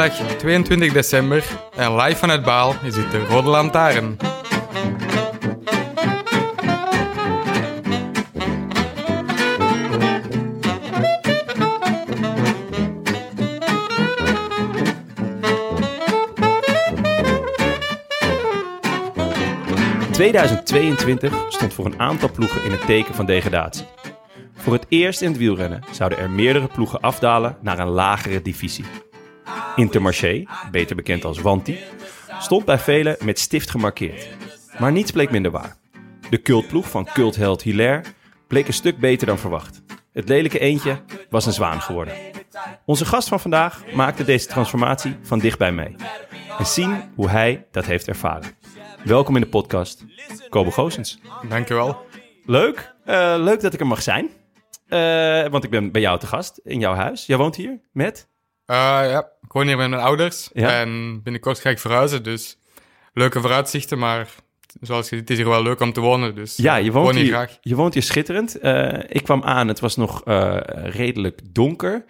Het 0.00 0.12
is 0.12 0.18
donderdag 0.18 0.40
22 0.40 0.92
december 0.92 1.44
en 1.76 1.96
live 1.96 2.16
vanuit 2.16 2.42
Baal 2.42 2.74
is 2.82 2.96
het 2.96 3.10
de 3.10 3.24
Rode 3.24 3.48
Lantaarn. 3.48 4.16
In 20.06 20.12
2022 20.12 21.34
stond 21.48 21.74
voor 21.74 21.84
een 21.84 22.00
aantal 22.00 22.30
ploegen 22.30 22.64
in 22.64 22.70
het 22.70 22.86
teken 22.86 23.14
van 23.14 23.26
degradatie. 23.26 23.86
Voor 24.54 24.72
het 24.72 24.86
eerst 24.88 25.20
in 25.20 25.28
het 25.28 25.38
wielrennen 25.38 25.82
zouden 25.90 26.18
er 26.18 26.30
meerdere 26.30 26.66
ploegen 26.66 27.00
afdalen 27.00 27.56
naar 27.60 27.78
een 27.78 27.88
lagere 27.88 28.42
divisie. 28.42 28.84
Intermarché, 29.76 30.44
beter 30.70 30.96
bekend 30.96 31.24
als 31.24 31.40
Wanti, 31.40 31.78
stond 32.38 32.64
bij 32.64 32.78
velen 32.78 33.16
met 33.24 33.38
stift 33.38 33.70
gemarkeerd. 33.70 34.28
Maar 34.78 34.92
niets 34.92 35.10
bleek 35.10 35.30
minder 35.30 35.50
waar. 35.50 35.76
De 36.30 36.42
cultploeg 36.42 36.90
van 36.90 37.08
cultheld 37.12 37.62
Hilaire 37.62 38.02
bleek 38.46 38.66
een 38.66 38.72
stuk 38.72 38.98
beter 38.98 39.26
dan 39.26 39.38
verwacht. 39.38 39.82
Het 40.12 40.28
lelijke 40.28 40.58
eendje 40.58 41.00
was 41.30 41.46
een 41.46 41.52
zwaan 41.52 41.80
geworden. 41.80 42.14
Onze 42.86 43.04
gast 43.04 43.28
van 43.28 43.40
vandaag 43.40 43.82
maakte 43.94 44.24
deze 44.24 44.46
transformatie 44.46 45.16
van 45.22 45.38
dichtbij 45.38 45.72
mee. 45.72 45.96
En 46.58 46.66
zien 46.66 47.02
hoe 47.14 47.28
hij 47.28 47.66
dat 47.70 47.84
heeft 47.84 48.08
ervaren. 48.08 48.50
Welkom 49.04 49.34
in 49.34 49.40
de 49.40 49.48
podcast, 49.48 50.04
Kobe 50.48 50.70
Goosens. 50.70 51.20
Dankjewel. 51.48 52.06
Leuk, 52.44 52.94
eh, 53.04 53.34
leuk 53.38 53.60
dat 53.60 53.74
ik 53.74 53.80
er 53.80 53.86
mag 53.86 54.02
zijn. 54.02 54.30
Eh, 54.86 55.46
want 55.50 55.64
ik 55.64 55.70
ben 55.70 55.92
bij 55.92 56.00
jou 56.00 56.18
te 56.18 56.26
gast 56.26 56.60
in 56.64 56.80
jouw 56.80 56.94
huis. 56.94 57.26
Jij 57.26 57.36
woont 57.36 57.56
hier 57.56 57.80
met? 57.92 58.29
Eh, 58.70 58.76
ja, 59.10 59.18
ik 59.42 59.52
woon 59.52 59.66
hier 59.66 59.76
met 59.76 59.88
mijn 59.90 60.02
ouders 60.02 60.50
Ja. 60.52 60.80
en 60.80 61.22
binnenkort 61.22 61.58
ga 61.60 61.70
ik 61.70 61.78
verhuizen, 61.78 62.22
dus 62.22 62.58
leuke 63.12 63.40
vooruitzichten, 63.40 63.98
maar 63.98 64.28
zoals 64.80 65.08
je 65.08 65.16
ziet, 65.16 65.20
het 65.20 65.30
is 65.30 65.36
hier 65.36 65.48
wel 65.48 65.62
leuk 65.62 65.80
om 65.80 65.92
te 65.92 66.00
wonen, 66.00 66.34
dus 66.34 66.56
Ja, 66.56 66.76
je 66.76 66.92
woont, 66.92 67.06
woon 67.06 67.16
hier 67.16 67.26
graag. 67.32 67.58
je 67.60 67.74
woont 67.74 67.94
hier 67.94 68.02
schitterend. 68.02 68.58
Eh, 68.58 68.98
ik 69.08 69.22
kwam 69.22 69.42
aan, 69.42 69.68
het 69.68 69.80
was 69.80 69.96
nog 69.96 70.24
eh, 70.24 70.56
redelijk 70.72 71.40
donker. 71.54 72.04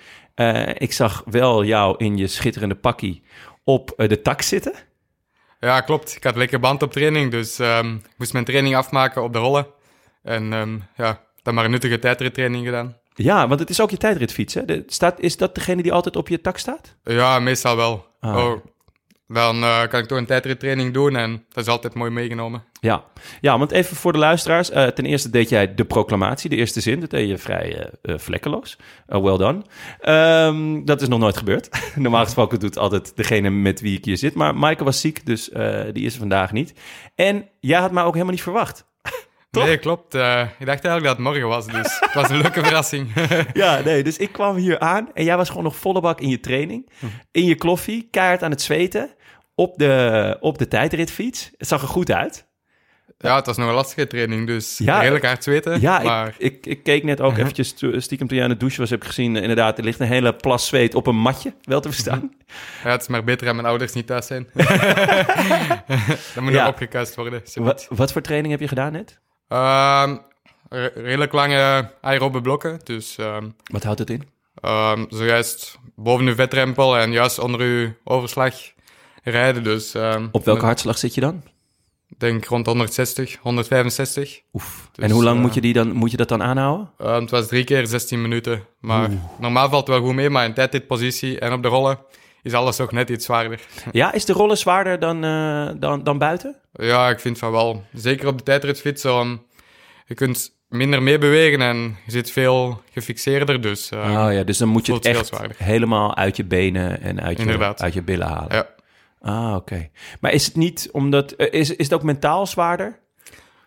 Ik 0.79 0.93
zag 0.93 1.23
wel 1.27 1.65
jou 1.65 1.95
in 1.99 2.17
je 2.17 2.27
schitterende 2.27 2.75
pakkie 2.75 3.23
op 3.65 3.93
de 3.97 4.23
tak 4.23 4.43
zitten. 4.43 4.73
Ja, 5.61 5.81
klopt. 5.81 6.17
Ik 6.17 6.25
had 6.25 6.37
lekker 6.37 6.61
band 6.61 6.83
op 6.83 6.93
training, 6.93 7.31
dus 7.31 7.59
ehm, 7.59 7.95
ik 7.95 8.15
moest 8.17 8.33
mijn 8.33 8.45
training 8.45 8.77
afmaken 8.77 9.23
op 9.23 9.33
de 9.33 9.39
rollen. 9.39 9.67
En 10.23 10.53
ehm, 10.53 10.79
ja, 10.97 11.21
dan 11.43 11.55
maar 11.55 11.65
een 11.65 11.71
nuttige 11.71 11.99
tijdrittraining 11.99 12.65
gedaan. 12.65 12.97
Ja, 13.15 13.49
want 13.49 13.61
het 13.61 13.71
is 13.71 13.81
ook 13.81 13.91
je 13.91 13.97
tijdritfiets. 13.97 14.55
Hè? 14.55 14.65
De, 14.65 14.83
staat, 14.87 15.21
is 15.21 15.37
dat 15.37 15.55
degene 15.55 15.83
die 15.83 15.93
altijd 15.93 16.17
op 16.17 16.29
je 16.29 16.41
tak 16.41 16.59
staat? 16.59 16.97
Ja, 17.05 17.39
meestal 17.39 17.77
wel. 17.77 18.07
Ah. 18.21 18.37
Oh, 18.37 18.65
dan 19.29 19.63
eh, 19.63 19.87
kan 19.89 20.01
ik 20.01 20.07
toch 20.07 20.19
een 20.19 20.27
tijdrittraining 20.27 20.93
doen 20.95 21.17
en 21.17 21.45
dat 21.49 21.65
is 21.65 21.71
altijd 21.71 21.95
mooi 21.95 22.11
meegenomen. 22.11 22.65
Ja. 22.81 23.05
ja, 23.41 23.59
want 23.59 23.71
even 23.71 23.97
voor 23.97 24.13
de 24.13 24.19
luisteraars. 24.19 24.71
eh, 24.71 24.87
ten 24.87 25.05
eerste 25.07 25.31
deed 25.31 25.49
jij 25.49 25.75
de 25.75 25.85
proclamatie, 25.85 26.51
de 26.51 26.57
eerste 26.57 26.81
zin. 26.81 27.01
Dat 27.01 27.11
deed 27.11 27.29
je 27.29 27.39
vrij 27.39 27.91
eh, 28.03 28.19
vlekkeloos. 28.19 28.79
Eh, 29.07 29.21
well 29.23 29.37
done. 29.37 29.63
Ehm, 30.01 30.85
dat 30.85 31.03
is 31.03 31.09
nog 31.09 31.19
nooit 31.19 31.37
gebeurd. 31.37 31.69
Normaal 31.95 32.25
gesproken 32.25 32.61
doet 32.61 32.79
altijd 32.79 33.17
degene 33.17 33.51
met 33.51 33.81
wie 33.81 33.97
ik 33.99 34.05
hier 34.05 34.17
zit. 34.17 34.35
Maar 34.35 34.55
Maaike 34.55 34.85
was 34.85 35.01
ziek, 35.01 35.27
dus 35.27 35.51
die 35.93 36.05
is 36.05 36.13
er 36.13 36.19
vandaag 36.19 36.53
niet. 36.53 36.75
En 37.15 37.49
jij 37.61 37.81
had 37.81 37.93
mij 37.93 38.03
ook 38.03 38.13
helemaal 38.13 38.35
niet 38.35 38.43
verwacht. 38.43 38.89
Toch? 39.51 39.65
Nee, 39.65 39.79
klopt. 39.79 40.15
Eh, 40.15 40.41
ik 40.59 40.67
dacht 40.67 40.85
eigenlijk 40.85 41.05
dat 41.05 41.17
het 41.17 41.19
morgen 41.27 41.49
was, 41.49 41.67
dus 41.67 41.99
het 42.01 42.15
was 42.15 42.31
een 42.31 42.37
leuke 42.41 42.65
verrassing. 42.65 43.13
Ja, 43.53 43.81
nee, 43.85 44.03
dus 44.03 44.17
ik 44.17 44.33
kwam 44.33 44.57
hier 44.57 44.79
aan 44.79 45.09
en 45.15 45.25
jij 45.25 45.37
was 45.37 45.49
gewoon 45.49 45.65
nog 45.65 45.77
volle 45.77 46.01
bak 46.01 46.21
in 46.21 46.29
je 46.29 46.41
training. 46.41 46.91
In 47.31 47.45
je 47.45 47.55
kloffie, 47.55 48.09
keihard 48.11 48.43
aan 48.43 48.51
het 48.51 48.63
zweten. 48.63 49.11
Op 49.55 49.79
de, 49.79 50.37
op 50.41 50.59
de 50.59 50.69
tijdritfiets. 50.69 51.51
Het 51.57 51.69
zag 51.69 51.83
er 51.83 51.89
goed 51.89 52.11
uit. 52.13 52.47
ja, 53.19 53.37
het 53.37 53.47
was 53.47 53.57
nog 53.57 53.69
een 53.69 53.75
lastige 53.75 54.07
training, 54.07 54.47
dus 54.47 54.79
Ja, 54.79 54.99
redelijk 55.01 55.25
hard 55.25 55.45
zweten. 55.45 55.81
Ja, 55.81 55.99
maar 56.03 56.35
ik, 56.39 56.53
ik, 56.53 56.67
ik 56.67 56.83
keek 56.83 57.05
net 57.05 57.21
ook 57.21 57.37
eventjes 57.39 57.73
to- 57.73 58.01
stiekem 58.01 58.27
toen 58.29 58.37
jij 58.37 58.47
aan 58.47 58.53
de 58.53 58.59
douche 58.59 58.81
was, 58.81 58.91
heb 58.91 59.01
ik 59.01 59.07
gezien, 59.07 59.37
eh, 59.37 59.41
inderdaad, 59.43 59.79
er 59.79 59.85
ligt 59.85 60.01
een 60.01 60.07
hele 60.07 60.35
plas 60.35 60.67
zweet 60.67 60.95
op 60.95 61.07
een 61.07 61.17
matje, 61.17 61.55
wel 61.63 61.81
te 61.81 61.89
verstaan. 61.91 62.31
ja, 62.85 62.91
het 62.91 63.01
is 63.01 63.09
maar 63.09 63.25
beter 63.25 63.47
dat 63.47 63.55
mijn 63.55 63.67
ouders 63.67 63.93
niet 63.93 64.07
thuis 64.07 64.27
zijn. 64.27 64.49
dat 66.35 66.41
moet 66.43 66.53
Ja. 66.53 66.61
nog 66.63 66.69
opgekuist 66.69 67.15
worden. 67.15 67.43
Wat, 67.55 67.87
wat 67.91 68.13
voor 68.13 68.23
training 68.23 68.51
heb 68.53 68.61
je 68.61 68.69
gedaan 68.69 68.93
net? 68.93 69.21
Ehm, 69.51 70.17
re- 70.69 70.93
redelijk 70.95 71.33
lange 71.33 71.91
aerobe 72.01 72.41
blokken, 72.41 72.81
dus 72.85 73.17
ehm, 73.19 73.49
Wat 73.73 73.83
houdt 73.83 73.99
het 73.99 74.11
in? 74.11 74.29
ehm, 74.61 75.05
zojuist 75.09 75.79
boven 75.97 76.27
uw 76.27 76.35
vetrempel 76.35 76.99
en 76.99 77.13
juist 77.13 77.39
onder 77.39 77.61
uw 77.61 77.89
overslag 78.05 78.55
rijden. 79.23 79.63
Dus 79.65 79.95
Op 80.33 80.45
welke 80.45 80.65
hartslag 80.65 80.99
zit 80.99 81.15
je 81.15 81.21
dan? 81.21 81.43
Ik 82.09 82.19
denk 82.21 82.45
rond 82.45 82.67
160, 82.67 83.37
165. 83.41 84.41
Oef. 84.53 84.89
Dus, 84.93 85.05
en 85.05 85.11
hoe 85.11 85.23
lang 85.25 85.37
eh, 85.37 85.43
moet, 85.43 85.55
je 85.55 85.61
die 85.61 85.73
dan, 85.73 85.93
moet 85.93 86.11
je 86.11 86.17
dat 86.17 86.29
dan 86.29 86.43
aanhouden? 86.43 86.91
Ehm, 86.99 87.21
het 87.21 87.31
was 87.31 87.47
drie 87.47 87.65
keer 87.65 87.87
16 87.87 88.23
minuten. 88.23 88.63
Maar 88.81 89.11
normaal 89.39 89.69
valt 89.69 89.87
het 89.87 89.97
wel 89.97 90.07
goed 90.07 90.15
mee, 90.15 90.31
maar 90.31 90.45
in 90.45 90.55
tijdritpositie 90.55 91.39
en 91.39 91.53
op 91.53 91.63
de 91.63 91.69
rollen 91.69 91.99
is 92.43 92.53
alles 92.53 92.77
toch 92.77 92.93
net 92.93 93.11
iets 93.11 93.25
zwaarder. 93.25 93.61
Ja, 93.93 94.13
is 94.13 94.25
de 94.25 94.33
rollen 94.33 94.59
zwaarder 94.59 94.99
dan, 94.99 95.25
eh, 95.25 95.69
dan, 95.77 96.05
dan 96.05 96.19
buiten? 96.19 96.57
Ja, 96.73 97.09
ik 97.09 97.21
vind 97.21 97.39
van 97.39 97.51
wel. 97.53 97.85
Zeker 97.93 98.29
op 98.29 98.39
de 98.39 98.45
tijdritfiets. 98.45 99.05
ehm, 99.05 99.37
je 100.07 100.15
kunt 100.15 100.59
minder 100.69 101.03
meebewegen 101.03 101.61
en 101.61 101.77
je 102.05 102.11
zit 102.11 102.31
veel 102.31 102.83
gefixeerder. 102.93 103.61
Dus 103.61 103.91
ehm, 103.91 104.27
oh 104.27 104.33
ja, 104.33 104.43
dus 104.43 104.59
dan 104.59 104.69
moet 104.69 104.87
je 104.87 104.93
het 104.93 105.07
echt 105.07 105.31
helemaal 105.57 106.17
uit 106.17 106.37
je 106.37 106.45
benen 106.45 107.01
en 107.03 107.23
uit 107.23 107.41
je, 107.43 107.75
uit 107.77 107.93
je 107.95 108.03
billen 108.03 108.27
halen. 108.27 108.55
ja. 108.57 108.67
Ah, 109.23 109.55
oké. 109.55 109.91
Maar 110.21 110.33
is 110.33 110.47
het 110.47 110.57
niet 110.57 110.89
omdat... 110.93 111.33
eh, 111.33 111.61
is, 111.61 111.71
is 111.71 111.85
het 111.85 111.95
ook 111.95 112.03
mentaal 112.03 112.47
zwaarder? 112.47 112.99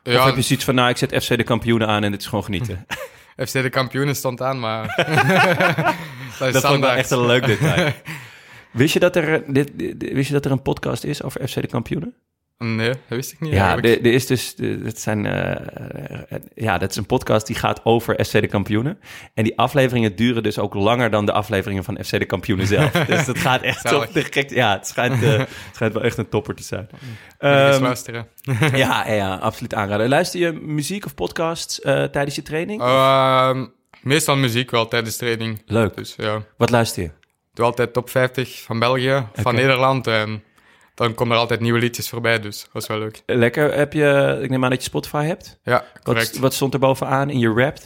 of 0.05 0.11
Ja, 0.13 0.25
heb 0.25 0.35
je 0.35 0.41
zoiets 0.41 0.66
van, 0.66 0.75
nou, 0.75 0.90
ik 0.90 0.97
zet 0.97 1.23
FC 1.23 1.38
de 1.38 1.44
kampioenen 1.44 1.88
aan 1.88 2.03
en 2.03 2.11
het 2.11 2.22
is 2.22 2.28
gewoon 2.28 2.44
genieten? 2.44 2.85
FC 3.47 3.51
de 3.51 3.69
kampioenen 3.69 4.16
stond 4.16 4.41
aan, 4.41 4.59
maar... 4.59 4.85
dat 6.40 6.47
is 6.47 6.53
dat 6.53 6.61
vond 6.66 6.75
ik 6.75 6.81
wel 6.81 6.91
echt 6.91 7.11
een 7.11 7.25
leuk 7.25 7.45
detail. 7.45 7.91
Wist, 8.73 8.94
je 8.94 9.00
dat 9.00 9.16
er, 9.16 9.53
dit, 9.53 9.72
dit- 9.75 10.11
wist 10.13 10.28
je 10.28 10.34
dat 10.34 10.46
er 10.46 10.52
een 10.52 10.61
podcast 10.61 11.03
is 11.03 11.23
over 11.23 11.47
FC 11.47 11.61
de 11.61 11.67
kampioenen? 11.67 12.14
Nee, 12.58 12.87
dat 12.90 12.97
wist 13.08 13.31
ik 13.31 13.40
niet 13.40 13.53
Ja, 13.53 13.78
er 13.78 14.05
is 14.05 14.25
dus, 14.28 14.55
dat 14.55 14.99
zijn, 14.99 15.25
eh, 15.25 15.52
eh, 15.52 16.40
ja, 16.55 16.78
dat 16.78 16.90
is 16.90 16.96
een 16.96 17.05
podcast 17.05 17.47
die 17.47 17.55
gaat 17.55 17.81
over 17.85 18.25
FC 18.25 18.31
de 18.31 18.47
kampioenen. 18.47 18.99
En 19.34 19.43
die 19.43 19.58
afleveringen 19.58 20.16
duren 20.16 20.43
dus 20.43 20.59
ook 20.59 20.73
langer 20.73 21.09
dan 21.09 21.25
de 21.25 21.31
afleveringen 21.31 21.84
van 21.84 21.97
FC 22.03 22.09
de 22.20 22.25
kampioenen 22.25 22.67
zelf. 22.67 22.91
dus 23.08 23.25
dat 23.25 23.37
gaat 23.37 23.61
echt 23.61 23.93
op 23.93 24.14
de 24.14 24.23
gek. 24.23 24.49
Ja, 24.49 24.72
het 24.73 24.87
schijnt, 24.87 25.23
eh, 25.23 25.37
het 25.37 25.49
schijnt 25.73 25.93
wel 25.93 26.03
echt 26.03 26.17
een 26.17 26.29
topper 26.29 26.55
te 26.55 26.64
zijn. 26.64 26.90
Ehm, 27.37 27.81
luisteren. 27.81 28.28
ja, 28.73 29.11
ja, 29.11 29.35
absoluut 29.35 29.73
aanraden. 29.73 30.09
Luister 30.09 30.40
je 30.40 30.52
muziek 30.52 31.05
of 31.05 31.16
podcasts 31.16 31.79
tijdens 31.81 32.35
je 32.35 32.41
training? 32.41 32.81
Ehm, 32.81 33.66
meestal 34.02 34.35
muziek 34.35 34.72
wel 34.72 34.87
tijdens 34.87 35.17
training. 35.17 35.61
Leuk. 35.66 35.96
Dus 35.96 36.14
ja, 36.17 36.43
Wat 36.58 36.70
luister 36.70 37.03
je? 37.03 37.09
Doe 37.53 37.66
altijd 37.66 37.94
top 37.94 38.09
50 38.09 38.61
van 38.61 38.79
België, 38.79 39.28
van. 39.34 39.55
Nederland. 39.55 40.08
En 40.08 40.44
dan 40.96 41.14
komen 41.14 41.34
er 41.34 41.40
altijd 41.40 41.59
nieuwe 41.59 41.79
liedjes 41.79 42.09
voorbij, 42.09 42.40
dus 42.40 42.67
dat 42.73 42.82
is 42.82 42.88
wel 42.88 42.97
leuk. 43.00 43.22
Lekker. 43.26 43.73
Heb 43.73 43.94
je, 43.94 44.40
ik 44.41 44.50
neem 44.50 44.64
aan 44.64 44.70
dat 44.70 44.79
je 44.84 44.90
Spotify 44.90 45.26
hebt. 45.26 45.59
Ja, 45.64 45.85
Wat, 45.94 46.03
correct. 46.03 46.38
wat 46.40 46.53
stond 46.53 46.73
er 46.73 46.79
bovenaan 46.79 47.29
in 47.29 47.40
je 47.40 47.53
rap? 47.53 47.78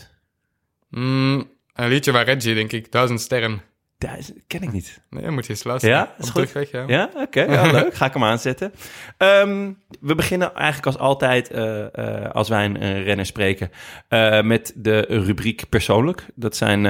Mm, 0.90 1.50
een 1.74 1.88
liedje 1.88 2.12
van 2.12 2.20
Reggie, 2.20 2.54
denk 2.54 2.72
ik. 2.72 2.92
Duizend 2.92 3.20
sterren. 3.20 3.62
Duizend, 3.98 4.38
ken 4.46 4.62
ik 4.62 4.72
niet. 4.72 5.00
Nee, 5.10 5.30
moet 5.30 5.44
je 5.46 5.50
eens 5.52 5.64
luisteren. 5.64 5.96
Ja, 5.96 6.14
is 6.18 6.24
goed. 6.24 6.34
terugweg, 6.34 6.70
ja. 6.70 6.84
Ja, 6.86 7.10
oké, 7.14 7.42
ja, 7.42 7.70
leuk. 7.80 7.94
Ga 7.94 8.06
ik 8.06 8.12
hem 8.12 8.24
aanzetten. 8.24 8.72
Ehm, 9.16 9.72
we 10.00 10.14
beginnen 10.14 10.54
eigenlijk 10.54 10.86
als 10.86 10.98
altijd, 10.98 11.50
eh, 11.50 12.24
eh, 12.24 12.30
als 12.30 12.48
wij 12.48 12.64
een, 12.64 12.82
een 12.82 13.02
renner 13.02 13.26
spreken, 13.26 13.70
eh, 14.08 14.42
met 14.42 14.72
de 14.76 15.00
rubriek 15.08 15.68
persoonlijk. 15.68 16.26
Dat 16.34 16.56
zijn, 16.56 16.82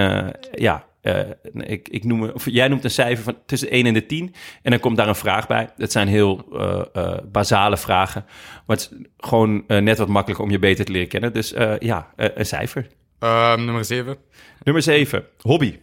ja, 0.52 0.86
eh, 1.08 1.70
ik, 1.70 1.88
ik 1.88 2.04
noem, 2.04 2.30
of 2.30 2.50
jij 2.50 2.68
noemt 2.68 2.84
een 2.84 2.90
cijfer 2.90 3.24
van 3.24 3.36
tussen 3.46 3.70
1 3.70 3.86
en 3.86 3.94
de 3.94 4.06
10. 4.06 4.34
En 4.62 4.70
dan 4.70 4.80
komt 4.80 4.96
daar 4.96 5.08
een 5.08 5.14
vraag 5.14 5.46
bij. 5.46 5.68
Dat 5.76 5.92
zijn 5.92 6.08
heel 6.08 6.46
eh, 6.52 6.80
eh, 6.92 7.18
basale 7.24 7.76
vragen. 7.76 8.24
Maar 8.66 8.76
het 8.76 8.90
is 8.92 9.06
gewoon 9.16 9.64
net 9.66 9.98
wat 9.98 10.08
makkelijker 10.08 10.44
om 10.44 10.50
je 10.50 10.58
beter 10.58 10.84
te 10.84 10.92
leren 10.92 11.08
kennen. 11.08 11.32
Dus 11.32 11.54
ja, 11.78 12.12
een 12.16 12.46
cijfer. 12.46 12.86
Ehm, 13.18 13.64
nummer 13.64 13.84
7. 13.84 14.16
Nummer 14.62 14.82
7, 14.82 15.24
hobby. 15.40 15.78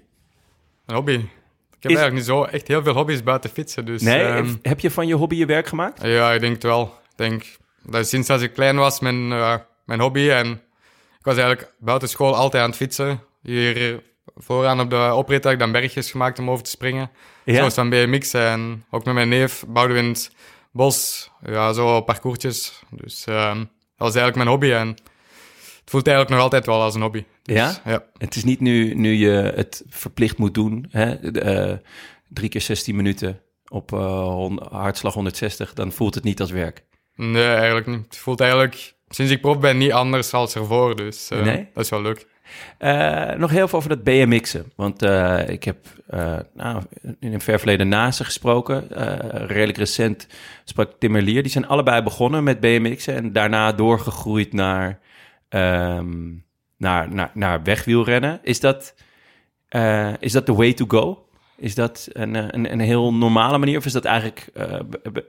Een 0.86 0.96
hobby. 0.96 1.12
Ik 1.12 1.92
heb 1.92 1.92
Is- 1.92 1.98
eigenlijk 1.98 2.14
niet 2.14 2.26
zo 2.26 2.44
echt 2.44 2.68
heel 2.68 2.84
veel 2.84 2.94
hobby's 2.94 3.24
buiten 3.24 3.50
fietsen. 3.50 3.86
Dus, 3.86 4.02
Nee, 4.02 4.22
ehm, 4.22 4.54
heb 4.62 4.80
je 4.80 4.92
van 4.92 5.08
je 5.08 5.16
hobby 5.16 5.36
je 5.36 5.46
werk 5.46 5.68
gemaakt? 5.68 6.02
ja, 6.02 6.32
ik 6.34 6.40
denk 6.40 6.54
het 6.54 6.64
wel. 6.64 6.84
Ik 6.84 7.18
denk 7.18 7.46
dat 7.84 8.08
sinds 8.08 8.28
dat 8.28 8.42
ik 8.42 8.54
klein 8.54 8.76
was 8.76 9.00
mijn, 9.00 9.28
mijn 9.86 10.00
hobby. 10.00 10.30
En 10.30 10.52
ik 11.20 11.32
was 11.32 11.38
eigenlijk 11.38 11.74
buiten 11.80 12.10
school 12.10 12.36
altijd 12.36 12.64
aan 12.64 12.70
het 12.70 12.78
fietsen. 12.78 13.22
Hier 13.42 14.02
vooraan 14.36 14.80
op 14.80 14.90
de 14.90 15.12
oprit 15.14 15.44
had 15.44 15.54
ik 15.54 15.60
dan 15.60 15.72
bergjes 15.72 16.12
gemaakt 16.12 16.40
om 16.40 16.50
over 16.50 16.64
te 16.64 16.70
springen. 16.70 17.12
Ja? 17.44 17.56
Zoals 17.56 17.74
van 17.74 17.90
BMX. 17.90 18.34
En 18.34 18.86
ook 18.90 19.06
met 19.06 19.14
mijn 19.14 19.30
neef 19.30 19.66
bouwden 19.68 19.96
we 19.96 20.02
in 20.04 20.10
het 20.10 20.32
bos 20.72 21.30
ja, 21.46 21.74
zo 21.74 22.02
parcoursjes. 22.02 22.84
Dus 22.90 23.26
ehm, 23.26 23.58
dat 23.58 23.68
was 23.98 24.16
eigenlijk 24.16 24.36
mijn 24.36 24.50
hobby. 24.50 24.72
En 24.72 24.88
het 24.88 25.94
voelt 25.94 26.08
eigenlijk 26.08 26.36
nog 26.36 26.44
altijd 26.46 26.66
wel 26.66 26.82
als 26.82 26.96
een 26.96 27.02
hobby. 27.02 27.24
Dus, 27.44 27.56
Ja? 27.56 27.76
Ja. 27.86 28.04
Het 28.18 28.36
is 28.36 28.44
niet 28.44 28.60
nu, 28.60 28.94
nu 28.94 29.14
je 29.14 29.30
het 29.56 29.84
verplicht 29.88 30.38
moet 30.38 30.54
doen, 30.54 30.86
hè? 30.90 31.32
de, 31.32 31.40
eh, 31.42 31.74
drie 32.30 32.50
keer 32.50 32.62
16 32.62 32.96
minuten 32.96 33.42
op 33.68 33.94
eh, 33.94 34.52
hartslag 34.72 35.14
160, 35.14 35.74
dan 35.74 35.92
voelt 35.92 36.16
het 36.16 36.24
niet 36.24 36.42
als 36.42 36.52
werk. 36.52 36.84
Nee, 37.16 37.54
eigenlijk 37.54 37.88
niet. 37.88 38.06
Het 38.06 38.18
voelt 38.18 38.40
eigenlijk, 38.40 38.96
sinds 39.08 39.32
ik 39.32 39.42
prof 39.42 39.60
ben, 39.60 39.78
niet 39.78 39.92
anders 39.92 40.34
als 40.34 40.56
ervoor. 40.56 40.96
Dus 40.96 41.30
eh, 41.30 41.42
Nee? 41.42 41.68
dat 41.74 41.84
is 41.84 41.90
wel 41.90 42.02
leuk. 42.02 42.28
Eh, 42.78 43.34
nog 43.34 43.52
heel 43.52 43.68
veel 43.68 43.78
over 43.78 43.90
dat 43.90 44.04
BMX'en. 44.04 44.72
Want 44.76 45.02
eh, 45.02 45.50
ik 45.50 45.64
heb 45.64 45.78
eh, 46.08 46.38
nou, 46.54 46.84
in 47.20 47.34
een 47.34 47.42
ver 47.42 47.58
verleden 47.60 47.88
naast 47.88 48.18
ze 48.18 48.24
gesproken. 48.24 48.88
Redelijk 49.48 49.78
recent 49.78 50.28
sprak 50.64 50.92
Tim 51.00 51.12
Merlier. 51.12 51.42
Die 51.42 51.52
zijn 51.52 51.68
allebei 51.68 52.02
begonnen 52.02 52.44
met 52.44 52.60
BMX'en 52.60 53.16
en 53.16 53.34
daarna 53.34 53.72
doorgegroeid 53.72 54.54
naar, 54.54 55.00
ehm, 55.50 56.32
naar, 56.78 57.14
naar, 57.14 57.32
naar 57.34 57.64
wegwielrennen. 57.64 58.40
Is 58.44 58.60
dat, 58.60 58.96
is 60.20 60.32
dat 60.32 60.46
the 60.46 60.56
way 60.56 60.74
to 60.74 60.86
go? 60.88 61.25
Is 61.58 61.76
dat 61.76 62.08
een, 62.12 62.36
eh, 62.36 62.46
een, 62.48 62.72
een 62.72 62.80
heel 62.80 63.14
normale 63.14 63.58
manier? 63.58 63.78
Of 63.78 63.86
is 63.86 63.92
dat 63.92 64.06
eigenlijk 64.06 64.48
eh, 64.54 64.80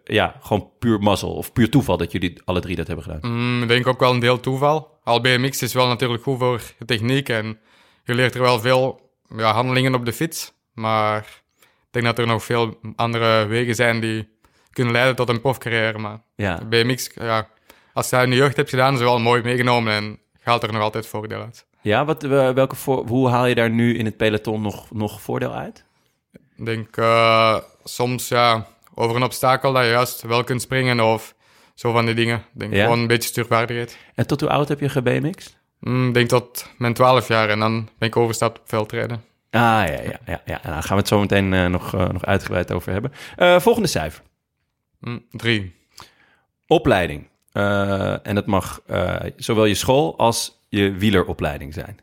ja, 0.04 0.36
gewoon 0.40 0.70
puur 0.78 0.98
mazzel 0.98 1.34
of 1.34 1.52
puur 1.52 1.70
toeval 1.70 1.96
dat 1.96 2.12
jullie 2.12 2.40
alle 2.44 2.60
drie 2.60 2.76
dat 2.76 2.86
hebben 2.86 3.04
gedaan? 3.04 3.30
Mm, 3.32 3.62
ik 3.62 3.68
denk 3.68 3.86
ook 3.86 4.00
wel 4.00 4.12
een 4.12 4.20
deel 4.20 4.40
toeval. 4.40 4.98
Al 5.04 5.20
BMX 5.20 5.62
is 5.62 5.72
wel 5.72 5.86
natuurlijk 5.86 6.22
goed 6.22 6.38
voor 6.38 6.62
de 6.78 6.84
techniek 6.84 7.28
en 7.28 7.58
je 8.04 8.14
leert 8.14 8.34
er 8.34 8.40
wel 8.40 8.60
veel 8.60 9.10
ja, 9.36 9.52
handelingen 9.52 9.94
op 9.94 10.04
de 10.04 10.12
fiets. 10.12 10.52
Maar 10.74 11.18
ik 11.60 11.88
denk 11.90 12.04
dat 12.04 12.18
er 12.18 12.26
nog 12.26 12.44
veel 12.44 12.78
andere 12.96 13.46
wegen 13.46 13.74
zijn 13.74 14.00
die 14.00 14.28
kunnen 14.70 14.92
leiden 14.92 15.16
tot 15.16 15.28
een 15.28 15.40
profcarrière. 15.40 15.98
Maar 15.98 16.22
Ja, 16.36 16.60
BMX, 16.68 17.10
ja, 17.14 17.48
als 17.92 18.10
je 18.10 18.16
dat 18.16 18.24
in 18.24 18.30
de 18.30 18.36
jeugd 18.36 18.56
hebt 18.56 18.70
gedaan, 18.70 18.92
is 18.92 18.98
het 19.00 19.08
wel 19.08 19.18
mooi 19.18 19.42
meegenomen 19.42 19.92
en 19.92 20.18
haalt 20.42 20.62
er 20.62 20.72
nog 20.72 20.82
altijd 20.82 21.06
voordeel 21.06 21.40
uit. 21.40 21.66
ja 21.80 22.04
wat, 22.04 22.24
eh, 22.24 22.50
welke 22.50 22.76
voor, 22.76 23.06
hoe 23.06 23.28
haal 23.28 23.46
je 23.46 23.54
daar 23.54 23.70
nu 23.70 23.96
in 23.96 24.04
het 24.04 24.16
peloton 24.16 24.62
nog, 24.62 24.90
nog 24.90 25.20
voordeel 25.20 25.52
uit? 25.54 25.84
Ik 26.56 26.64
denk 26.64 26.96
eh, 26.96 27.56
soms 27.84 28.28
ja, 28.28 28.66
over 28.94 29.16
een 29.16 29.22
obstakel 29.22 29.72
dat 29.72 29.82
je 29.84 29.90
juist 29.90 30.22
wel 30.22 30.44
kunt 30.44 30.62
springen 30.62 31.00
of 31.00 31.34
zo 31.74 31.92
van 31.92 32.06
die 32.06 32.14
dingen. 32.14 32.36
Ik 32.36 32.60
denk 32.60 32.72
Ja? 32.74 32.82
gewoon 32.82 32.98
een 32.98 33.06
beetje 33.06 33.28
stuurvaardigheid. 33.28 33.98
En 34.14 34.26
tot 34.26 34.40
hoe 34.40 34.50
oud 34.50 34.68
heb 34.68 34.80
je 34.80 34.88
gebmx'd? 34.88 35.58
Mm, 35.80 36.08
Ik 36.08 36.14
denk 36.14 36.28
tot 36.28 36.70
mijn 36.78 36.94
12 36.94 37.28
jaar 37.28 37.48
en 37.48 37.58
dan 37.58 37.88
ben 37.98 38.08
ik 38.08 38.16
overgestapt 38.16 38.58
op 38.58 38.68
veldrijden. 38.68 39.24
Ah, 39.50 39.60
ja, 39.60 39.84
ja, 39.86 40.00
ja. 40.26 40.42
ja. 40.44 40.60
Nou, 40.62 40.74
daar 40.74 40.82
gaan 40.82 40.96
we 40.96 41.02
het 41.02 41.08
zo 41.08 41.20
meteen 41.20 41.52
eh, 41.54 41.66
nog, 41.66 41.94
eh, 41.94 42.08
nog 42.08 42.24
uitgebreid 42.24 42.72
over 42.72 42.92
hebben. 42.92 43.12
Volgende 43.62 43.88
cijfer. 43.88 44.22
Mm, 45.00 45.24
drie. 45.30 45.74
Opleiding. 46.66 47.28
En 47.52 48.34
dat 48.34 48.46
mag 48.46 48.80
zowel 49.36 49.64
je 49.64 49.74
school 49.74 50.18
als 50.18 50.60
je 50.68 50.92
wieleropleiding 50.92 51.74
zijn. 51.74 51.98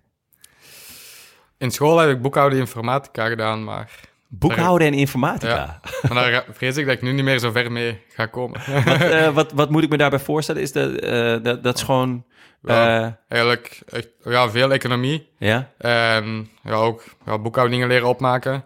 In 1.58 1.72
school 1.72 1.98
heb 1.98 2.10
ik 2.10 2.22
boekhouden 2.22 2.60
informatica 2.60 3.28
gedaan, 3.28 3.64
maar, 3.64 3.92
Boekhouden 4.40 4.88
en 4.88 4.94
informatica. 4.94 5.80
Ja. 6.02 6.10
maar 6.14 6.32
daar 6.32 6.46
vrees 6.52 6.78
ik 6.78 6.86
dat 6.86 6.94
ik 6.96 7.02
nu 7.02 7.12
niet 7.12 7.24
meer 7.24 7.40
zo 7.40 7.52
ver 7.52 7.72
mee 7.72 8.02
ga 8.10 8.26
komen. 8.26 8.62
Wat, 8.86 9.02
eh, 9.02 9.28
wat, 9.30 9.52
wat 9.52 9.70
moet 9.70 9.84
ik 9.84 9.90
me 9.90 9.98
daarbij 9.98 10.20
voorstellen? 10.20 10.62
Is 10.62 10.72
dat, 10.72 10.92
eh, 10.96 11.36
dat, 11.44 11.64
dat 11.64 11.76
is 11.78 11.84
gewoon... 11.84 12.26
Ja. 12.62 12.98
eh, 13.06 13.12
Eigenlijk 13.28 13.82
echt, 13.92 14.08
ja, 14.24 14.50
veel 14.50 14.72
economie 14.72 15.30
ja? 15.38 15.70
en 15.78 16.50
ja, 16.64 16.74
ook 16.74 17.04
ja, 17.26 17.40
boekhoudingen 17.40 17.88
leren 17.88 18.08
opmaken. 18.08 18.64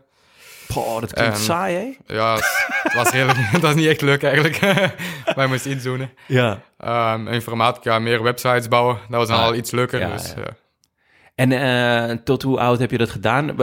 Poh, 0.67 0.99
dat 0.99 1.13
klinkt 1.13 1.35
En- 1.37 1.41
saai, 1.43 1.75
hè? 2.05 2.13
Ja, 2.15 2.33
het 2.83 2.93
was 2.93 3.09
redelijk, 3.09 3.51
dat 3.51 3.61
was 3.61 3.75
niet 3.81 3.87
echt 3.87 4.01
leuk 4.01 4.23
eigenlijk, 4.23 4.59
maar 5.35 5.45
je 5.45 5.47
moest 5.47 5.65
hè. 5.83 6.09
Ja. 6.27 6.61
Ehm, 6.77 7.27
informatica, 7.27 7.99
meer 7.99 8.23
websites 8.23 8.67
bouwen, 8.67 8.97
dat 9.09 9.19
was 9.19 9.27
dan 9.27 9.37
Ah, 9.37 9.43
al 9.45 9.55
iets 9.55 9.71
leuker. 9.71 9.99
ja, 9.99 10.11
dus, 10.11 10.33
ja. 10.37 10.55
En 11.35 12.23
tot 12.23 12.41
hoe 12.41 12.59
oud 12.59 12.79
heb 12.79 12.91
je 12.91 12.97
dat 12.97 13.09
gedaan? 13.09 13.55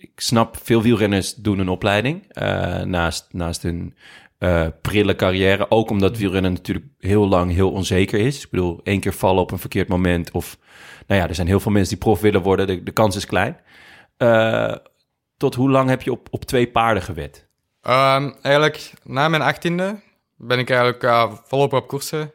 Ik, 0.00 0.20
snap, 0.20 0.56
veel 0.62 0.82
wielrenners 0.82 1.34
doen 1.34 1.58
een 1.58 1.68
opleiding 1.68 2.32
eh, 2.32 2.80
naast, 2.80 3.26
naast 3.30 3.62
hun 3.62 3.94
eh, 4.38 4.66
prille 4.82 5.16
carrière. 5.16 5.70
Ook 5.70 5.90
omdat 5.90 6.18
wielrennen 6.18 6.52
natuurlijk 6.52 6.86
heel 6.98 7.28
lang 7.28 7.52
heel 7.52 7.70
onzeker 7.70 8.20
is. 8.20 8.44
Ik 8.44 8.50
bedoel, 8.50 8.80
één 8.82 9.00
keer 9.00 9.12
vallen 9.12 9.42
op 9.42 9.50
een 9.50 9.58
verkeerd 9.58 9.88
moment. 9.88 10.30
Of, 10.30 10.58
nou 11.06 11.20
ja, 11.20 11.28
er 11.28 11.34
zijn 11.34 11.46
heel 11.46 11.60
veel 11.60 11.72
mensen 11.72 11.94
die 11.94 12.04
prof 12.04 12.20
willen 12.20 12.42
worden. 12.42 12.66
De, 12.66 12.82
de 12.82 12.90
kans 12.92 13.16
is 13.16 13.26
klein. 13.26 13.56
Eh, 14.16 14.74
tot 15.36 15.54
hoe 15.54 15.70
lang 15.70 15.88
heb 15.88 16.02
je 16.02 16.12
op, 16.12 16.28
op 16.30 16.44
twee 16.44 16.70
paarden 16.70 17.02
gewed? 17.02 17.48
Ehm, 17.82 18.30
eigenlijk, 18.42 18.92
na 19.04 19.28
mijn 19.28 19.42
achttiende 19.42 20.00
ben 20.36 20.58
ik 20.58 20.70
eigenlijk 20.70 21.02
eh, 21.02 21.32
volop 21.44 21.72
op 21.72 21.88
koersen 21.88 22.32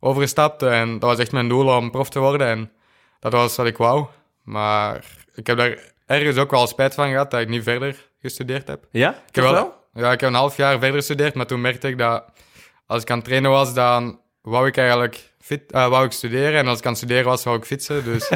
overgestapt. 0.00 0.62
En 0.62 0.92
dat 0.92 1.10
was 1.10 1.18
echt 1.18 1.32
mijn 1.32 1.48
doel 1.48 1.76
om 1.76 1.90
prof 1.90 2.10
te 2.10 2.18
worden. 2.18 2.46
En 2.46 2.70
dat 3.20 3.32
was 3.32 3.56
wat 3.56 3.66
ik 3.66 3.76
wou. 3.76 4.06
Maar 4.42 5.04
ik 5.34 5.46
heb 5.46 5.56
daar 5.56 5.92
ergens 6.08 6.36
ook 6.36 6.50
wel 6.50 6.66
spijt 6.66 6.94
van 6.94 7.08
gehad 7.08 7.30
dat 7.30 7.40
ik 7.40 7.48
niet 7.48 7.62
verder 7.62 8.08
gestudeerd 8.20 8.68
heb. 8.68 8.86
Ja? 8.90 9.10
Ik 9.10 9.34
heb 9.34 9.44
wel, 9.44 9.74
ja, 9.94 10.12
ik 10.12 10.20
heb 10.20 10.28
een 10.28 10.34
half 10.34 10.56
jaar 10.56 10.78
verder 10.78 10.92
gestudeerd, 10.92 11.34
maar 11.34 11.46
toen 11.46 11.60
merkte 11.60 11.88
ik 11.88 11.98
dat 11.98 12.24
als 12.86 13.02
ik 13.02 13.10
aan 13.10 13.16
het 13.16 13.26
trainen 13.26 13.50
was, 13.50 13.74
dan 13.74 14.20
wou 14.42 14.66
ik 14.66 14.76
eigenlijk 14.76 15.32
fit, 15.40 15.72
eh, 15.72 15.88
wou 15.88 16.04
ik 16.04 16.12
studeren. 16.12 16.58
En 16.58 16.66
als 16.66 16.78
ik 16.78 16.84
aan 16.84 16.90
het 16.90 17.00
studeren 17.00 17.24
was, 17.24 17.44
wou 17.44 17.56
ik 17.56 17.64
fietsen. 17.64 18.04
Dus 18.04 18.28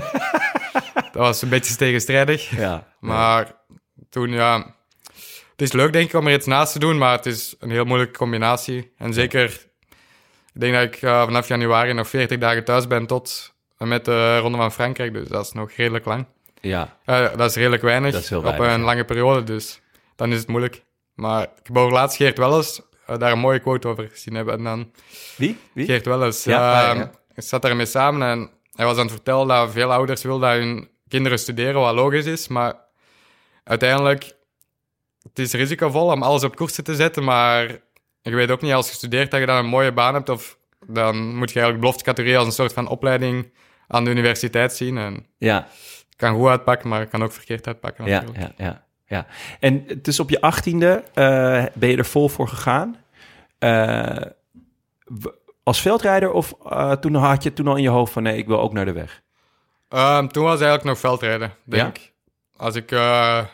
dat 1.12 1.12
was 1.12 1.42
een 1.42 1.48
beetje 1.48 1.76
tegenstrijdig. 1.76 2.56
Ja. 2.56 2.86
Maar 3.00 3.52
toen, 4.10 4.30
ja... 4.30 4.74
Het 5.50 5.70
is 5.70 5.72
leuk, 5.72 5.92
denk 5.92 6.08
ik, 6.08 6.14
om 6.14 6.26
er 6.26 6.32
iets 6.34 6.46
naast 6.46 6.72
te 6.72 6.78
doen, 6.78 6.98
maar 6.98 7.16
het 7.16 7.26
is 7.26 7.54
een 7.58 7.70
heel 7.70 7.84
moeilijke 7.84 8.18
combinatie. 8.18 8.92
En 8.96 9.12
zeker, 9.12 9.44
ik 10.54 10.60
denk 10.60 10.74
dat 10.74 10.82
ik 10.82 11.02
eh, 11.02 11.24
vanaf 11.24 11.48
januari 11.48 11.92
nog 11.92 12.08
40 12.08 12.38
dagen 12.38 12.64
thuis 12.64 12.86
ben 12.86 13.06
tot 13.06 13.54
en 13.78 13.88
met 13.88 14.04
de 14.04 14.38
Ronde 14.38 14.58
van 14.58 14.72
Frankrijk. 14.72 15.12
Dus 15.12 15.28
dat 15.28 15.44
is 15.44 15.52
nog 15.52 15.72
redelijk 15.72 16.04
lang. 16.04 16.26
Ja. 16.62 16.96
Eh, 17.04 17.36
dat 17.36 17.50
is 17.50 17.56
redelijk 17.56 17.82
weinig 17.82 18.12
Dat 18.12 18.22
is 18.22 18.28
heel 18.28 18.38
op 18.38 18.58
een 18.58 18.70
ja. 18.70 18.78
lange 18.78 19.04
periode, 19.04 19.42
dus 19.42 19.80
dan 20.16 20.32
is 20.32 20.38
het 20.38 20.48
moeilijk. 20.48 20.84
Maar 21.14 21.42
ik 21.42 21.66
heb 21.66 21.76
over 21.76 21.92
laatst 21.92 22.16
Geert 22.16 22.38
Welles 22.38 22.80
eh, 23.06 23.18
daar 23.18 23.32
een 23.32 23.38
mooie 23.38 23.58
quote 23.58 23.88
over 23.88 24.08
gezien 24.08 24.34
hebben. 24.34 24.54
En 24.54 24.64
dan 24.64 24.90
Wie? 25.36 25.58
Wie? 25.72 25.86
Geert 25.86 26.06
Welles, 26.06 26.44
Ja, 26.44 26.90
eh, 26.90 26.96
ja, 26.96 27.10
ik 27.34 27.42
zat 27.42 27.62
daarmee 27.62 27.86
samen 27.86 28.28
en 28.28 28.50
hij 28.72 28.86
was 28.86 28.96
aan 28.96 29.02
het 29.02 29.12
vertellen 29.12 29.48
dat 29.48 29.70
veel 29.70 29.92
ouders 29.92 30.22
willen 30.22 30.40
dat 30.40 30.52
hun 30.52 30.88
kinderen 31.08 31.38
studeren, 31.38 31.80
wat 31.80 31.94
logisch 31.94 32.26
is. 32.26 32.48
Maar 32.48 32.74
uiteindelijk, 33.64 34.32
het 35.22 35.38
is 35.38 35.52
risicovol 35.52 36.06
om 36.06 36.22
alles 36.22 36.44
op 36.44 36.56
koersen 36.56 36.84
te 36.84 36.94
zetten, 36.94 37.24
maar 37.24 37.64
ik 38.22 38.32
weet 38.32 38.50
ook 38.50 38.60
niet, 38.60 38.72
als 38.72 38.88
je 38.88 38.94
studeert, 38.94 39.30
dat 39.30 39.40
je 39.40 39.46
dan 39.46 39.56
een 39.56 39.66
mooie 39.66 39.92
baan 39.92 40.14
hebt, 40.14 40.28
of 40.28 40.58
dan 40.86 41.16
moet 41.16 41.48
je 41.48 41.54
eigenlijk 41.54 41.80
beloftecategorie 41.80 42.38
als 42.38 42.46
een 42.46 42.52
soort 42.52 42.72
van 42.72 42.88
opleiding 42.88 43.52
aan 43.88 44.04
de 44.04 44.10
universiteit 44.10 44.72
zien. 44.72 44.98
En 44.98 45.26
Ja. 45.38 45.68
Het 46.22 46.30
kan 46.30 46.40
goed 46.40 46.50
uitpakken, 46.50 46.88
maar 46.88 47.00
het 47.00 47.10
kan 47.10 47.22
ook 47.22 47.32
verkeerd 47.32 47.66
uitpakken 47.66 48.04
Ja, 48.04 48.20
natuurlijk. 48.20 48.54
ja, 48.56 48.64
ja, 48.64 48.84
ja. 49.06 49.26
En 49.60 49.86
dus 50.02 50.20
op 50.20 50.30
je 50.30 50.40
achttiende 50.40 51.02
eh 51.14 51.64
ben 51.74 51.88
je 51.88 51.96
er 51.96 52.04
vol 52.04 52.28
voor 52.28 52.48
gegaan. 52.48 52.96
Eh, 53.58 54.16
als 55.62 55.80
veldrijder 55.80 56.30
of 56.30 56.54
eh, 56.70 56.92
toen 56.92 57.14
had 57.14 57.42
je 57.42 57.52
toen 57.52 57.66
al 57.66 57.76
in 57.76 57.82
je 57.82 57.88
hoofd 57.88 58.12
van 58.12 58.22
nee, 58.22 58.36
ik 58.36 58.46
wil 58.46 58.60
ook 58.60 58.72
naar 58.72 58.84
de 58.84 58.92
weg? 58.92 59.22
Ehm, 59.88 60.26
toen 60.26 60.42
was 60.42 60.52
eigenlijk 60.52 60.84
nog 60.84 60.98
veldrijden, 60.98 61.52
denk 61.64 61.82
Ja? 61.82 61.88
ik. 61.88 62.12
Als 62.56 62.74
ik 62.74 62.86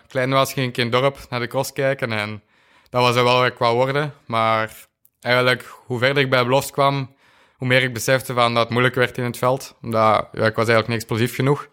klein 0.09 0.31
was, 0.31 0.53
ging 0.53 0.69
ik 0.69 0.77
in 0.77 0.83
het 0.83 0.93
dorp 0.93 1.19
naar 1.31 1.41
de 1.41 1.47
cross 1.47 1.73
kijken 1.73 2.13
en 2.13 2.43
dat 2.91 3.03
was 3.03 3.17
er 3.17 3.25
wel 3.25 3.47
ik 3.47 3.59
wou 3.59 3.77
worden. 3.77 4.13
Maar 4.27 4.87
eigenlijk, 5.21 5.65
hoe 5.87 5.99
verder 5.99 6.23
ik 6.23 6.31
bij 6.31 6.45
belofte 6.45 6.73
kwam, 6.73 7.15
hoe 7.57 7.69
meer 7.69 7.83
ik 7.83 7.93
besefte 7.93 8.35
van 8.35 8.53
dat 8.53 8.63
het 8.63 8.71
moeilijk 8.71 8.95
werd 8.95 9.19
in 9.19 9.25
het 9.25 9.39
veld. 9.39 9.77
Omdat 9.83 10.29
ja, 10.33 10.47
ik 10.47 10.55
was 10.57 10.69
eigenlijk 10.69 10.89
niet 10.89 10.97
explosief 10.97 11.35
genoeg. 11.35 11.69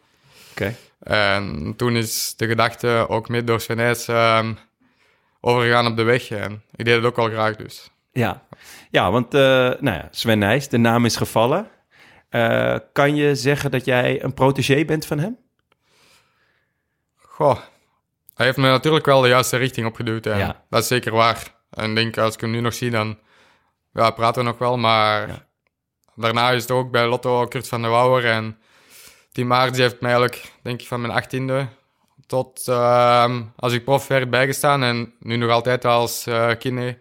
Oké. 0.51 0.75
En 0.99 1.73
toen 1.75 1.95
is 1.95 2.33
de 2.35 2.47
gedachte 2.47 3.05
ook 3.09 3.29
mee 3.29 3.43
door 3.43 3.61
Sven 3.61 3.77
Nys, 3.77 4.07
ehm, 4.07 4.53
overgegaan 5.41 5.87
op 5.87 5.95
de 5.95 6.03
weg. 6.03 6.29
En 6.29 6.63
ik 6.75 6.85
deed 6.85 6.95
het 6.95 7.05
ook 7.05 7.15
wel 7.15 7.29
graag 7.29 7.55
dus. 7.55 7.91
Ja, 8.11 8.43
ja 8.91 9.11
want 9.11 9.33
uh, 9.33 9.41
nou 9.41 9.85
ja, 9.85 10.07
Sven 10.11 10.39
Nijs, 10.39 10.67
de 10.69 10.77
naam 10.77 11.05
is 11.05 11.15
gevallen. 11.15 11.67
Uh, 12.29 12.77
kan 12.93 13.15
je 13.15 13.35
zeggen 13.35 13.71
dat 13.71 13.85
jij 13.85 14.23
een 14.23 14.33
protégé 14.33 14.85
bent 14.85 15.05
van 15.05 15.19
hem? 15.19 15.37
Goh, 17.15 17.59
hij 18.35 18.45
heeft 18.45 18.57
me 18.57 18.67
natuurlijk 18.67 19.05
wel 19.05 19.21
de 19.21 19.27
juiste 19.27 19.57
richting 19.57 19.87
opgeduwd. 19.87 20.25
En 20.25 20.37
ja. 20.37 20.63
Dat 20.69 20.81
is 20.81 20.87
zeker 20.87 21.11
waar. 21.11 21.55
En 21.69 21.89
ik 21.89 21.95
denk, 21.95 22.17
als 22.17 22.33
ik 22.33 22.41
hem 22.41 22.51
nu 22.51 22.59
nog 22.59 22.73
zie, 22.73 22.91
dan 22.91 23.19
ja, 23.93 24.09
praten 24.09 24.43
we 24.43 24.49
nog 24.49 24.57
wel. 24.57 24.77
Maar 24.77 25.27
ja. 25.27 25.45
daarna 26.15 26.51
is 26.51 26.61
het 26.61 26.71
ook 26.71 26.91
bij 26.91 27.07
Lotto 27.07 27.45
Kurt 27.45 27.67
van 27.67 27.81
der 27.81 27.91
Wouwer. 27.91 28.25
En 28.25 28.57
Tim 29.35 29.51
heeft 29.51 30.01
mij 30.01 30.11
eigenlijk, 30.11 30.51
denk 30.61 30.81
ik, 30.81 30.87
van 30.87 31.01
mijn 31.01 31.13
achttiende 31.13 31.67
tot 32.27 32.65
uh, 32.69 33.35
als 33.55 33.73
ik 33.73 33.83
prof 33.83 34.07
werd 34.07 34.29
bijgestaan. 34.29 34.83
En 34.83 35.13
nu 35.19 35.35
nog 35.35 35.51
altijd 35.51 35.85
als 35.85 36.27
uh, 36.27 36.51
kine. 36.59 36.97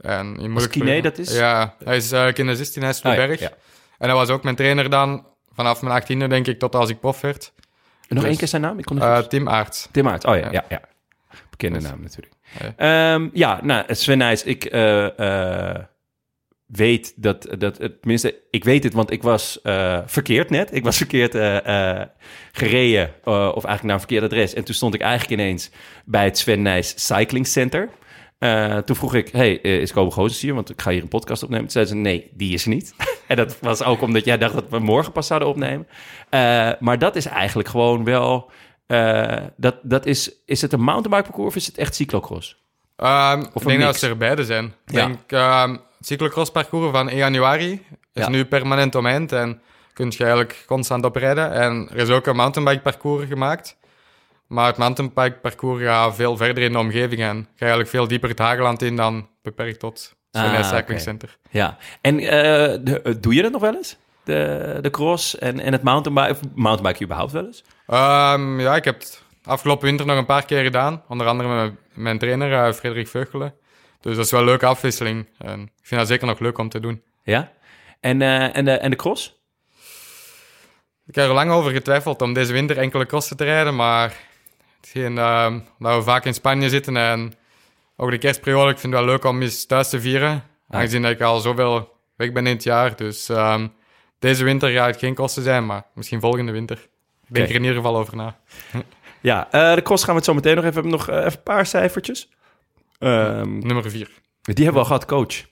En 0.00 0.36
in 0.36 0.54
als 0.54 0.68
kine, 0.68 1.02
dat 1.02 1.18
is? 1.18 1.36
Ja, 1.36 1.74
hij 1.84 1.96
is 1.96 2.12
uh, 2.12 2.32
kinesist 2.32 2.76
in 2.76 2.82
Hesselberg. 2.82 3.32
Ah, 3.32 3.38
ja. 3.38 3.50
En 3.98 4.08
hij 4.08 4.14
was 4.14 4.28
ook 4.28 4.42
mijn 4.42 4.56
trainer 4.56 4.90
dan, 4.90 5.26
vanaf 5.52 5.82
mijn 5.82 5.94
achttiende, 5.94 6.26
denk 6.26 6.46
ik, 6.46 6.58
tot 6.58 6.74
als 6.74 6.90
ik 6.90 7.00
prof 7.00 7.20
werd. 7.20 7.52
En 8.08 8.16
nog 8.16 8.24
één 8.24 8.36
keer 8.36 8.48
zijn 8.48 8.62
naam? 8.62 8.78
Ik 8.78 8.84
kon 8.84 8.96
uh, 8.96 9.18
Tim 9.18 9.48
Aerts. 9.48 9.88
Tim 9.90 10.08
Aerts, 10.08 10.24
oh 10.24 10.36
ja, 10.36 10.50
ja, 10.50 10.64
ja. 10.68 10.80
Bekende 11.50 11.80
naam 11.80 12.02
natuurlijk. 12.02 12.34
Ja, 12.76 13.14
um, 13.14 13.30
ja 13.32 13.60
nou, 13.62 13.94
Sven 13.94 14.18
Nijs, 14.18 14.42
ik 14.42 14.72
uh, 14.72 15.06
weet 16.72 17.12
dat, 17.16 17.48
dat, 17.58 17.76
tenminste, 18.00 18.34
ik 18.50 18.64
weet 18.64 18.84
het, 18.84 18.92
want 18.92 19.10
ik 19.10 19.22
was 19.22 19.58
uh, 19.62 19.98
verkeerd 20.06 20.50
net. 20.50 20.74
Ik 20.74 20.84
was 20.84 20.96
verkeerd 20.96 21.32
gereden, 22.52 23.10
of 23.24 23.64
eigenlijk 23.64 23.82
naar 23.82 23.92
een 23.92 23.98
verkeerd 23.98 24.24
adres. 24.24 24.54
En 24.54 24.64
toen 24.64 24.74
stond 24.74 24.94
ik 24.94 25.00
eigenlijk 25.00 25.40
ineens 25.40 25.70
bij 26.04 26.24
het 26.24 26.38
Sven 26.38 26.62
Nijs 26.62 27.06
Cycling 27.06 27.46
Center. 27.46 27.88
Toen 28.84 28.96
vroeg 28.96 29.14
ik, 29.14 29.28
hey, 29.28 29.52
is 29.54 29.92
Kobe 29.92 30.10
Gozes 30.10 30.40
hier? 30.40 30.54
Want 30.54 30.70
ik 30.70 30.80
ga 30.80 30.90
hier 30.90 31.02
een 31.02 31.08
podcast 31.08 31.42
opnemen. 31.42 31.64
Toen 31.64 31.72
zei 31.72 31.84
ze, 31.84 31.94
nee, 31.94 32.30
die 32.34 32.52
is 32.52 32.62
er 32.62 32.70
niet. 32.70 32.94
en 33.28 33.36
dat 33.36 33.60
was 33.60 33.82
ook 33.82 34.00
omdat 34.00 34.24
jij 34.24 34.38
dacht 34.38 34.54
dat 34.54 34.68
we 34.68 34.78
morgen 34.78 35.12
pas 35.12 35.26
zouden 35.26 35.48
opnemen. 35.48 35.86
Maar 36.80 36.98
dat 36.98 37.16
is 37.16 37.26
eigenlijk 37.26 37.68
gewoon 37.68 38.04
wel... 38.04 38.50
Dat, 39.56 39.76
dat 39.82 40.06
is, 40.06 40.32
is 40.46 40.62
het 40.62 40.72
een 40.72 40.82
mountainbike 40.82 41.22
parcours 41.22 41.48
of 41.48 41.56
is 41.56 41.66
het 41.66 41.78
echt 41.78 41.94
cyclocross? 41.94 42.60
Um, 43.02 43.46
of 43.52 43.62
ik 43.62 43.68
denk 43.68 43.80
dat 43.80 43.98
ze 43.98 44.08
er 44.08 44.16
beide 44.16 44.44
zijn. 44.44 44.64
Ik 44.64 44.94
ja. 44.94 45.06
denk, 45.06 45.32
um, 45.70 45.80
cyclocross 46.06 46.50
parcours 46.50 46.90
van 46.90 47.08
1 47.08 47.16
januari 47.16 47.72
is 48.12 48.22
ja. 48.22 48.28
nu 48.28 48.44
permanent 48.44 48.94
omheind 48.94 49.32
en 49.32 49.60
kun 49.92 50.06
je 50.10 50.18
eigenlijk 50.18 50.64
constant 50.66 51.04
oprijden. 51.04 51.52
En 51.52 51.88
er 51.90 51.96
is 51.96 52.08
ook 52.08 52.26
een 52.26 52.36
mountainbike 52.36 52.82
parcours 52.82 53.26
gemaakt. 53.28 53.76
Maar 54.46 54.66
het 54.66 54.76
mountainbike 54.76 55.38
parcours 55.42 55.82
gaat 55.82 56.14
veel 56.14 56.36
verder 56.36 56.62
in 56.62 56.72
de 56.72 56.78
omgeving 56.78 57.20
en 57.20 57.36
ga 57.42 57.58
eigenlijk 57.58 57.90
veel 57.90 58.08
dieper 58.08 58.28
het 58.28 58.38
Hageland 58.38 58.82
in 58.82 58.96
dan 58.96 59.28
beperkt 59.42 59.78
tot 59.78 60.14
het 60.30 60.42
ah, 60.42 60.62
Cycling 60.62 60.82
okay. 60.82 60.98
Center. 60.98 61.38
Ja, 61.50 61.76
en 62.00 62.20
uh, 62.20 62.28
de, 62.28 63.16
doe 63.20 63.34
je 63.34 63.42
dat 63.42 63.52
nog 63.52 63.60
wel 63.60 63.74
eens? 63.74 63.96
De, 64.24 64.78
de 64.80 64.90
cross 64.90 65.38
en, 65.38 65.60
en 65.60 65.72
het 65.72 65.82
mountainbike, 65.82 66.48
mountainbike 66.54 67.04
überhaupt 67.04 67.32
wel 67.32 67.46
eens? 67.46 67.64
Um, 67.86 68.60
ja, 68.60 68.76
ik 68.76 68.84
heb 68.84 69.00
het 69.00 69.22
afgelopen 69.44 69.86
winter 69.86 70.06
nog 70.06 70.16
een 70.16 70.26
paar 70.26 70.44
keer 70.44 70.62
gedaan. 70.62 71.02
Onder 71.08 71.26
andere 71.26 71.48
met 71.48 71.74
mijn 71.94 72.18
trainer, 72.18 72.50
uh, 72.50 72.72
Frederik 72.72 73.08
Veugelen. 73.08 73.54
Dus 74.02 74.16
dat 74.16 74.24
is 74.24 74.30
wel 74.30 74.40
een 74.40 74.46
leuke 74.46 74.66
afwisseling. 74.66 75.28
En 75.38 75.60
ik 75.60 75.86
vind 75.86 76.00
dat 76.00 76.08
zeker 76.08 76.26
nog 76.26 76.38
leuk 76.38 76.58
om 76.58 76.68
te 76.68 76.80
doen. 76.80 77.02
Ja? 77.22 77.52
En, 78.00 78.20
uh, 78.20 78.56
en, 78.56 78.64
de, 78.64 78.70
en 78.70 78.90
de 78.90 78.96
cross? 78.96 79.40
Ik 81.06 81.14
heb 81.14 81.28
er 81.28 81.34
lang 81.34 81.50
over 81.50 81.70
getwijfeld 81.70 82.22
om 82.22 82.32
deze 82.32 82.52
winter 82.52 82.78
enkele 82.78 83.06
crossen 83.06 83.36
te 83.36 83.44
rijden, 83.44 83.76
maar 83.76 84.14
Hetgeen 84.82 85.16
uh, 85.16 85.54
dat 85.78 85.96
we 85.96 86.02
vaak 86.02 86.24
in 86.24 86.34
Spanje 86.34 86.68
zitten 86.68 86.96
en 86.96 87.32
ook 87.96 88.10
de 88.10 88.18
kerstperiode, 88.18 88.70
ik 88.70 88.78
vind 88.78 88.92
het 88.92 89.02
wel 89.02 89.12
leuk 89.12 89.24
om 89.24 89.42
eens 89.42 89.66
thuis 89.66 89.88
te 89.88 90.00
vieren. 90.00 90.42
Aangezien 90.68 91.02
dat 91.02 91.10
ik 91.10 91.20
al 91.20 91.40
zoveel 91.40 91.96
weg 92.16 92.32
ben 92.32 92.46
in 92.46 92.54
het 92.54 92.62
jaar. 92.62 92.96
Dus 92.96 93.28
um, 93.28 93.72
deze 94.18 94.44
winter 94.44 94.70
gaat 94.70 94.86
het 94.86 94.98
geen 94.98 95.14
kosten 95.14 95.42
zijn, 95.42 95.66
maar 95.66 95.84
misschien 95.94 96.20
volgende 96.20 96.52
winter. 96.52 96.76
Ik 97.28 97.34
denk 97.34 97.48
er 97.48 97.54
in 97.54 97.60
ieder 97.60 97.76
geval 97.76 97.96
over 97.96 98.16
na. 98.16 98.36
ja, 99.20 99.48
uh, 99.52 99.74
de 99.74 99.82
kosten 99.82 100.06
gaan 100.06 100.14
we 100.14 100.20
het 100.20 100.24
zo 100.24 100.34
meteen 100.34 100.56
nog 100.56 100.64
even. 100.64 100.88
Nog 100.88 101.10
uh, 101.10 101.16
even 101.16 101.32
een 101.32 101.42
paar 101.42 101.66
cijfertjes. 101.66 102.28
Um, 103.02 103.58
Nummer 103.58 103.90
vier. 103.90 104.08
Die 104.42 104.64
hebben 104.64 104.72
we 104.72 104.78
al 104.78 104.84
gehad, 104.84 105.04
coach. 105.04 105.44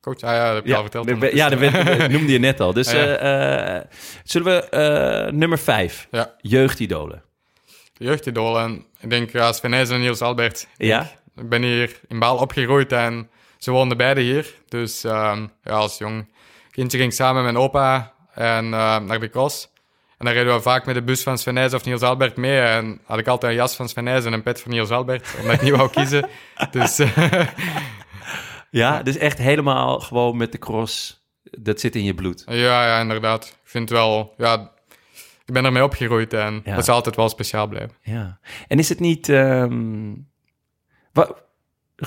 Coach, 0.00 0.22
ah 0.22 0.34
ja, 0.34 0.46
dat 0.46 0.54
heb 0.54 0.64
je 0.64 0.70
ja, 0.70 0.76
al 0.76 0.82
verteld. 0.82 1.06
De, 1.06 1.36
ja, 1.36 1.48
dat 1.48 2.10
noemde 2.10 2.32
je 2.32 2.38
net 2.38 2.60
al. 2.60 2.72
Dus 2.72 2.90
ja. 2.92 3.78
uh, 3.78 3.84
zullen 4.24 4.46
we 4.70 5.28
nummer 5.32 5.58
vijf, 5.58 6.08
ja. 6.10 6.34
jeugdidolen 6.40 7.22
jeugdidool. 8.02 8.60
En 8.60 8.86
ik 9.00 9.10
denk, 9.10 9.30
ja, 9.30 9.52
Sven 9.52 9.74
en 9.74 10.00
Niels 10.00 10.20
Albert. 10.20 10.68
Ja? 10.76 11.10
Ik 11.36 11.48
ben 11.48 11.62
hier 11.62 12.00
in 12.08 12.18
Baal 12.18 12.36
opgegroeid 12.36 12.92
en 12.92 13.30
ze 13.58 13.70
woonden 13.70 13.96
beide 13.96 14.20
hier. 14.20 14.54
Dus 14.68 15.04
um, 15.04 15.50
ja, 15.62 15.72
als 15.72 15.98
jong 15.98 16.28
kindje 16.70 16.98
ging 16.98 17.10
ik 17.10 17.16
samen 17.16 17.42
met 17.42 17.52
mijn 17.52 17.64
opa 17.64 18.12
en, 18.34 18.64
uh, 18.64 18.98
naar 18.98 19.20
de 19.20 19.28
cross. 19.30 19.71
En 20.22 20.28
dan 20.28 20.36
reden 20.36 20.54
we 20.54 20.62
vaak 20.62 20.86
met 20.86 20.94
de 20.94 21.02
bus 21.02 21.22
van 21.22 21.38
Sven 21.38 21.74
of 21.74 21.84
Niels 21.84 22.02
Albert 22.02 22.36
mee. 22.36 22.60
En 22.60 23.00
had 23.04 23.18
ik 23.18 23.26
altijd 23.26 23.52
een 23.52 23.58
jas 23.58 23.76
van 23.76 23.88
Sven 23.88 24.08
en 24.08 24.32
een 24.32 24.42
pet 24.42 24.60
van 24.60 24.70
Niels 24.70 24.90
Albert, 24.90 25.34
omdat 25.40 25.54
ik 25.54 25.62
niet 25.62 25.76
wou 25.76 25.90
kiezen. 25.90 26.28
dus... 26.70 27.00
ja, 28.70 29.02
dus 29.02 29.16
echt 29.16 29.38
helemaal 29.38 30.00
gewoon 30.00 30.36
met 30.36 30.52
de 30.52 30.58
cross. 30.58 31.24
Dat 31.42 31.80
zit 31.80 31.96
in 31.96 32.04
je 32.04 32.14
bloed. 32.14 32.42
Ja, 32.46 32.86
ja, 32.86 33.00
inderdaad. 33.00 33.44
Ik 33.44 33.70
vind 33.70 33.90
wel... 33.90 34.34
Ja, 34.36 34.72
ik 35.44 35.54
ben 35.54 35.64
ermee 35.64 35.84
opgegroeid 35.84 36.32
en 36.32 36.60
ja. 36.64 36.74
dat 36.74 36.84
zal 36.84 36.94
altijd 36.94 37.16
wel 37.16 37.28
speciaal 37.28 37.66
blijven. 37.66 37.96
Ja. 38.02 38.38
En 38.68 38.78
is 38.78 38.88
het 38.88 39.00
niet... 39.00 39.28
Um, 39.28 40.28
wat, 41.12 41.42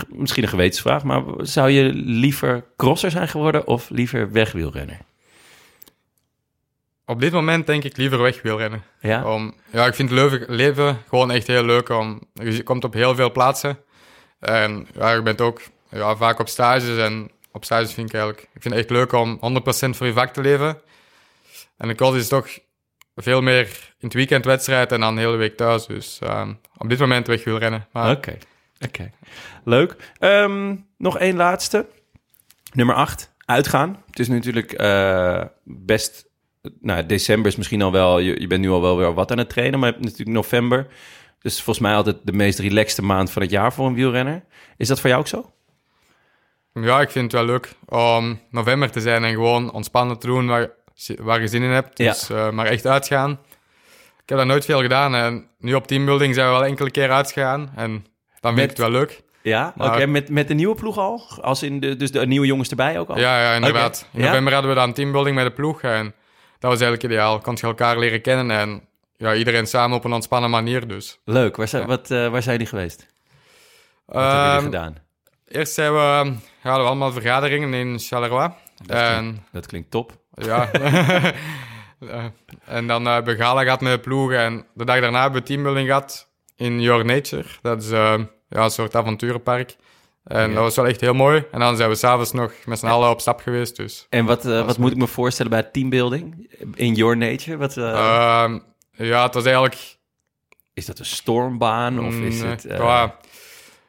misschien 0.10 0.44
een 0.44 0.50
gewetensvraag, 0.50 1.04
maar 1.04 1.24
zou 1.38 1.70
je 1.70 1.84
liever 1.94 2.66
crosser 2.78 3.12
zijn 3.12 3.28
geworden 3.28 3.68
of 3.68 3.90
liever 3.90 4.32
wegwielrenner? 4.32 5.00
Op 7.06 7.20
dit 7.20 7.32
moment 7.32 7.68
denk 7.68 7.84
ik 7.84 7.98
liever 7.98 8.22
wegwielrennen. 8.22 8.84
Ja? 9.00 9.34
Om, 9.34 9.54
ja, 9.72 9.86
ik 9.86 9.96
vind 9.96 10.10
het 10.10 10.20
leven, 10.20 10.56
leven 10.56 10.98
gewoon 11.10 11.32
echt 11.32 11.48
heel 11.48 11.64
leuk. 11.64 11.90
Om, 11.90 12.22
je 12.34 12.64
komt 12.64 12.84
op 12.84 12.94
heel 12.94 13.16
veel 13.16 13.32
plaatsen. 13.32 13.78
En 14.40 14.88
ja, 14.94 15.12
je 15.12 15.22
bent 15.22 15.42
ook 15.42 15.62
ja, 15.90 16.16
vaak 16.16 16.40
op 16.40 16.48
stages. 16.48 16.98
En 16.98 17.32
op 17.52 17.64
stages 17.66 17.94
vind 17.94 18.08
ik 18.08 18.14
eigenlijk... 18.14 18.50
Ik 18.54 18.62
vind 18.62 18.74
het 18.74 18.84
echt 18.84 18.94
leuk 18.94 19.12
om 19.12 19.36
100% 19.36 19.90
voor 19.90 20.08
je 20.08 20.14
vak 20.14 20.34
te 20.34 20.42
leven. 20.42 20.82
En 21.78 21.88
de 21.88 21.96
cross 21.96 22.18
is 22.18 22.28
toch 22.28 22.48
veel 23.16 23.42
meer 23.42 23.66
in 24.00 24.08
het 24.08 24.14
weekend 24.14 24.46
wedstrijd 24.46 24.92
en 24.92 25.00
dan 25.00 25.16
de 25.16 25.22
hele 25.22 25.36
week 25.36 25.58
thuis. 25.58 25.86
Dus 25.86 26.20
uh, 26.24 26.50
op 26.78 26.90
dit 26.90 27.00
moment 27.00 27.28
weg 27.28 27.44
wil 27.44 27.58
rennen. 27.58 27.88
Oké, 27.94 28.10
oké. 28.10 28.38
Okay. 28.80 29.12
Leuk. 29.64 29.96
Um, 30.20 30.88
nog 30.98 31.18
één 31.18 31.36
laatste. 31.36 31.88
Nummer 32.74 32.96
8, 32.96 33.34
uitgaan. 33.46 34.04
Het 34.10 34.20
is 34.20 34.28
natuurlijk 34.28 34.82
uh, 34.82 35.44
best... 35.64 36.25
Nou, 36.82 37.06
december 37.06 37.52
is 37.52 37.56
misschien 37.56 37.82
al 37.82 37.92
wel... 37.92 38.20
Je, 38.20 38.40
je 38.40 38.48
bent 38.48 38.62
nu 38.62 38.70
al 38.70 38.82
wel 38.82 38.98
weer 38.98 39.14
wat 39.14 39.32
aan 39.32 39.38
het 39.38 39.50
trainen, 39.50 39.80
maar 39.80 39.88
je 39.88 39.94
hebt 39.94 40.06
natuurlijk 40.06 40.38
november. 40.38 40.88
Dus 41.40 41.56
volgens 41.56 41.80
mij 41.80 41.96
altijd 41.96 42.18
de 42.24 42.34
meest 42.34 42.60
relaxte 42.60 43.04
maand 43.04 43.32
van 43.32 43.42
het 43.42 43.52
jaar 43.52 43.74
voor 43.74 43.88
een 43.88 43.94
wielrenner. 43.94 44.44
Is 44.78 44.88
dat 44.88 45.00
voor 45.00 45.10
jou 45.10 45.22
ook 45.22 45.28
zo? 45.28 45.52
Ja, 46.74 47.02
ik 47.02 47.10
vind 47.10 47.32
het 47.32 47.42
wel 47.42 47.52
leuk 47.52 47.74
om 47.86 48.40
november 48.50 48.92
te 48.92 49.02
zijn 49.02 49.24
en 49.24 49.34
gewoon 49.34 49.72
ontspannen 49.72 50.20
te 50.20 50.28
doen. 50.28 50.46
Maar 50.46 50.72
waar 51.18 51.42
je 51.42 51.48
zin 51.48 51.62
in 51.62 51.70
hebt. 51.70 51.98
Dus 51.98 52.30
uh, 52.30 52.50
maar 52.50 52.66
echt 52.66 52.86
uitgaan. 52.86 53.32
Ik 54.22 54.30
heb 54.30 54.38
dat 54.38 54.48
nooit 54.48 54.66
veel 54.66 54.82
gedaan. 54.82 55.16
En 55.16 55.48
nu 55.60 55.74
op 55.74 55.88
teambuilding 55.88 56.36
zijn 56.36 56.48
we 56.48 56.54
wel 56.54 56.66
enkele 56.66 56.92
keer 56.92 57.12
uitgegaan. 57.12 57.72
En 57.76 58.06
dan 58.40 58.54
vind 58.54 58.64
ik 58.64 58.70
het 58.70 58.78
wel 58.78 58.90
leuk. 58.90 59.24
Ja, 59.42 59.74
oké. 59.78 60.06
Met, 60.06 60.30
met 60.30 60.48
de 60.48 60.54
nieuwe 60.54 60.76
ploeg 60.76 60.98
al? 60.98 61.22
Als 61.42 61.64
in 61.64 61.80
de, 61.80 61.96
dus 61.96 62.12
de 62.12 62.26
nieuwe 62.26 62.46
jongens 62.46 62.70
erbij 62.70 63.00
ook 63.00 63.10
al? 63.10 63.18
Ja, 63.18 63.42
ja 63.42 63.54
inderdaad. 63.54 64.06
Okay. 64.08 64.22
In 64.22 64.28
november 64.28 64.54
hadden 64.54 64.72
we 64.72 64.78
dan 64.78 64.94
teambuilding 64.94 65.36
met 65.36 65.46
de 65.46 65.52
ploeg. 65.52 65.82
En 65.82 66.14
dat 66.66 66.74
was 66.74 66.84
eigenlijk 66.88 67.14
ideaal. 67.14 67.40
Kon 67.40 67.56
je 67.56 67.68
elkaar 67.68 68.00
leren 68.00 68.22
kennen 68.22 68.58
en 68.60 68.88
ja, 69.18 69.34
iedereen 69.34 69.68
samen 69.68 69.98
op 69.98 70.04
een 70.06 70.14
ontspannen 70.14 70.50
manier 70.50 70.88
dus. 70.88 71.20
Leuk. 71.26 71.56
Waar, 71.56 71.68
zijn, 71.68 71.88
wat, 71.88 72.12
uh, 72.12 72.28
waar 72.28 72.44
zijn 72.44 72.58
die 72.58 72.68
geweest? 72.68 73.08
Wat 74.06 74.16
um, 74.16 74.22
hebben 74.22 74.48
jullie 74.48 74.64
gedaan? 74.64 74.98
Eerst 75.48 75.74
zijn 75.74 75.94
we, 75.94 76.00
ja, 76.00 76.24
we 76.62 76.70
hadden 76.70 76.88
allemaal 76.88 77.12
vergaderingen 77.12 77.74
in 77.74 78.00
Charleroi. 78.00 78.50
Dat, 78.86 78.98
en, 78.98 79.20
klinkt, 79.20 79.42
dat 79.52 79.66
klinkt 79.66 79.92
top. 79.92 80.18
Ja. 80.34 80.72
en 82.66 82.88
dan 82.88 83.06
hebben 83.06 83.34
uh, 83.34 83.40
we 83.40 83.44
gala 83.44 83.64
gehad 83.64 83.82
met 83.82 83.94
de 83.94 84.00
ploegen. 84.00 84.40
En 84.40 84.66
de 84.74 84.86
dag 84.86 85.00
daarna 85.00 85.22
hebben 85.22 85.42
we 85.42 85.48
teambuilding 85.48 85.88
gehad 85.88 86.30
in 86.56 86.82
Your 86.82 87.06
Nature. 87.06 87.46
Dat 87.62 87.84
is 87.84 87.92
uh, 87.92 88.20
ja, 88.50 88.64
een 88.64 88.70
soort 88.70 88.96
avonturenpark. 88.96 89.76
En 90.26 90.54
dat 90.54 90.64
was 90.64 90.76
wel 90.76 90.88
echt 90.88 91.02
heel 91.02 91.14
mooi. 91.14 91.44
En 91.52 91.60
dan 91.60 91.76
zijn 91.78 91.90
we 91.90 91.96
s'avonds 91.96 92.32
nog 92.32 92.52
met 92.66 92.80
z'n 92.80 92.86
allen 92.88 93.10
op 93.10 93.22
stap 93.22 93.40
geweest. 93.42 93.76
Dus. 93.76 94.08
En 94.10 94.26
wat, 94.26 94.46
uh, 94.46 94.66
wat 94.66 94.78
moet 94.78 94.92
ik 94.92 94.98
me 94.98 95.08
voorstellen 95.08 95.52
bij 95.52 95.64
teambuilding? 95.64 96.56
In 96.76 96.94
Your 96.94 97.18
Nature? 97.18 97.58
Wat, 97.58 97.78
uh... 97.78 97.86
ja, 98.92 99.24
het 99.24 99.34
was 99.34 99.44
eigenlijk... 99.46 99.96
Is 100.74 100.86
dat 100.86 101.00
een 101.00 101.06
stormbaan? 101.06 102.06
Of 102.06 102.14
is 102.16 102.42
mm, 102.42 102.50
het... 102.50 102.66
Uh... 102.66 103.04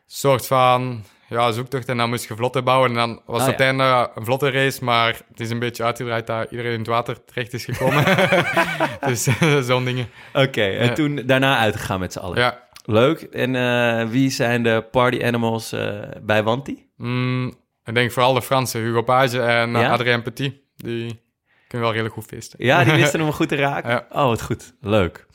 soort 0.07 0.47
van 0.47 1.05
ja, 1.28 1.50
zoektocht 1.52 1.88
en 1.88 1.97
dan 1.97 2.09
moest 2.09 2.28
je 2.28 2.37
vlotten 2.37 2.64
bouwen. 2.64 2.88
En 2.90 2.97
dan 2.97 3.21
was 3.26 3.40
Ah, 3.40 3.47
het 3.47 3.59
ja. 3.59 3.64
einde 3.64 4.11
een 4.14 4.25
vlotte 4.25 4.50
race, 4.50 4.85
maar 4.85 5.21
het 5.28 5.40
is 5.40 5.50
een 5.50 5.59
beetje 5.59 5.85
uitgedraaid 5.85 6.26
dat 6.26 6.50
iedereen 6.50 6.73
in 6.73 6.78
het 6.78 6.87
water 6.88 7.25
terecht 7.25 7.52
is 7.52 7.64
gekomen. 7.64 8.05
dus 9.09 9.28
zo'n 9.69 9.85
dingen. 9.85 10.09
Oké, 10.33 10.62
en 10.64 10.87
Ja. 10.87 10.93
toen 10.93 11.23
daarna 11.26 11.59
uitgegaan 11.59 12.00
met 12.00 12.12
z'n 12.12 12.19
allen. 12.19 12.38
Ja. 12.38 12.64
Leuk. 12.87 13.21
En 13.21 13.57
eh, 13.57 14.09
wie 14.09 14.31
zijn 14.31 14.62
de 14.62 14.85
party 14.90 15.25
animals 15.25 15.73
eh, 15.73 16.00
bij 16.23 16.43
Wanti? 16.43 16.88
Mm, 16.97 17.55
ik 17.85 17.95
denk 17.95 18.12
vooral 18.12 18.35
de 18.35 18.43
Fransen, 18.43 18.81
Hugo 18.81 19.02
Page 19.02 19.40
en 19.40 19.76
eh, 19.76 19.83
Ja? 19.83 19.90
Adrien 19.90 20.23
Petit. 20.23 20.55
Die 20.76 21.21
kunnen 21.69 21.87
wel 21.87 21.90
redelijk 21.90 22.14
goed 22.14 22.25
feesten. 22.25 22.64
Ja, 22.64 22.85
die 22.85 22.93
wisten 22.93 23.21
hem 23.25 23.33
goed 23.33 23.49
te 23.49 23.57
raken. 23.57 23.90
Ja. 23.90 24.07
Oh, 24.11 24.26
wat 24.26 24.43
goed. 24.43 24.75
Leuk. 24.81 25.26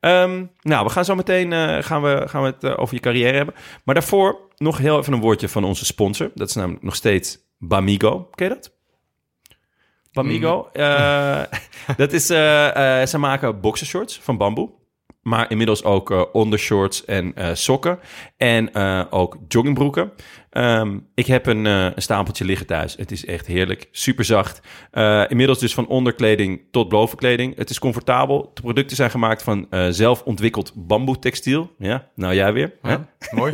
Ehm, 0.00 0.44
nou, 0.62 0.84
we 0.84 0.90
gaan 0.90 1.04
zo 1.04 1.14
meteen 1.14 1.52
gaan 1.84 2.02
we, 2.02 2.22
gaan 2.26 2.42
we 2.42 2.54
het 2.60 2.76
over 2.76 2.94
je 2.94 3.00
carrière 3.00 3.36
hebben. 3.36 3.54
Maar 3.84 3.94
daarvoor 3.94 4.38
nog 4.56 4.78
heel 4.78 4.98
even 4.98 5.12
een 5.12 5.20
woordje 5.20 5.48
van 5.48 5.64
onze 5.64 5.84
sponsor. 5.84 6.30
Dat 6.34 6.48
is 6.48 6.54
namelijk 6.54 6.82
nog 6.82 6.94
steeds 6.94 7.38
Bamigo. 7.58 8.28
Ken 8.34 8.48
je 8.48 8.54
dat? 8.54 8.72
Bamigo. 10.12 10.68
Eh, 10.72 11.42
dat 11.96 12.12
is, 12.12 12.26
ze 12.26 13.16
maken 13.18 13.60
boxershorts 13.60 14.20
van 14.20 14.36
bamboe. 14.36 14.77
Maar 15.28 15.50
inmiddels 15.50 15.84
ook 15.84 16.10
eh, 16.10 16.22
ondershorts 16.32 17.04
en 17.04 17.34
eh, 17.34 17.48
sokken. 17.52 17.98
En 18.36 18.72
eh, 18.72 19.04
ook 19.10 19.36
joggingbroeken. 19.48 20.12
Ehm, 20.50 20.98
ik 21.14 21.26
heb 21.26 21.46
een, 21.46 21.64
een 21.64 21.92
stapeltje 21.96 22.44
liggen 22.44 22.66
thuis. 22.66 22.96
Het 22.96 23.10
is 23.10 23.24
echt 23.24 23.46
heerlijk. 23.46 23.88
Super 23.90 24.24
zacht. 24.24 24.60
Inmiddels 25.28 25.58
dus 25.58 25.74
van 25.74 25.86
onderkleding 25.86 26.60
tot 26.70 26.88
bovenkleding. 26.88 27.56
Het 27.56 27.70
is 27.70 27.78
comfortabel. 27.78 28.50
De 28.54 28.62
producten 28.62 28.96
zijn 28.96 29.10
gemaakt 29.10 29.42
van 29.42 29.66
eh 29.70 29.86
zelf 29.90 30.22
ontwikkeld 30.22 30.72
bamboe 30.74 31.18
textiel. 31.18 31.74
Ja, 31.78 32.08
nou 32.14 32.34
jij 32.34 32.52
weer. 32.52 32.72
hè? 32.82 32.90
Ja, 32.90 33.08
mooi. 33.30 33.52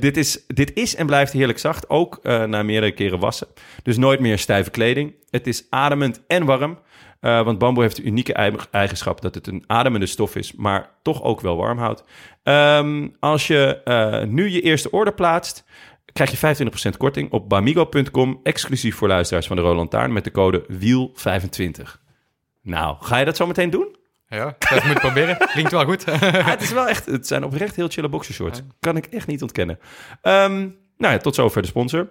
Dit, 0.00 0.16
is, 0.16 0.44
dit 0.46 0.74
is 0.74 0.94
en 0.94 1.06
blijft 1.06 1.32
heerlijk 1.32 1.58
zacht, 1.58 1.90
ook 1.90 2.20
na 2.22 2.62
meerdere 2.62 2.92
keren 2.92 3.18
wassen. 3.18 3.48
Dus 3.82 3.96
nooit 3.96 4.20
meer 4.20 4.38
stijve 4.38 4.70
kleding. 4.70 5.14
Het 5.30 5.46
is 5.46 5.66
ademend 5.70 6.20
en 6.26 6.44
warm, 6.44 6.78
eh, 7.20 7.42
want 7.44 7.58
bamboe 7.58 7.82
heeft 7.82 7.96
de 7.96 8.02
unieke 8.02 8.32
ei- 8.32 8.56
eigenschap 8.70 9.20
dat 9.20 9.34
het 9.34 9.46
een 9.46 9.64
ademende 9.66 10.06
stof 10.06 10.36
is, 10.36 10.52
maar 10.52 10.90
toch 11.02 11.22
ook 11.22 11.40
wel 11.40 11.56
warm 11.56 11.78
houdt. 11.78 12.04
Ehm, 12.42 13.08
als 13.20 13.46
je 13.46 13.80
eh, 13.84 14.22
nu 14.24 14.48
je 14.50 14.60
eerste 14.60 14.90
order 14.90 15.14
plaatst, 15.14 15.64
krijg 16.12 16.30
je 16.30 16.36
25% 16.36 16.96
korting 16.96 17.30
op 17.32 17.48
bamigo.com, 17.48 18.40
exclusief 18.42 18.96
voor 18.96 19.08
luisteraars 19.08 19.46
van 19.46 19.56
de 19.56 19.62
Roland 19.62 19.90
Taarn, 19.90 20.12
met 20.12 20.24
de 20.24 20.30
code 20.30 20.64
WIEL25. 20.68 21.82
Nou, 22.62 22.96
ga 23.00 23.16
je 23.18 23.24
dat 23.24 23.36
zo 23.36 23.46
meteen 23.46 23.70
doen? 23.70 23.96
Ja, 24.28 24.56
dat 24.58 24.84
moet 24.84 24.92
ik 24.96 25.00
proberen. 25.08 25.36
Klinkt 25.36 25.70
wel 25.70 25.84
goed. 25.84 26.04
Ja, 26.20 26.42
het 26.50 26.62
is 26.62 26.72
wel 26.72 26.88
echt, 26.88 27.06
het 27.06 27.26
zijn 27.26 27.44
oprecht 27.44 27.76
heel 27.76 27.88
chille 27.88 28.08
boxershorts. 28.08 28.62
Kan 28.80 28.96
ik 28.96 29.06
echt 29.06 29.26
niet 29.26 29.42
ontkennen. 29.42 29.78
Ehm, 30.22 30.58
nou 30.96 31.12
ja, 31.12 31.16
tot 31.16 31.34
zover 31.34 31.62
de 31.62 31.68
sponsor. 31.68 32.08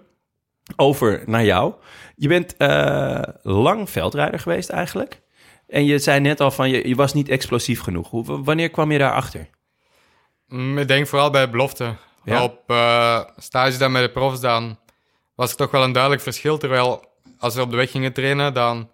Over 0.76 1.22
naar 1.26 1.44
jou. 1.44 1.74
Je 2.16 2.28
bent 2.28 2.56
eh, 2.56 3.22
lang 3.42 3.90
veldrijder 3.90 4.40
geweest 4.40 4.68
eigenlijk. 4.68 5.20
En 5.66 5.84
je 5.84 5.98
zei 5.98 6.20
net 6.20 6.40
al 6.40 6.50
van, 6.50 6.70
je, 6.70 6.88
je 6.88 6.94
was 6.94 7.14
niet 7.14 7.28
explosief 7.28 7.80
genoeg. 7.80 8.10
Hoe, 8.10 8.42
wanneer 8.44 8.70
kwam 8.70 8.92
je 8.92 8.98
daarachter? 8.98 9.48
Mm, 10.48 10.78
ik 10.78 10.88
denk 10.88 11.06
vooral 11.06 11.30
bij 11.30 11.50
belofte. 11.50 11.94
Ja? 12.24 12.42
Op 12.42 12.62
eh 12.66 13.20
stage 13.36 13.78
dan 13.78 13.92
met 13.92 14.02
de 14.02 14.10
profs, 14.10 14.40
dan 14.40 14.78
was 15.34 15.50
er 15.50 15.56
toch 15.56 15.70
wel 15.70 15.82
een 15.82 15.92
duidelijk 15.92 16.22
verschil. 16.22 16.58
Terwijl 16.58 17.04
als 17.38 17.54
we 17.54 17.60
op 17.60 17.70
de 17.70 17.76
weg 17.76 17.90
gingen 17.90 18.12
trainen, 18.12 18.54
dan 18.54 18.90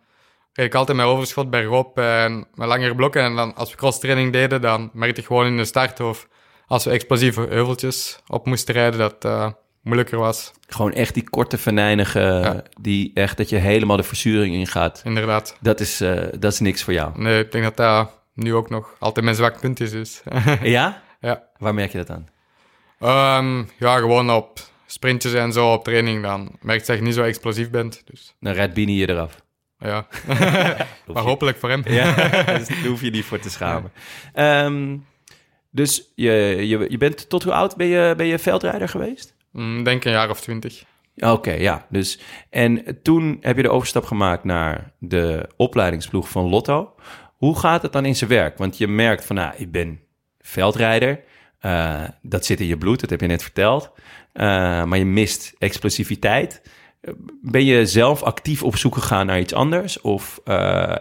reed 0.53 0.67
ik 0.67 0.75
altijd 0.75 0.97
met 0.97 1.07
overschot 1.07 1.51
bergop 1.51 1.99
en 1.99 2.47
met 2.55 2.69
langere 2.69 2.95
blokken. 2.95 3.23
En 3.23 3.37
dan 3.37 3.55
als 3.55 3.71
we 3.71 3.77
crosstraining 3.77 4.33
deden, 4.33 4.61
dan 4.61 4.91
merkte 4.93 5.21
ik 5.21 5.27
gewoon 5.27 5.47
in 5.47 5.57
de 5.57 5.65
start 5.65 6.01
of 6.01 6.29
als 6.67 6.85
we 6.85 6.91
explosieve 6.91 7.41
heuveltjes 7.41 8.19
op 8.27 8.47
moesten 8.47 8.75
rijden, 8.75 8.99
dat 8.99 9.25
eh, 9.25 9.51
moeilijker 9.85 10.19
was. 10.19 10.53
Gewoon 10.69 10.93
echt 10.93 11.15
die 11.15 11.29
korte 11.31 11.59
venijnige, 11.59 12.21
Ja. 12.21 12.63
die 12.81 13.11
echt 13.15 13.37
dat 13.37 13.49
je 13.49 13.57
helemaal 13.57 13.97
de 13.97 14.03
verzuring 14.03 14.55
ingaat. 14.55 15.01
Inderdaad. 15.05 15.57
Dat 15.61 15.81
is, 15.81 16.01
eh, 16.01 16.23
dat 16.39 16.53
is 16.53 16.61
niks 16.61 16.83
voor 16.83 16.93
jou. 16.93 17.13
Nee, 17.23 17.45
ik 17.45 17.53
denk 17.53 17.65
dat 17.65 17.77
dat 17.77 18.11
nu 18.35 18.55
ook 18.55 18.71
nog 18.71 18.97
altijd 18.99 19.25
mijn 19.25 19.37
zwak 19.37 19.61
punt 19.61 19.81
is. 19.81 19.91
Dus. 19.91 20.23
Ja? 20.63 21.03
ja. 21.21 21.43
Waar 21.59 21.75
merk 21.75 21.93
je 21.93 21.99
dat 22.05 22.11
aan? 22.11 22.29
Ehm, 23.01 23.65
ja, 23.79 23.97
gewoon 23.99 24.31
op 24.31 24.61
sprintjes 24.87 25.33
en 25.35 25.53
zo 25.53 25.73
op 25.73 25.85
training, 25.85 26.23
dan 26.23 26.51
merk 26.61 26.81
je 26.81 26.87
dat 26.87 26.97
je 26.97 27.03
niet 27.03 27.15
zo 27.15 27.23
explosief 27.23 27.71
bent. 27.71 28.03
Dus 28.05 28.35
Dan 28.41 28.53
rijdt 28.53 28.75
Bini 28.75 28.97
je 28.97 29.09
eraf. 29.09 29.43
ja. 29.79 30.07
Maar 31.13 31.23
hopelijk 31.23 31.57
voor 31.59 31.69
hem. 31.69 31.83
Ja, 31.87 32.15
dus 32.59 32.69
daar 32.69 32.77
hoef 32.87 33.01
je 33.01 33.11
niet 33.11 33.25
voor 33.25 33.39
te 33.39 33.51
schamen. 33.51 33.93
Ehm, 34.33 34.97
dus 35.71 36.13
je, 36.15 36.33
je, 36.61 36.87
je 36.89 36.97
bent 36.99 37.29
tot 37.29 37.43
hoe 37.43 37.53
oud 37.53 37.77
ben 37.77 37.87
je, 37.87 38.15
ben 38.17 38.27
je 38.27 38.39
veldrijder 38.39 38.89
geweest? 38.89 39.34
Mm, 39.55 39.85
denk 39.85 40.05
een 40.05 40.13
jaar 40.13 40.31
of 40.31 40.41
twintig. 40.41 40.85
Oké, 41.17 41.53
ja. 41.53 41.87
Dus, 41.89 42.19
en 42.51 42.99
toen 43.03 43.37
heb 43.41 43.57
je 43.57 43.63
de 43.63 43.71
overstap 43.71 44.05
gemaakt 44.05 44.45
naar 44.45 44.93
de 44.99 45.49
opleidingsploeg 45.57 46.29
van 46.29 46.49
Lotto. 46.49 46.95
Hoe 47.37 47.59
gaat 47.59 47.83
het 47.83 47.93
dan 47.93 48.05
in 48.05 48.17
zijn 48.17 48.31
werk? 48.31 48.59
Want 48.59 48.79
je 48.79 48.89
merkt 48.89 49.25
van, 49.25 49.37
nou, 49.37 49.55
ik 49.57 49.73
ben 49.73 50.01
veldrijder. 50.41 51.21
Eh, 51.59 52.03
dat 52.23 52.45
zit 52.45 52.61
in 52.61 52.67
je 52.67 52.79
bloed, 52.79 53.01
dat 53.01 53.11
heb 53.11 53.21
je 53.21 53.27
net 53.27 53.43
verteld. 53.43 53.93
Eh, 54.33 54.45
maar 54.85 54.99
je 54.99 55.05
mist 55.05 55.55
explosiviteit. 55.59 56.63
Ben 57.43 57.65
je 57.65 57.87
zelf 57.87 58.23
actief 58.23 58.63
op 58.63 58.77
zoek 58.77 58.95
gegaan 58.95 59.27
naar 59.27 59.41
iets 59.41 59.55
anders? 59.55 60.01
Of 60.01 60.41
eh, 60.45 60.95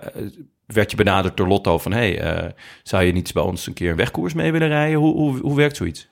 werd 0.65 0.91
je 0.91 0.97
benaderd 0.97 1.37
door 1.37 1.47
Lotto 1.47 1.77
van... 1.77 1.91
hey, 1.91 2.53
zou 2.83 3.03
je 3.03 3.11
niet 3.11 3.33
bij 3.33 3.43
ons 3.43 3.67
een 3.67 3.73
keer 3.73 3.89
een 3.89 3.95
wegkoers 3.95 4.33
mee 4.33 4.51
willen 4.51 4.67
rijden? 4.67 4.99
Hoe, 4.99 5.13
hoe, 5.13 5.39
hoe 5.39 5.55
werkt 5.55 5.77
zoiets? 5.77 6.07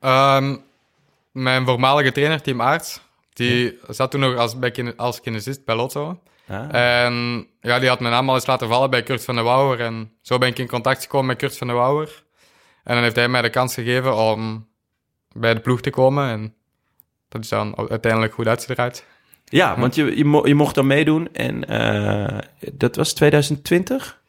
Ehm, 0.00 0.56
mijn 1.42 1.64
voormalige 1.66 2.12
trainer, 2.12 2.42
Team 2.42 2.60
Aerts, 2.60 3.00
die 3.32 3.78
zat 3.88 4.10
toen 4.10 4.20
nog 4.20 4.36
als, 4.36 4.58
bij 4.58 4.92
als 4.96 5.20
kinesist 5.20 5.64
bij 5.64 5.74
Lotto. 5.76 6.20
Ah, 6.48 6.74
En 7.04 7.46
ja, 7.60 7.78
die 7.78 7.88
had 7.88 8.00
mijn 8.00 8.12
naam 8.12 8.28
al 8.28 8.34
eens 8.34 8.46
laten 8.46 8.68
vallen 8.68 8.90
bij 8.90 9.02
Kurt 9.02 9.24
van 9.24 9.34
der 9.34 9.44
Wouwer. 9.44 9.80
En 9.80 10.12
zo 10.22 10.38
ben 10.38 10.48
ik 10.48 10.58
in 10.58 10.68
contact 10.68 11.02
gekomen 11.02 11.26
met 11.26 11.36
Kurt 11.36 11.56
van 11.58 11.66
der 11.66 11.76
Wouwer. 11.76 12.24
En 12.84 12.94
dan 12.94 13.02
heeft 13.02 13.16
hij 13.16 13.28
mij 13.28 13.42
de 13.42 13.50
kans 13.50 13.74
gegeven 13.74 14.16
om 14.16 14.68
bij 15.32 15.54
de 15.54 15.60
ploeg 15.60 15.80
te 15.80 15.90
komen. 15.90 16.28
En 16.28 16.54
dat 17.28 17.42
is 17.42 17.48
dan 17.48 17.88
uiteindelijk 17.90 18.34
goed 18.34 18.46
uitgedraaid. 18.46 19.04
Ja, 19.44 19.78
want 19.78 19.94
je, 19.94 20.16
je, 20.16 20.24
mo- 20.24 20.46
je 20.46 20.54
mocht 20.54 20.74
dan 20.74 20.86
meedoen 20.86 21.32
en 21.32 21.64
eh, 21.68 22.38
dat 22.72 22.96
was 22.96 23.12
2020, 23.12 24.20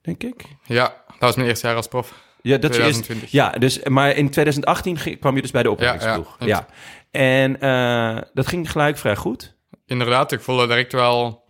denk 0.00 0.22
ik. 0.22 0.44
Ja, 0.64 0.84
dat 1.06 1.16
was 1.18 1.36
mijn 1.36 1.48
eerste 1.48 1.66
jaar 1.66 1.76
als 1.76 1.88
prof. 1.88 2.22
Ja, 2.46 2.58
dat 2.58 2.70
is 2.70 2.76
eerst, 2.76 3.02
2020. 3.02 3.30
ja, 3.30 3.50
dus, 3.50 3.82
maar 3.82 4.16
in 4.16 4.30
2018 4.30 4.98
ging- 4.98 5.20
kwam 5.20 5.34
je 5.36 5.42
dus 5.42 5.50
bij 5.50 5.62
de 5.62 5.70
opleidingsploeg. 5.70 6.36
Ja, 6.38 6.46
ja, 6.46 6.66
En 7.10 7.60
eh, 7.60 8.22
dat 8.34 8.46
ging 8.46 8.70
gelijk 8.70 8.98
vrij 8.98 9.16
goed. 9.16 9.56
Inderdaad, 9.86 10.32
ik 10.32 10.40
voelde 10.40 10.66
direct 10.66 10.92
wel 10.92 11.44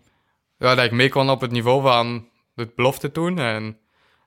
ja, 0.59 0.75
dat 0.75 0.85
ik 0.85 0.91
mee 0.93 1.09
kon 1.09 1.31
op 1.31 1.41
het 1.41 1.51
niveau 1.51 1.83
van 1.83 2.29
het 2.55 2.75
belofte 2.75 3.11
toen. 3.13 3.39
En 3.39 3.79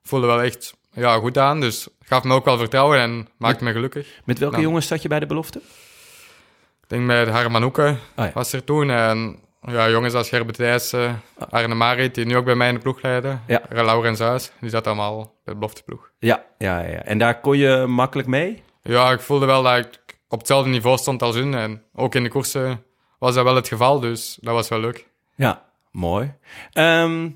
voelde 0.02 0.26
wel 0.26 0.42
echt 0.42 0.76
ja, 0.92 1.18
goed 1.18 1.38
aan. 1.38 1.60
Dus 1.60 1.88
gaf 2.00 2.24
me 2.24 2.34
ook 2.34 2.44
wel 2.44 2.58
vertrouwen 2.58 2.98
en 2.98 3.28
maakte 3.38 3.64
me 3.64 3.72
gelukkig. 3.72 4.20
Met 4.24 4.38
welke 4.38 4.54
Nou. 4.54 4.66
jongens 4.66 4.86
zat 4.86 5.02
je 5.02 5.08
bij 5.08 5.20
de 5.20 5.26
belofte? 5.26 5.58
Ik 6.82 6.88
denk 6.88 7.02
met 7.02 7.28
Harman 7.28 7.62
Hoeke 7.62 7.96
Oh 8.16 8.24
ja. 8.24 8.30
was 8.34 8.52
er 8.52 8.64
toen. 8.64 8.90
En 8.90 9.38
ja, 9.60 9.88
jongens 9.90 10.14
als 10.14 10.28
Gerben 10.28 10.54
Thijssen, 10.54 11.22
Arne 11.50 11.74
Marit, 11.74 12.14
die 12.14 12.24
nu 12.24 12.36
ook 12.36 12.44
bij 12.44 12.54
mij 12.54 12.68
in 12.68 12.74
de 12.74 12.80
ploeg 12.80 13.02
leiden. 13.02 13.42
Ja. 13.46 13.62
Laurens 13.70 14.18
Huis, 14.18 14.50
die 14.60 14.70
zat 14.70 14.86
allemaal 14.86 15.16
bij 15.16 15.54
de 15.54 15.54
belofteploeg. 15.54 16.10
Ja, 16.18 16.44
ja, 16.58 16.80
ja. 16.80 17.02
En 17.02 17.18
daar 17.18 17.40
kon 17.40 17.56
je 17.56 17.84
makkelijk 17.86 18.28
mee? 18.28 18.62
Ja, 18.82 19.10
ik 19.10 19.20
voelde 19.20 19.46
wel 19.46 19.62
dat 19.62 19.76
ik 19.78 20.18
op 20.28 20.38
hetzelfde 20.38 20.70
niveau 20.70 20.98
stond 20.98 21.22
als 21.22 21.34
hun. 21.34 21.54
En 21.54 21.82
ook 21.94 22.14
in 22.14 22.22
de 22.22 22.28
koersen 22.28 22.82
was 23.18 23.34
dat 23.34 23.44
wel 23.44 23.54
het 23.54 23.68
geval, 23.68 24.00
dus 24.00 24.38
dat 24.40 24.54
was 24.54 24.68
wel 24.68 24.80
leuk. 24.80 25.06
Ja, 25.34 25.64
mooi. 25.90 26.34
Ehm, 26.72 27.30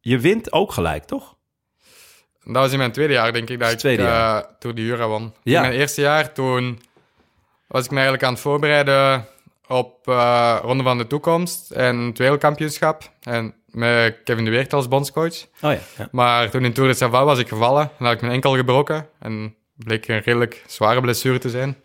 je 0.00 0.18
wint 0.18 0.52
ook 0.52 0.72
gelijk, 0.72 1.04
toch? 1.04 1.34
Dat 2.44 2.54
was 2.54 2.72
in 2.72 2.78
mijn 2.78 2.92
tweede 2.92 3.12
jaar, 3.12 3.32
denk 3.32 3.50
ik, 3.50 3.58
dat 3.58 3.84
ik 3.84 3.98
jaar. 3.98 4.42
eh, 4.42 4.48
de 4.58 4.82
Jura 4.82 5.06
won. 5.08 5.34
Ja. 5.42 5.56
In 5.62 5.66
mijn 5.68 5.80
eerste 5.80 6.00
jaar, 6.00 6.32
toen 6.32 6.80
was 7.66 7.84
ik 7.84 7.90
me 7.90 7.94
eigenlijk 7.96 8.24
aan 8.26 8.32
het 8.32 8.42
voorbereiden 8.42 9.26
op 9.68 10.08
eh, 10.08 10.58
Ronde 10.62 10.82
van 10.82 10.98
de 10.98 11.06
Toekomst 11.06 11.70
en 11.70 11.98
het 11.98 12.18
wereldkampioenschap. 12.18 13.10
En 13.22 13.54
met 13.66 14.16
Kevin 14.24 14.44
de 14.44 14.50
Weert 14.50 14.72
als 14.72 14.88
bondscoach. 14.88 15.42
Oh 15.60 15.72
ja. 15.72 15.78
ja. 15.98 16.08
Maar 16.10 16.50
toen 16.50 16.64
in 16.64 16.72
Tour 16.72 16.88
de 16.90 16.96
Savoie 16.96 17.24
was 17.24 17.38
ik 17.38 17.48
gevallen 17.48 17.90
en 17.98 18.04
had 18.04 18.14
ik 18.14 18.20
mijn 18.20 18.32
enkel 18.32 18.56
gebroken. 18.56 19.08
En 19.18 19.54
bleek 19.76 20.08
een 20.08 20.18
redelijk 20.20 20.64
zware 20.66 21.00
blessure 21.00 21.38
te 21.38 21.50
zijn. 21.50 21.76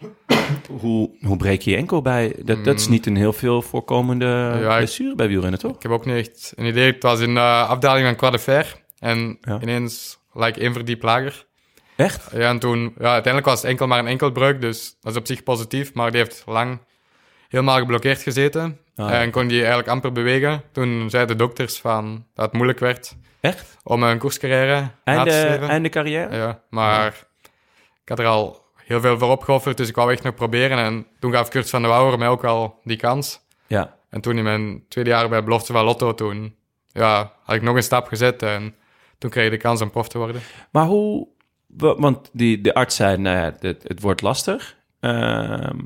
Hoe, 0.80 1.10
hoe 1.22 1.38
breek 1.38 1.62
je 1.62 1.72
je 1.72 1.78
enkel 1.78 2.02
bij? 2.02 2.36
Dat, 2.44 2.64
dat 2.66 2.80
is 2.80 2.88
niet 2.88 3.06
een 3.06 3.16
heel 3.16 3.34
veel 3.34 3.62
voorkomende. 3.62 4.26
Ja, 4.26 4.72
ik- 4.72 4.78
blessure 4.78 5.16
bij 5.16 5.28
wielrennen, 5.28 5.60
toch? 5.60 5.76
Ik 5.76 5.82
heb 5.82 5.92
ook 5.92 6.06
niet 6.06 6.16
echt 6.16 6.54
een 6.56 6.66
idee. 6.66 6.92
Het 6.92 7.04
was 7.04 7.20
in 7.20 7.34
de 7.34 7.40
afdaling 7.42 8.20
van 8.20 8.40
Fer. 8.40 8.76
En 9.00 9.38
Ja. 9.42 9.60
ineens 9.62 10.20
lijkt 10.34 10.58
één 10.58 10.74
verdiep 10.74 11.04
lager. 11.04 11.48
Echt? 11.96 12.30
Ja, 12.34 12.50
en 12.50 12.60
toen, 12.60 12.82
ja, 12.82 13.12
uiteindelijk 13.12 13.46
was 13.46 13.62
het 13.62 13.70
enkel 13.72 13.88
maar 13.88 14.00
een 14.00 14.08
enkelbreuk, 14.08 14.62
dus 14.62 14.96
dat 15.02 15.12
is 15.12 15.18
op 15.18 15.28
zich 15.28 15.44
positief. 15.44 15.94
Maar 15.94 16.12
die 16.12 16.22
heeft 16.22 16.44
lang 16.46 16.80
helemaal 17.50 17.78
geblokkeerd 17.78 18.22
gezeten. 18.22 18.80
Ah, 18.96 19.10
ja. 19.10 19.22
En 19.22 19.32
kon 19.32 19.48
die 19.48 19.58
eigenlijk 19.60 19.88
amper 19.90 20.12
bewegen. 20.12 20.64
Toen 20.72 21.10
zeiden 21.10 21.38
de 21.38 21.44
dokters 21.44 21.80
van 21.80 22.26
dat 22.34 22.46
het 22.46 22.54
moeilijk 22.54 22.80
werd 22.80 23.16
Echt? 23.40 23.78
om 23.84 24.04
een 24.04 24.18
koerscarrière 24.18 24.82
te 24.82 24.90
Einde, 25.04 25.32
streven. 25.32 25.68
einde 25.70 25.90
carrière? 25.90 26.36
Ja, 26.36 26.62
maar 26.70 27.28
ik 28.04 28.10
had 28.10 28.20
er 28.20 28.26
al 28.26 28.66
heel 28.76 29.02
veel 29.02 29.18
voor 29.18 29.30
opgeofferd, 29.30 29.78
dus 29.78 29.90
ik 29.90 29.96
wou 29.96 30.12
echt 30.12 30.24
nog 30.24 30.36
proberen. 30.36 30.78
En 30.78 31.08
toen 31.20 31.32
gaf 31.32 31.50
Kurt 31.50 31.70
van 31.70 31.82
der 31.82 31.92
Wouwer 31.92 32.18
mij 32.20 32.28
ook 32.28 32.44
al 32.44 32.80
die 32.84 32.98
kans. 32.98 33.40
Ja. 33.68 33.98
En 34.10 34.22
toen 34.22 34.38
in 34.38 34.44
mijn 34.44 34.84
tweede 34.88 35.10
jaar 35.10 35.30
bij 35.30 35.44
Belofte 35.44 35.74
van 35.74 35.86
Lotto, 35.86 36.14
toen 36.14 36.56
ja, 36.92 37.34
had 37.44 37.56
ik 37.56 37.62
nog 37.62 37.76
een 37.76 37.84
stap 37.84 38.08
gezet 38.08 38.44
en 38.44 38.76
toen 39.18 39.30
kreeg 39.30 39.46
ik 39.46 39.52
de 39.52 39.58
kans 39.58 39.82
om 39.82 39.90
prof 39.92 40.08
te 40.10 40.18
worden. 40.18 40.42
Maar 40.72 40.86
hoe... 40.86 41.28
wa- 41.68 41.96
Want 41.96 42.30
die, 42.34 42.62
de 42.62 42.74
arts 42.74 42.96
zei, 42.96 43.18
nou 43.18 43.38
ja, 43.38 43.54
het, 43.60 43.84
het 43.84 44.02
wordt 44.02 44.22
lastig. 44.22 44.78
Ehm, 45.00 45.78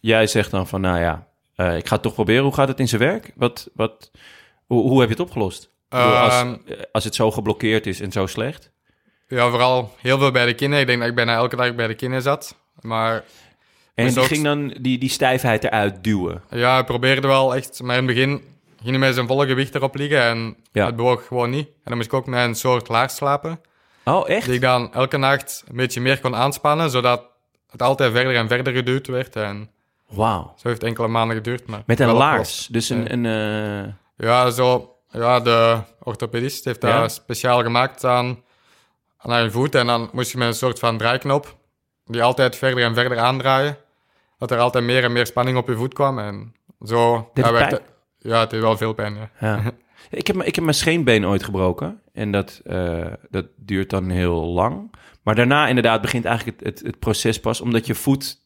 jij 0.00 0.26
zegt 0.26 0.50
dan 0.50 0.68
van, 0.68 0.80
nou 0.80 0.98
ja, 1.00 1.26
eh, 1.56 1.76
ik 1.76 1.86
ga 1.88 1.94
het 1.94 2.02
toch 2.02 2.14
proberen. 2.14 2.42
Hoe 2.44 2.54
gaat 2.54 2.68
het 2.68 2.80
in 2.80 2.88
zijn 2.88 3.00
werk? 3.00 3.32
Wat, 3.34 3.70
wat, 3.74 4.10
hoe, 4.66 4.82
hoe 4.88 5.00
heb 5.00 5.08
je 5.08 5.14
het 5.14 5.24
opgelost? 5.24 5.70
Als, 5.88 6.32
Ehm, 6.34 6.56
als 6.92 7.04
het 7.04 7.14
zo 7.14 7.30
geblokkeerd 7.30 7.86
is 7.86 8.00
en 8.00 8.12
zo 8.12 8.26
slecht. 8.26 8.70
Ja, 9.28 9.48
vooral 9.50 9.94
heel 10.00 10.18
veel 10.18 10.30
bij 10.30 10.46
de 10.46 10.54
kinderen. 10.54 10.80
Ik 10.80 10.86
denk 10.86 11.00
dat 11.00 11.08
ik 11.08 11.14
bijna 11.14 11.34
elke 11.34 11.56
dag 11.56 11.74
bij 11.74 11.86
de 11.86 11.94
kinderen 11.94 12.22
zat. 12.22 12.56
Maar 12.80 13.24
En 13.94 14.06
die 14.08 14.20
ook- 14.20 14.26
ging 14.26 14.44
dan 14.44 14.68
die, 14.80 14.98
die 14.98 15.08
stijfheid 15.10 15.64
eruit 15.64 16.04
duwen. 16.04 16.42
ja, 16.50 16.78
ik 16.78 16.86
probeerde 16.86 17.26
wel 17.26 17.54
echt. 17.54 17.82
Maar 17.82 17.96
in 17.98 18.06
het 18.06 18.14
begin 18.14 18.28
ging 18.78 18.90
hij 18.90 18.98
met 18.98 19.14
zijn 19.14 19.26
volle 19.26 19.46
gewicht 19.46 19.74
erop 19.74 19.94
liggen 19.94 20.22
en 20.22 20.56
Ja. 20.72 20.86
het 20.86 20.96
bewoog 20.96 21.26
gewoon 21.26 21.50
niet. 21.50 21.66
En 21.66 21.74
dan 21.84 21.96
moest 21.96 22.06
ik 22.08 22.14
ook 22.14 22.26
met 22.26 22.44
een 22.44 22.54
soort 22.54 22.88
laars 22.88 23.14
slapen. 23.16 23.60
Oh, 24.04 24.28
echt? 24.28 24.46
Die 24.46 24.54
ik 24.54 24.60
dan 24.60 24.92
elke 24.94 25.16
nacht 25.16 25.64
een 25.68 25.76
beetje 25.76 26.00
meer 26.00 26.20
kon 26.20 26.34
aanspannen, 26.36 26.90
zodat 26.90 27.24
het 27.72 27.82
altijd 27.82 28.12
verder 28.12 28.36
en 28.36 28.48
verder 28.48 28.72
geduwd 28.72 29.06
werd. 29.06 29.36
En 29.36 29.70
Wauw. 30.08 30.52
zo 30.56 30.68
heeft 30.68 30.82
enkele 30.82 31.08
maanden 31.08 31.36
geduurd. 31.36 31.66
Maar 31.66 31.82
Met 31.86 32.00
een 32.00 32.12
laars. 32.12 32.66
Dus 32.66 32.88
een... 32.88 33.12
een 33.12 33.26
eh, 33.86 33.92
Ja, 34.16 34.50
zo. 34.50 34.96
Ja, 35.10 35.40
de 35.40 35.78
orthopedist 36.02 36.64
heeft 36.64 36.80
dat 36.80 36.90
Ja? 36.90 37.08
speciaal 37.08 37.62
gemaakt 37.62 38.04
aan, 38.04 38.42
aan 39.18 39.30
haar 39.30 39.50
voet. 39.50 39.74
En 39.74 39.86
dan 39.86 40.10
moest 40.12 40.32
je 40.32 40.38
met 40.38 40.46
een 40.48 40.54
soort 40.54 40.78
van 40.78 40.98
draaiknop 40.98 41.56
die 42.06 42.22
altijd 42.22 42.56
verder 42.56 42.84
en 42.84 42.94
verder 42.94 43.18
aandraaien. 43.18 43.76
Dat 44.38 44.50
er 44.50 44.58
altijd 44.58 44.84
meer 44.84 45.04
en 45.04 45.12
meer 45.12 45.26
spanning 45.26 45.58
op 45.58 45.68
je 45.68 45.76
voet 45.76 45.94
kwam. 45.94 46.18
En 46.18 46.54
zo... 46.84 47.30
Ja, 47.34 47.42
het 47.42 47.50
werd 47.50 47.82
ja, 48.22 48.40
het 48.40 48.50
deed 48.50 48.60
wel 48.60 48.76
veel 48.76 48.92
pijn, 48.92 49.14
ja. 49.14 49.30
Ja. 49.40 49.62
ik, 50.10 50.26
heb, 50.26 50.42
ik 50.42 50.54
heb 50.54 50.64
mijn 50.64 50.76
scheenbeen 50.76 51.26
ooit 51.26 51.44
gebroken. 51.44 52.01
En 52.12 52.30
dat, 52.32 52.60
eh, 52.64 53.06
dat 53.30 53.46
duurt 53.56 53.90
dan 53.90 54.08
heel 54.10 54.44
lang. 54.44 54.94
Maar 55.22 55.34
daarna 55.34 55.68
inderdaad 55.68 56.00
begint 56.00 56.24
eigenlijk 56.24 56.58
het, 56.60 56.68
het, 56.68 56.86
het 56.86 56.98
proces 56.98 57.40
pas... 57.40 57.60
omdat 57.60 57.86
je 57.86 57.94
voet 57.94 58.36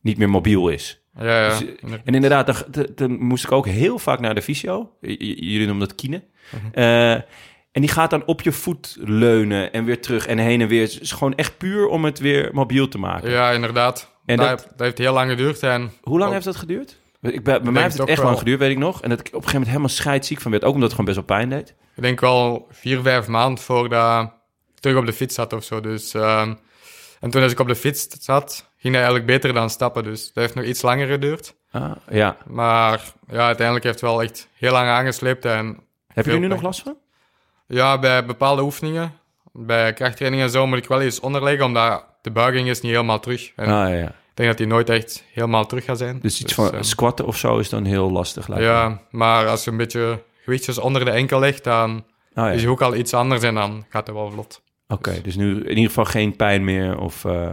niet 0.00 0.18
meer 0.18 0.30
mobiel 0.30 0.68
is. 0.68 1.02
Ja, 1.18 1.42
ja. 1.44 1.48
Dus, 1.58 1.64
en 2.04 2.14
inderdaad, 2.14 2.46
dan, 2.46 2.56
dan- 2.70 2.86
dan 2.94 3.18
moest 3.22 3.44
ik 3.44 3.52
ook 3.52 3.66
heel 3.66 3.98
vaak 3.98 4.20
naar 4.20 4.34
de 4.34 4.42
fysio. 4.42 4.90
J- 5.00 5.16
Jullie 5.18 5.66
noemen 5.66 5.88
dat 5.88 5.94
kine. 5.96 6.22
Eh, 6.72 7.12
en 7.12 7.80
die 7.80 7.88
gaat 7.88 8.10
dan 8.10 8.24
op 8.26 8.40
je 8.42 8.52
voet 8.52 8.96
leunen 9.00 9.72
en 9.72 9.84
weer 9.84 10.00
terug 10.00 10.26
en 10.26 10.38
heen 10.38 10.60
en 10.60 10.68
weer. 10.68 10.82
Het 10.82 11.00
is 11.00 11.12
gewoon 11.12 11.34
echt 11.34 11.58
puur 11.58 11.86
om 11.86 12.04
het 12.04 12.18
weer 12.18 12.50
mobiel 12.52 12.88
te 12.88 12.98
maken. 12.98 13.30
Ja, 13.30 13.50
inderdaad. 13.50 14.12
En 14.26 14.36
dat, 14.36 14.48
dat- 14.48 14.68
dat 14.70 14.80
heeft 14.80 14.98
heel 14.98 15.12
lang 15.12 15.30
geduurd. 15.30 15.62
En 15.62 15.90
Hoe 16.02 16.14
lang 16.18 16.24
ook- 16.26 16.32
heeft 16.32 16.44
dat 16.44 16.56
geduurd? 16.56 16.96
Ik, 17.20 17.42
bij 17.44 17.60
bij 17.62 17.72
mij 17.72 17.82
heeft 17.82 17.98
het 17.98 18.08
echt 18.08 18.16
wel. 18.18 18.26
lang 18.26 18.38
geduurd, 18.38 18.58
weet 18.58 18.70
ik 18.70 18.78
nog. 18.78 19.02
En 19.02 19.08
dat 19.08 19.20
ik 19.20 19.26
op 19.26 19.32
een 19.32 19.38
gegeven 19.38 19.52
moment 19.58 19.68
helemaal 19.76 19.96
scheidsziek 19.96 20.40
van 20.40 20.50
werd. 20.50 20.64
Ook 20.64 20.74
omdat 20.74 20.90
het 20.90 20.98
gewoon 20.98 21.14
best 21.14 21.26
wel 21.26 21.38
pijn 21.38 21.48
deed. 21.48 21.74
Ik 21.96 22.02
denk 22.02 22.20
wel 22.20 22.66
vier, 22.70 23.02
vijf 23.02 23.26
maanden 23.28 23.64
voordat 23.64 24.22
ik 24.24 24.80
terug 24.80 24.96
op 24.98 25.06
de 25.06 25.12
fiets 25.12 25.34
zat 25.34 25.52
of 25.52 25.64
zo. 25.64 25.80
Dus, 25.80 26.14
ehm, 26.14 26.54
en 27.20 27.30
toen 27.30 27.42
als 27.42 27.52
ik 27.52 27.60
op 27.60 27.68
de 27.68 27.74
fiets 27.74 28.06
zat, 28.20 28.68
ging 28.76 28.94
dat 28.94 29.02
eigenlijk 29.02 29.26
beter 29.26 29.52
dan 29.52 29.70
stappen. 29.70 30.04
Dus 30.04 30.24
dat 30.32 30.34
heeft 30.42 30.54
nog 30.54 30.64
iets 30.64 30.82
langer 30.82 31.06
geduurd. 31.06 31.54
Ah, 31.70 31.90
ja. 32.10 32.36
Maar 32.46 33.00
ja, 33.28 33.46
uiteindelijk 33.46 33.84
heeft 33.86 34.00
het 34.00 34.10
wel 34.10 34.22
echt 34.22 34.48
heel 34.54 34.72
lang 34.72 34.88
aangesleept. 34.88 35.44
En 35.44 35.78
Heb 36.12 36.24
je 36.24 36.30
er 36.32 36.38
nu 36.38 36.46
nog 36.46 36.62
last 36.62 36.82
van? 36.82 36.96
ja, 37.66 37.98
bij 37.98 38.24
bepaalde 38.24 38.62
oefeningen, 38.62 39.12
bij 39.52 39.92
krachttrainingen 39.92 40.46
en 40.46 40.52
zo, 40.52 40.66
moet 40.66 40.78
ik 40.78 40.86
wel 40.88 41.00
eens 41.00 41.20
onderleggen, 41.20 41.64
omdat 41.64 42.04
de 42.22 42.30
buiging 42.30 42.68
is 42.68 42.80
niet 42.80 42.92
helemaal 42.92 43.20
terug. 43.20 43.52
En 43.56 43.64
Ah, 43.68 43.88
ja, 43.88 44.06
ik 44.08 44.12
denk 44.34 44.48
dat 44.48 44.58
die 44.58 44.66
nooit 44.66 44.90
echt 44.90 45.24
helemaal 45.32 45.66
terug 45.66 45.84
gaat 45.84 45.98
zijn. 45.98 46.20
Dus 46.20 46.40
iets 46.40 46.54
van 46.54 46.72
ehm, 46.72 46.82
squatten 46.82 47.26
of 47.26 47.36
zo 47.36 47.58
is 47.58 47.68
dan 47.68 47.84
heel 47.84 48.10
lastig. 48.10 48.48
lijkt 48.48 48.64
me. 48.64 48.70
ja, 48.70 49.00
maar 49.10 49.48
als 49.48 49.64
je 49.64 49.70
een 49.70 49.76
beetje 49.76 50.22
gewichtjes 50.44 50.78
onder 50.78 51.04
de 51.04 51.10
enkel 51.10 51.38
legt, 51.40 51.64
dan 51.64 52.04
Oh, 52.36 52.44
ja. 52.44 52.50
is 52.50 52.62
je 52.62 52.68
ook 52.68 52.82
al 52.82 52.94
iets 52.94 53.14
anders 53.14 53.42
en 53.42 53.54
dan 53.54 53.84
gaat 53.88 54.06
het 54.06 54.16
wel 54.16 54.30
vlot. 54.30 54.62
Oké, 54.88 55.20
dus 55.22 55.36
nu 55.36 55.54
in 55.60 55.68
ieder 55.68 55.84
geval 55.84 56.04
geen 56.04 56.36
pijn 56.36 56.64
meer. 56.64 56.98
Of, 56.98 57.24
eh, 57.24 57.52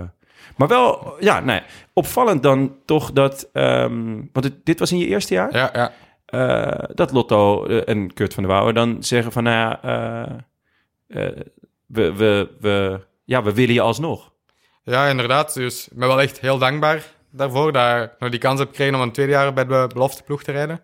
Maar 0.55 0.67
wel, 0.67 1.15
ja, 1.19 1.41
ja, 1.45 1.63
opvallend 1.93 2.43
dan 2.43 2.75
toch 2.85 3.11
dat... 3.11 3.49
ehm, 3.53 4.13
want 4.33 4.45
het- 4.45 4.65
dit 4.65 4.79
was 4.79 4.91
in 4.91 4.97
je 4.97 5.05
eerste 5.07 5.33
jaar? 5.33 5.55
Ja, 5.55 5.69
ja. 5.73 5.91
eh, 6.25 6.89
dat 6.95 7.11
Lotto 7.11 7.65
eh, 7.65 7.81
en 7.85 8.13
Kurt 8.13 8.33
van 8.33 8.43
der 8.43 8.51
Wouwen 8.51 8.73
dan 8.73 9.03
zeggen 9.03 9.31
van... 9.31 9.43
Nou 9.43 9.55
ja, 9.55 9.79
we, 11.87 12.13
we, 12.13 12.49
we, 12.59 12.99
ja, 13.25 13.43
we 13.43 13.53
willen 13.53 13.73
je 13.73 13.81
alsnog. 13.81 14.31
Ja, 14.83 15.07
inderdaad. 15.07 15.53
Dus 15.53 15.87
ik 15.87 15.97
ben 15.97 16.07
wel 16.07 16.21
echt 16.21 16.39
heel 16.39 16.57
dankbaar 16.57 17.03
daarvoor 17.31 17.71
dat 17.71 18.03
ik 18.03 18.11
nog 18.19 18.29
die 18.29 18.39
kans 18.39 18.59
heb 18.59 18.67
gekregen 18.67 18.95
om 18.95 19.01
een 19.01 19.11
tweede 19.11 19.31
jaar 19.31 19.53
bij 19.53 19.65
de 19.65 19.89
belofte 19.93 20.23
ploeg 20.23 20.43
te 20.43 20.51
rijden. 20.51 20.81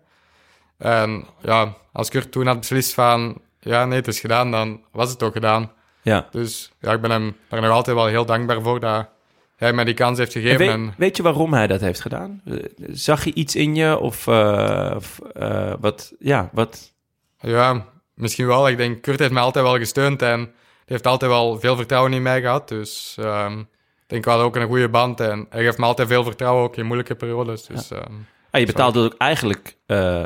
En 0.78 1.24
ja, 1.42 1.76
als 1.92 2.08
Kurt 2.08 2.32
toen 2.32 2.46
had 2.46 2.58
beslist 2.58 2.94
van 2.94 3.40
ja, 3.60 3.84
nee, 3.84 3.98
het 3.98 4.08
is 4.08 4.20
gedaan, 4.20 4.50
dan 4.50 4.80
was 4.92 5.10
het 5.10 5.22
ook 5.22 5.32
gedaan. 5.32 5.72
Ja. 6.02 6.28
Dus 6.30 6.72
ja, 6.80 6.92
ik 6.92 7.00
ben 7.00 7.10
hem 7.10 7.36
daar 7.48 7.60
nog 7.60 7.70
altijd 7.70 7.96
wel 7.96 8.06
heel 8.06 8.26
dankbaar 8.26 8.62
voor 8.62 8.80
dat 8.80 9.08
hij 9.56 9.72
mij 9.72 9.84
die 9.84 9.94
kans 9.94 10.18
heeft 10.18 10.34
En 10.34 10.40
gegeven. 10.42 10.66
weet, 10.66 10.74
En, 10.74 10.94
weet 10.96 11.16
je 11.16 11.22
waarom 11.22 11.52
hij 11.52 11.66
dat 11.66 11.80
heeft 11.80 12.00
gedaan? 12.00 12.40
Eh, 12.44 12.54
Zag 12.90 13.24
je 13.24 13.34
iets 13.34 13.56
in 13.56 13.74
je? 13.74 13.98
Of 13.98 14.26
uh, 14.26 14.92
of, 14.96 15.18
uh, 15.40 15.72
wat, 15.80 16.12
ja, 16.18 16.48
wat... 16.52 16.92
Ja, 17.40 17.84
misschien 18.14 18.46
wel. 18.46 18.68
Ik 18.68 18.76
denk, 18.76 19.02
Kurt 19.02 19.18
heeft 19.18 19.32
mij 19.32 19.42
altijd 19.42 19.64
wel 19.64 19.78
gesteund 19.78 20.22
en 20.22 20.38
hij 20.38 20.96
heeft 20.96 21.06
altijd 21.06 21.30
wel 21.30 21.60
veel 21.60 21.76
vertrouwen 21.76 22.12
in 22.12 22.22
mij 22.22 22.40
gehad. 22.40 22.68
Dus 22.68 23.16
um, 23.20 23.60
ik 23.60 23.66
denk, 24.06 24.24
we 24.24 24.30
hadden 24.30 24.48
ook 24.48 24.56
een 24.56 24.66
goede 24.66 24.88
band 24.88 25.20
en 25.20 25.46
hij 25.50 25.64
geeft 25.64 25.78
me 25.78 25.84
altijd 25.84 26.08
veel 26.08 26.24
vertrouwen, 26.24 26.64
ook 26.64 26.76
in 26.76 26.86
moeilijke 26.86 27.14
periodes. 27.14 27.66
Dus, 27.66 27.88
ja. 27.88 27.96
Um, 27.96 28.26
ah, 28.50 28.60
je 28.60 28.66
betaalde 28.66 29.00
ook 29.00 29.14
eigenlijk, 29.18 29.76
uh, 29.86 30.24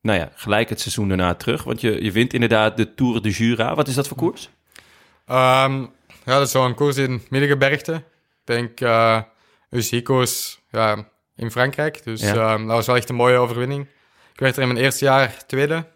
nou 0.00 0.18
ja, 0.18 0.30
gelijk 0.34 0.68
het 0.68 0.80
seizoen 0.80 1.08
daarna 1.08 1.34
terug. 1.34 1.64
Want 1.64 1.80
je, 1.80 2.04
je 2.04 2.12
wint 2.12 2.32
inderdaad 2.32 2.76
de 2.76 2.94
Tour 2.94 3.22
de 3.22 3.30
Jura. 3.30 3.74
Wat 3.74 3.88
is 3.88 3.94
dat 3.94 4.08
voor 4.08 4.16
koers? 4.16 4.50
Um, 5.30 5.90
ja, 6.24 6.34
dat 6.34 6.46
is 6.46 6.50
zo'n 6.50 6.74
koers 6.74 6.96
in 6.96 7.22
Middengebergte. 7.30 7.94
Ik 7.94 8.02
denk, 8.44 8.80
uh, 8.80 9.20
UCI-koers 9.70 10.60
ja, 10.70 11.08
in 11.36 11.50
Frankrijk. 11.50 12.04
Dus 12.04 12.20
ja. 12.20 12.54
um, 12.54 12.66
dat 12.66 12.76
was 12.76 12.86
wel 12.86 12.96
echt 12.96 13.08
een 13.08 13.14
mooie 13.14 13.38
overwinning. 13.38 13.86
Ik 14.32 14.40
werd 14.40 14.56
er 14.56 14.62
in 14.62 14.68
mijn 14.68 14.80
eerste 14.80 15.04
jaar 15.04 15.46
tweede. 15.46 15.86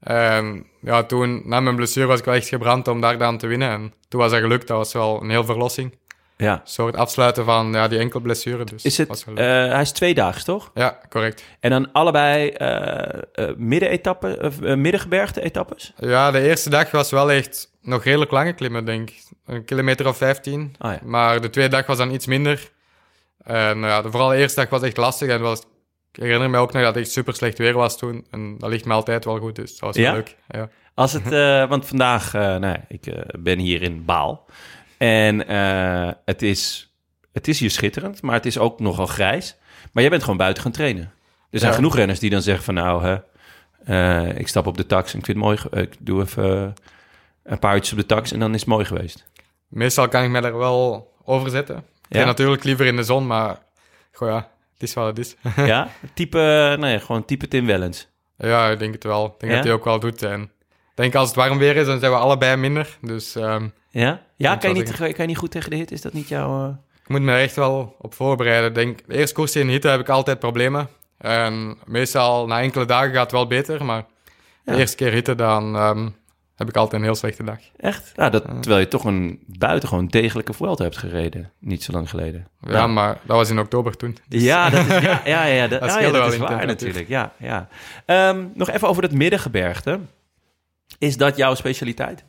En 0.00 0.66
ja, 0.80 1.02
toen, 1.02 1.42
na 1.44 1.60
mijn 1.60 1.76
blessure, 1.76 2.06
was 2.06 2.18
ik 2.18 2.24
wel 2.24 2.34
echt 2.34 2.48
gebrand 2.48 2.88
om 2.88 3.00
daar 3.00 3.18
dan 3.18 3.38
te 3.38 3.46
winnen. 3.46 3.70
En 3.70 3.94
toen 4.08 4.20
was 4.20 4.30
dat 4.30 4.40
gelukt. 4.40 4.66
Dat 4.66 4.76
was 4.76 4.92
wel 4.92 5.22
een 5.22 5.30
heel 5.30 5.44
verlossing. 5.44 5.98
Ja. 6.36 6.52
Een 6.52 6.60
soort 6.64 6.96
afsluiten 6.96 7.44
van 7.44 7.72
ja, 7.72 7.88
die 7.88 7.98
enkel 7.98 8.20
blessure. 8.20 8.64
Dus 8.64 8.84
is 8.84 8.98
het, 8.98 9.24
uh, 9.28 9.36
hij 9.44 9.80
is 9.80 9.92
tweedaags, 9.92 10.44
toch? 10.44 10.70
Ja, 10.74 10.98
correct. 11.08 11.44
En 11.60 11.70
dan 11.70 11.92
allebei 11.92 12.54
uh, 12.58 13.48
middenetappen, 13.56 14.54
uh, 14.62 14.74
middengebergte 14.74 15.42
etappes? 15.42 15.92
Ja, 15.98 16.30
de 16.30 16.40
eerste 16.40 16.70
dag 16.70 16.90
was 16.90 17.10
wel 17.10 17.30
echt 17.30 17.70
nog 17.82 18.04
redelijk 18.04 18.30
lange 18.30 18.52
klimmen, 18.52 18.84
denk 18.84 19.10
ik. 19.10 19.22
Een 19.46 19.64
kilometer 19.64 20.08
of 20.08 20.16
15. 20.16 20.74
Oh, 20.78 20.90
ja. 20.92 20.98
Maar 21.04 21.40
de 21.40 21.50
tweede 21.50 21.76
dag 21.76 21.86
was 21.86 21.98
dan 21.98 22.12
iets 22.12 22.26
minder. 22.26 22.70
En 23.42 23.78
ja, 23.78 24.02
de, 24.02 24.10
vooral 24.10 24.28
de 24.28 24.36
eerste 24.36 24.60
dag 24.60 24.70
was 24.70 24.82
echt 24.82 24.96
lastig. 24.96 25.28
En 25.28 25.40
was, 25.40 25.60
ik 26.12 26.22
herinner 26.22 26.50
me 26.50 26.58
ook 26.58 26.72
nog 26.72 26.82
dat 26.82 26.94
het 26.94 27.04
echt 27.04 27.12
super 27.12 27.34
slecht 27.34 27.58
weer 27.58 27.74
was 27.74 27.98
toen. 27.98 28.26
En 28.30 28.58
dat 28.58 28.70
ligt 28.70 28.84
me 28.84 28.92
altijd 28.92 29.24
wel 29.24 29.38
goed, 29.38 29.56
dus 29.56 29.70
dat 29.70 29.80
was 29.80 29.96
ja? 29.96 30.12
leuk. 30.12 30.36
Ja. 30.48 30.68
Als 30.94 31.12
het, 31.12 31.32
uh, 31.32 31.68
want 31.68 31.86
vandaag, 31.86 32.34
uh, 32.34 32.56
nou, 32.56 32.76
ik 32.88 33.06
uh, 33.06 33.14
ben 33.38 33.58
hier 33.58 33.82
in 33.82 34.04
Baal. 34.04 34.46
En 34.98 35.50
uh, 35.50 36.10
het, 36.24 36.42
is, 36.42 36.92
het 37.32 37.48
is 37.48 37.60
hier 37.60 37.70
schitterend, 37.70 38.22
maar 38.22 38.34
het 38.34 38.46
is 38.46 38.58
ook 38.58 38.80
nogal 38.80 39.06
grijs. 39.06 39.56
Maar 39.92 40.02
jij 40.02 40.10
bent 40.10 40.22
gewoon 40.22 40.38
buiten 40.38 40.62
gaan 40.62 40.72
trainen. 40.72 41.12
Er 41.50 41.58
zijn 41.58 41.70
ja. 41.70 41.76
genoeg 41.76 41.96
renners 41.96 42.18
die 42.18 42.30
dan 42.30 42.42
zeggen 42.42 42.64
van 42.64 42.74
nou, 42.74 43.04
hè, 43.04 43.16
uh, 43.88 44.38
ik 44.38 44.48
stap 44.48 44.66
op 44.66 44.76
de 44.76 44.86
tax 44.86 45.12
en 45.12 45.18
ik 45.18 45.24
vind 45.24 45.36
het 45.36 45.46
mooi. 45.46 45.84
Ik 45.84 45.94
doe 45.98 46.22
even 46.22 46.74
een 47.42 47.58
paar 47.58 47.74
uurtjes 47.74 47.92
op 47.92 47.98
de 47.98 48.06
tax 48.06 48.32
en 48.32 48.38
dan 48.38 48.54
is 48.54 48.60
het 48.60 48.68
mooi 48.68 48.84
geweest. 48.84 49.28
Meestal 49.68 50.08
kan 50.08 50.22
ik 50.22 50.30
me 50.30 50.40
daar 50.40 50.58
wel 50.58 51.12
over 51.24 51.50
zetten. 51.50 51.76
Ik 52.08 52.16
ja? 52.16 52.24
natuurlijk 52.24 52.64
liever 52.64 52.86
in 52.86 52.96
de 52.96 53.02
zon, 53.02 53.26
maar 53.26 53.58
goh, 54.12 54.28
ja, 54.28 54.50
het 54.72 54.82
is 54.82 54.94
wat 54.94 55.06
het 55.06 55.18
is. 55.18 55.36
ja, 55.72 55.88
type, 56.14 56.76
nee, 56.78 57.00
gewoon 57.00 57.24
type 57.24 57.48
Tim 57.48 57.66
Wellens. 57.66 58.08
Ja, 58.38 58.70
ik 58.70 58.78
denk 58.78 58.92
het 58.92 59.04
wel. 59.04 59.24
Ik 59.26 59.40
denk 59.40 59.52
ja? 59.52 59.56
dat 59.56 59.66
hij 59.66 59.74
ook 59.74 59.84
wel 59.84 60.00
doet. 60.00 60.22
En 60.22 60.42
ik 60.42 60.50
denk 60.94 61.14
als 61.14 61.28
het 61.28 61.36
warm 61.36 61.58
weer 61.58 61.76
is, 61.76 61.86
dan 61.86 61.98
zijn 61.98 62.12
we 62.12 62.18
allebei 62.18 62.56
minder. 62.56 62.98
Dus, 63.00 63.34
um, 63.34 63.72
ja, 64.00 64.22
ja 64.36 64.56
kan, 64.56 64.74
je 64.74 64.82
niet, 64.82 64.96
kan 64.96 65.12
je 65.16 65.26
niet 65.26 65.36
goed 65.36 65.50
tegen 65.50 65.70
de 65.70 65.76
hit? 65.76 65.90
Is 65.90 66.00
dat 66.00 66.12
niet 66.12 66.28
jouw... 66.28 66.64
Uh... 66.64 66.74
Ik 67.02 67.08
moet 67.08 67.22
me 67.22 67.32
er 67.32 67.40
echt 67.40 67.56
wel 67.56 67.96
op 67.98 68.14
voorbereiden. 68.14 68.74
Denk, 68.74 68.98
de 69.06 69.14
eerste 69.14 69.34
koers 69.34 69.56
in 69.56 69.68
hitte 69.68 69.88
heb 69.88 70.00
ik 70.00 70.08
altijd 70.08 70.38
problemen. 70.38 70.88
En 71.18 71.76
meestal 71.84 72.46
na 72.46 72.60
enkele 72.60 72.84
dagen 72.84 73.12
gaat 73.12 73.22
het 73.22 73.32
wel 73.32 73.46
beter, 73.46 73.84
maar 73.84 74.04
ja. 74.64 74.72
de 74.72 74.78
eerste 74.78 74.96
keer 74.96 75.12
hitte, 75.12 75.34
dan 75.34 75.76
um, 75.76 76.14
heb 76.56 76.68
ik 76.68 76.76
altijd 76.76 77.00
een 77.00 77.06
heel 77.06 77.16
slechte 77.16 77.44
dag. 77.44 77.58
Echt? 77.76 78.12
Ja, 78.16 78.30
dat, 78.30 78.44
terwijl 78.44 78.78
je 78.78 78.88
toch 78.88 79.04
een 79.04 79.42
buitengewoon 79.46 80.06
degelijke 80.06 80.52
Vuelta 80.52 80.82
hebt 80.82 80.96
gereden, 80.96 81.52
niet 81.58 81.82
zo 81.82 81.92
lang 81.92 82.10
geleden. 82.10 82.46
Ja, 82.60 82.70
ja. 82.70 82.86
maar 82.86 83.18
dat 83.22 83.36
was 83.36 83.50
in 83.50 83.58
oktober 83.58 83.96
toen. 83.96 84.16
Dus... 84.28 84.42
Ja, 84.42 84.70
dat 84.70 84.86
is, 84.86 84.98
ja, 85.10 85.20
ja, 85.24 85.44
ja, 85.44 85.68
dat, 85.68 85.80
dat, 85.80 85.94
ja, 85.94 86.00
dat 86.00 86.12
wel 86.12 86.32
is 86.32 86.36
waar 86.36 86.66
natuurlijk. 86.66 87.08
Ja, 87.08 87.32
ja. 87.38 87.68
Um, 88.30 88.52
nog 88.54 88.70
even 88.70 88.88
over 88.88 89.02
het 89.02 89.12
middengebergte. 89.12 90.00
Is 90.98 91.16
dat 91.16 91.36
jouw 91.36 91.54
specialiteit? 91.54 92.24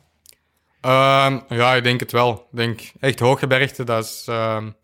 Um, 0.80 1.42
ja, 1.48 1.74
ik 1.74 1.82
denk 1.82 2.00
het 2.00 2.12
wel. 2.12 2.32
Ik 2.32 2.56
denk 2.56 2.80
echt 3.00 3.18
hooggebergte, 3.18 3.84
dat 3.84 4.04
is... 4.04 4.26
Um, 4.28 4.76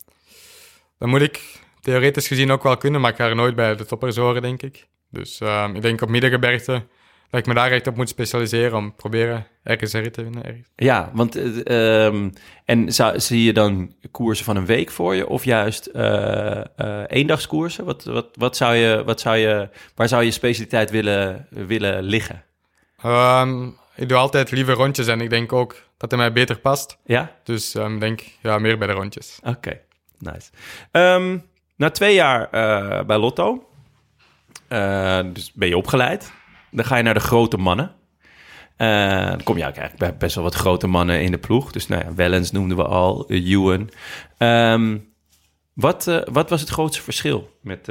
dat 0.99 1.09
moet 1.09 1.23
ik 1.23 1.61
theoretisch 1.81 2.27
gezien 2.27 2.51
ook 2.51 2.63
wel 2.63 2.77
kunnen, 2.77 3.01
maar 3.01 3.11
ik 3.11 3.17
ga 3.17 3.29
er 3.29 3.35
nooit 3.35 3.55
bij 3.55 3.77
de 3.77 3.85
toppers 3.85 4.17
horen, 4.17 4.43
denk 4.43 4.63
ik. 4.63 4.87
Dus 5.11 5.41
ehm, 5.41 5.75
ik 5.75 5.83
denk 5.83 6.01
op 6.01 6.09
middengebergte 6.09 6.87
dat 7.31 7.41
ik 7.41 7.47
me 7.47 7.55
daar 7.55 7.71
echt 7.71 7.87
op 7.87 7.97
moet 7.97 8.09
specialiseren 8.09 8.77
om 8.77 8.95
proberen 8.95 9.47
ergens 9.63 9.93
erin 9.93 10.11
te 10.11 10.23
winnen. 10.23 10.45
Ergens. 10.45 10.69
Ja, 10.77 11.11
want 11.13 11.37
eh, 11.37 12.07
ehm, 12.07 12.31
en 12.65 12.93
zou, 12.93 13.21
zie 13.21 13.45
je 13.45 13.53
dan 13.53 13.95
koersen 14.11 14.45
van 14.45 14.57
een 14.57 14.67
week 14.67 14.91
voor 14.91 15.15
je 15.15 15.29
of 15.29 15.45
juist 15.45 15.87
eh 15.87 16.61
eh, 16.77 17.03
eendagskoersen? 17.07 17.85
Wat, 17.85 18.05
wat, 18.05 18.29
wat 18.35 18.57
zou 18.57 18.75
je, 18.75 19.03
wat 19.05 19.21
zou 19.21 19.37
je, 19.37 19.69
waar 19.95 20.09
zou 20.09 20.25
je 20.25 20.31
specialiteit 20.31 20.91
willen, 20.91 21.47
willen 21.51 22.03
liggen? 22.03 22.45
Ehm, 23.03 23.67
ik 23.97 24.09
doe 24.09 24.19
altijd 24.19 24.51
liever 24.51 24.75
rondjes 24.75 25.07
en 25.07 25.21
ik 25.21 25.31
denk 25.31 25.53
ook 25.53 25.77
dat 25.97 26.11
het 26.11 26.21
mij 26.21 26.33
beter 26.33 26.59
past. 26.59 26.99
Ja? 27.05 27.37
Dus 27.45 27.75
ehm, 27.75 27.95
ik 27.95 28.01
denk 28.01 28.23
ja, 28.43 28.59
meer 28.59 28.79
bij 28.79 28.87
de 28.87 28.93
rondjes. 28.93 29.39
Oké, 29.43 29.81
nice. 30.19 30.51
Ehm, 30.91 31.39
na 31.77 31.91
twee 31.91 32.15
jaar 32.15 32.51
eh, 32.51 33.05
bij 33.05 33.19
Lotto, 33.19 33.69
eh, 34.69 35.21
dus 35.33 35.53
ben 35.53 35.69
je 35.69 35.77
opgeleid. 35.77 36.33
Dan 36.71 36.85
ga 36.85 36.97
je 36.97 37.03
naar 37.03 37.15
de 37.15 37.21
grote 37.21 37.57
mannen. 37.57 37.95
Eh, 38.77 39.29
dan 39.29 39.43
kom 39.43 39.57
je 39.57 39.67
ook 39.67 39.77
eigenlijk 39.77 39.99
bij 39.99 40.17
best 40.17 40.35
wel 40.35 40.45
wat 40.45 40.55
grote 40.55 40.87
mannen 40.87 41.23
in 41.23 41.31
de 41.31 41.39
ploeg. 41.39 41.73
Dus 41.73 41.89
nou 41.89 42.05
ja, 42.05 42.15
Wellens 42.15 42.51
noemden 42.51 42.77
we 42.77 42.85
al, 42.85 43.25
Ewan. 43.29 43.91
Ehm, 44.39 44.99
wat, 45.73 46.25
wat 46.33 46.51
was 46.51 46.61
het 46.61 46.71
grootste 46.71 47.03
verschil 47.03 47.59
met... 47.61 47.89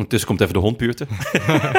ondertussen 0.00 0.28
komt 0.28 0.40
even 0.40 0.54
de 0.54 0.60
hond 0.60 0.76
buurten. 0.76 1.08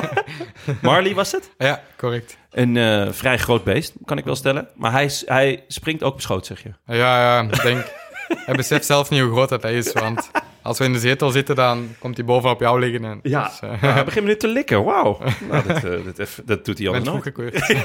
Marley 0.82 1.14
was 1.14 1.32
het? 1.32 1.52
Ja, 1.58 1.82
correct. 1.98 2.38
Een 2.52 2.78
eh, 2.78 3.08
vrij 3.12 3.38
groot 3.38 3.64
beest, 3.64 3.94
kan 4.06 4.18
ik 4.18 4.26
wel 4.26 4.36
stellen. 4.36 4.68
Maar 4.76 4.92
hij, 4.92 5.12
hij 5.26 5.64
springt 5.68 6.04
ook 6.04 6.14
op 6.14 6.22
schoot, 6.22 6.46
zeg 6.46 6.64
je. 6.64 6.70
Ja, 6.86 6.96
ja, 7.22 7.42
ik 7.42 7.62
denk... 7.62 7.92
hij 8.28 8.56
beseft 8.56 8.86
zelf 8.86 9.10
niet 9.10 9.22
hoe 9.22 9.32
groot 9.32 9.50
dat 9.50 9.62
hij 9.62 9.74
is, 9.78 9.94
want 9.94 10.32
als 10.62 10.78
we 10.78 10.84
in 10.86 10.94
de 10.94 11.00
zetel 11.00 11.30
zitten, 11.30 11.56
dan 11.56 11.96
komt 12.00 12.18
hij 12.18 12.26
bovenop 12.26 12.60
jou 12.60 12.80
liggen. 12.80 13.06
En, 13.06 13.20
Ja, 13.24 13.44
dus, 13.48 13.60
eh, 13.60 13.82
hij 13.82 14.04
begint 14.06 14.26
nu 14.26 14.38
te 14.38 14.48
likken. 14.48 14.84
Wauw. 14.84 15.20
Nou, 15.50 15.68
dat, 15.68 15.84
eh, 15.84 16.06
dat, 16.06 16.20
eff- 16.20 16.42
dat 16.46 16.66
doet 16.66 16.78
hij 16.78 16.88
al 16.88 17.06
goedgekeurd. 17.06 17.56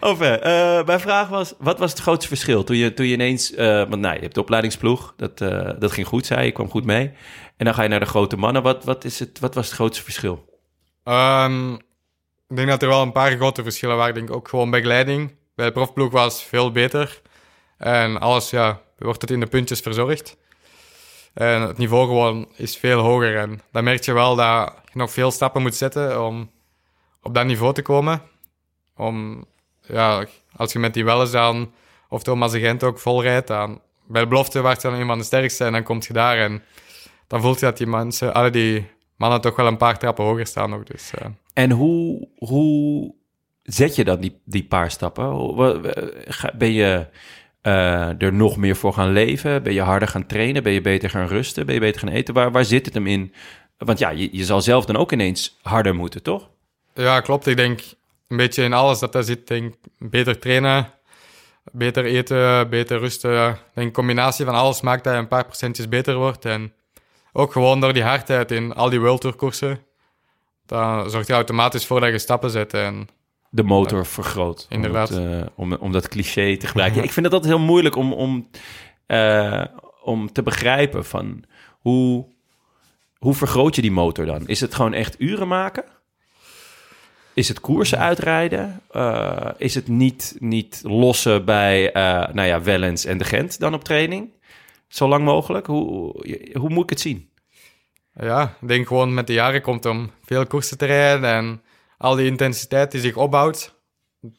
Over. 0.00 0.38
mijn 0.86 1.00
vraag 1.00 1.28
was, 1.28 1.54
wat 1.58 1.78
was 1.78 1.90
het 1.90 2.00
grootste 2.00 2.28
verschil 2.28 2.64
toen 2.64 2.76
je, 2.76 2.94
toen 2.94 3.06
je 3.06 3.12
ineens... 3.12 3.52
want 3.56 3.96
nou, 3.96 4.14
je 4.14 4.20
hebt 4.20 4.34
de 4.34 4.40
opleidingsploeg, 4.40 5.14
dat, 5.16 5.38
dat 5.78 5.92
ging 5.92 6.06
goed, 6.06 6.26
zei 6.26 6.40
je, 6.40 6.46
je 6.46 6.52
kwam 6.52 6.70
goed 6.70 6.84
mee. 6.84 7.12
En 7.56 7.64
dan 7.64 7.74
ga 7.74 7.82
je 7.82 7.88
naar 7.88 8.00
de 8.00 8.06
grote 8.06 8.36
mannen. 8.36 8.62
Wat, 8.62 8.84
wat, 8.84 9.04
is 9.04 9.18
het, 9.18 9.38
wat 9.38 9.54
was 9.54 9.66
het 9.66 9.74
grootste 9.74 10.02
verschil? 10.02 10.60
Ehm, 11.04 11.72
ik 12.48 12.56
denk 12.56 12.68
dat 12.68 12.82
er 12.82 12.88
wel 12.88 13.02
een 13.02 13.12
paar 13.12 13.36
grote 13.36 13.62
verschillen 13.62 13.96
waren. 13.96 14.14
Ik 14.14 14.26
denk 14.26 14.36
ook 14.36 14.48
gewoon 14.48 14.70
begeleiding. 14.70 15.36
Bij 15.54 15.66
de 15.66 15.72
profploeg 15.72 16.12
was 16.12 16.42
veel 16.42 16.72
beter. 16.72 17.20
En 17.78 18.20
alles, 18.20 18.50
ja, 18.50 18.80
wordt 18.98 19.20
het 19.20 19.30
in 19.30 19.40
de 19.40 19.46
puntjes 19.46 19.80
verzorgd. 19.80 20.36
En 21.34 21.60
het 21.60 21.78
niveau 21.78 22.06
gewoon 22.06 22.48
is 22.56 22.76
veel 22.76 23.00
hoger. 23.00 23.36
En 23.36 23.60
dan 23.72 23.84
merk 23.84 24.04
je 24.04 24.12
wel 24.12 24.36
dat 24.36 24.74
je 24.92 24.98
nog 24.98 25.10
veel 25.10 25.30
stappen 25.30 25.62
moet 25.62 25.74
zetten 25.74 26.24
om 26.24 26.50
op 27.22 27.34
dat 27.34 27.46
niveau 27.46 27.74
te 27.74 27.82
komen. 27.82 28.22
Om, 28.96 29.44
ja, 29.80 30.26
als 30.56 30.72
je 30.72 30.78
met 30.78 30.94
die 30.94 31.04
Welles 31.04 31.30
dan, 31.30 31.72
of 32.08 32.22
Thomas 32.22 32.52
de 32.52 32.60
Gent 32.60 32.82
ook 32.82 32.98
vol 32.98 33.22
rijdt, 33.22 33.46
dan 33.46 33.80
bij 34.06 34.20
de 34.20 34.28
belofte 34.28 34.60
was 34.60 34.74
je 34.74 34.88
dan 34.88 35.00
een 35.00 35.06
van 35.06 35.18
de 35.18 35.24
sterkste 35.24 35.64
en 35.64 35.72
dan 35.72 35.82
kom 35.82 35.98
je 36.06 36.12
daar 36.12 36.38
en 36.38 36.62
dan 37.26 37.40
voelt 37.40 37.60
je 37.60 37.66
dat 37.66 37.76
die 37.76 37.86
mensen, 37.86 38.34
alle 38.34 38.50
die 38.50 38.86
mannen 39.16 39.40
toch 39.40 39.56
wel 39.56 39.66
een 39.66 39.76
paar 39.76 39.98
trappen 39.98 40.24
hoger 40.24 40.46
staan 40.46 40.74
ook. 40.74 40.86
Dus, 40.86 41.10
eh. 41.14 41.26
En 41.52 41.70
hoe, 41.70 42.28
hoe 42.36 43.14
zet 43.62 43.96
je 43.96 44.04
dan 44.04 44.20
die, 44.20 44.40
die 44.44 44.64
paar 44.64 44.90
stappen? 44.90 45.82
Ben 46.56 46.72
je 46.72 47.06
eh, 47.60 48.22
er 48.22 48.32
nog 48.32 48.56
meer 48.56 48.76
voor 48.76 48.92
gaan 48.92 49.12
leven? 49.12 49.62
Ben 49.62 49.72
je 49.72 49.80
harder 49.80 50.08
gaan 50.08 50.26
trainen? 50.26 50.62
Ben 50.62 50.72
je 50.72 50.80
beter 50.80 51.10
gaan 51.10 51.26
rusten? 51.26 51.66
Ben 51.66 51.74
je 51.74 51.80
beter 51.80 52.00
gaan 52.00 52.08
eten? 52.08 52.34
Waar, 52.34 52.52
waar 52.52 52.64
zit 52.64 52.84
het 52.84 52.94
hem 52.94 53.06
in? 53.06 53.34
Want 53.78 53.98
ja, 53.98 54.10
je, 54.10 54.28
je 54.32 54.44
zal 54.44 54.60
zelf 54.60 54.84
dan 54.84 54.96
ook 54.96 55.12
ineens 55.12 55.58
harder 55.62 55.94
moeten, 55.94 56.22
toch? 56.22 56.50
Ja, 56.94 57.20
klopt. 57.20 57.46
Ik 57.46 57.56
denk 57.56 57.80
een 58.28 58.36
beetje 58.36 58.62
in 58.62 58.72
alles 58.72 58.98
dat 58.98 59.12
daar 59.12 59.22
zit. 59.22 59.46
Denk, 59.46 59.74
beter 59.98 60.38
trainen, 60.38 60.90
beter 61.72 62.04
eten, 62.04 62.68
beter 62.68 62.98
rusten. 62.98 63.48
Ik 63.48 63.56
denk, 63.74 63.86
een 63.86 63.92
combinatie 63.92 64.44
van 64.44 64.54
alles 64.54 64.80
maakt 64.80 65.04
dat 65.04 65.12
je 65.12 65.18
een 65.18 65.28
paar 65.28 65.44
procentjes 65.44 65.88
beter 65.88 66.16
wordt. 66.16 66.44
En 66.44 66.72
ook 67.36 67.52
gewoon 67.52 67.80
door 67.80 67.92
die 67.92 68.02
hardheid 68.02 68.50
in 68.50 68.74
al 68.74 68.90
die 68.90 69.00
World 69.00 69.20
Tour 69.20 69.36
koersen. 69.36 69.78
Dan 70.66 71.10
zorgt 71.10 71.26
je 71.26 71.32
automatisch 71.32 71.86
voor 71.86 72.00
dat 72.00 72.10
je 72.10 72.18
stappen 72.18 72.50
zet. 72.50 72.74
En 72.74 73.08
de 73.50 73.62
motor 73.62 74.06
vergroot. 74.06 74.66
Inderdaad. 74.68 75.10
Om, 75.10 75.16
het, 75.16 75.42
eh, 75.42 75.48
om, 75.54 75.72
om 75.72 75.92
dat 75.92 76.08
cliché 76.08 76.56
te 76.56 76.66
gebruiken. 76.72 77.02
ik 77.02 77.12
vind 77.12 77.26
het 77.26 77.34
altijd 77.34 77.52
heel 77.52 77.64
moeilijk 77.64 77.96
om, 77.96 78.12
om, 78.12 78.48
eh, 79.06 79.64
om 80.02 80.32
te 80.32 80.42
begrijpen 80.42 81.04
van 81.04 81.44
hoe, 81.80 82.26
hoe 83.18 83.34
vergroot 83.34 83.74
je 83.74 83.82
die 83.82 83.92
motor 83.92 84.26
dan? 84.26 84.48
Is 84.48 84.60
het 84.60 84.74
gewoon 84.74 84.92
echt 84.92 85.20
uren 85.20 85.48
maken? 85.48 85.84
Is 87.34 87.48
het 87.48 87.60
koersen 87.60 87.98
uitrijden? 87.98 88.80
Eh, 88.90 89.50
is 89.56 89.74
het 89.74 89.88
niet, 89.88 90.36
niet 90.38 90.80
lossen 90.82 91.44
bij 91.44 91.92
eh, 91.92 92.34
nou 92.34 92.48
ja, 92.48 92.62
Wellens 92.62 93.04
en 93.04 93.18
de 93.18 93.24
Gent 93.24 93.58
dan 93.58 93.74
op 93.74 93.84
training? 93.84 94.28
Zo 94.94 95.08
lang 95.08 95.24
mogelijk? 95.24 95.66
Hoe, 95.66 96.12
hoe 96.58 96.68
moet 96.68 96.82
ik 96.82 96.90
het 96.90 97.00
zien? 97.00 97.28
ja, 98.12 98.56
ik 98.60 98.68
denk 98.68 98.86
gewoon 98.86 99.14
met 99.14 99.26
de 99.26 99.32
jaren 99.32 99.62
komt 99.62 99.86
om 99.86 100.10
veel 100.24 100.46
koersen 100.46 100.78
te 100.78 100.84
rijden. 100.84 101.30
En 101.30 101.62
al 101.98 102.14
die 102.14 102.26
intensiteit 102.26 102.90
die 102.90 103.00
zich 103.00 103.16
opbouwt. 103.16 103.74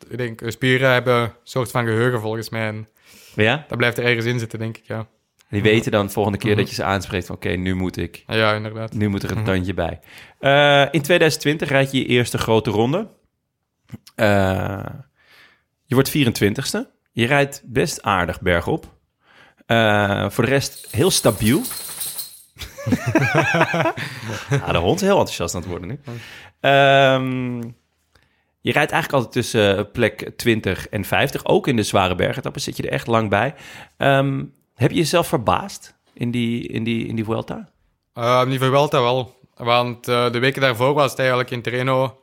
Ik 0.10 0.18
denk, 0.18 0.42
spieren 0.46 0.92
hebben 0.92 1.22
een 1.22 1.32
soort 1.44 1.72
van 1.72 1.86
geheugen 1.86 2.22
volgens 2.22 2.50
mij. 2.50 2.68
En 2.68 2.88
Ja? 3.36 3.66
dat 3.68 3.78
blijft 3.78 3.98
er 3.98 4.04
ergens 4.04 4.26
in 4.26 4.40
zitten, 4.40 4.60
denk 4.60 4.78
ik, 4.78 4.84
ja. 4.86 5.08
Die 5.50 5.62
weten 5.62 5.92
dan 5.92 6.06
de 6.06 6.12
volgende 6.12 6.38
keer 6.38 6.56
dat 6.56 6.70
je 6.70 6.76
ze 6.76 6.84
aanspreekt 6.84 7.26
van... 7.26 7.36
oké, 7.36 7.50
nu 7.50 7.74
moet 7.74 7.98
ik 7.98 8.24
Ja, 8.28 8.54
inderdaad. 8.54 8.94
Nu 8.94 9.08
moet 9.08 9.24
er 9.24 9.38
een 9.38 9.44
tandje 9.44 9.74
bij. 9.74 10.00
Eh, 10.40 10.82
in 10.92 11.02
2020 11.02 11.70
rijd 11.70 11.92
je 11.92 11.98
je 11.98 12.06
eerste 12.06 12.38
grote 12.38 12.70
ronde. 12.70 13.08
Eh, 14.16 14.86
je 15.86 15.96
wordt 15.96 16.10
24ste. 16.10 16.88
Je 17.12 17.26
rijdt 17.26 17.62
best 17.66 18.02
aardig 18.02 18.42
bergop. 18.42 18.95
Eh, 19.66 20.30
voor 20.30 20.44
de 20.44 20.50
rest 20.50 20.88
heel 20.92 21.12
stabiel. 21.12 21.62
ja, 24.50 24.72
de 24.72 24.78
hond 24.78 25.02
is 25.02 25.08
heel 25.08 25.18
enthousiast 25.18 25.56
aan 25.56 25.62
het 25.62 25.70
worden 25.70 25.88
nu. 25.88 26.00
Ehm, 26.60 27.58
je 28.62 28.72
rijdt 28.72 28.92
eigenlijk 28.92 29.14
altijd 29.14 29.32
tussen 29.32 29.92
plek 29.92 30.32
20 30.38 30.90
en 30.90 31.06
50. 31.06 31.46
Ook 31.46 31.68
in 31.68 31.76
de 31.76 31.84
zware 31.84 32.16
bergetappen 32.16 32.62
zit 32.62 32.78
je 32.78 32.84
er 32.84 32.92
echt 32.92 33.08
lang 33.08 33.30
bij. 33.30 33.56
Ehm, 33.98 34.44
heb 34.76 34.92
je 34.92 34.98
jezelf 34.98 35.28
verbaasd 35.28 35.96
in 36.14 36.32
die, 36.32 36.68
in 36.68 36.84
die, 36.84 37.08
in 37.08 37.16
die 37.16 37.26
Vuelta? 37.26 37.70
Uh, 38.16 38.46
die 38.46 38.60
Vuelta 38.60 39.02
wel. 39.02 39.40
Want 39.56 40.08
eh, 40.08 40.32
de 40.32 40.40
weken 40.40 40.62
daarvoor 40.62 40.94
was 40.94 41.10
het 41.10 41.20
eigenlijk 41.20 41.52
in 41.52 41.62
Tirreno... 41.62 42.22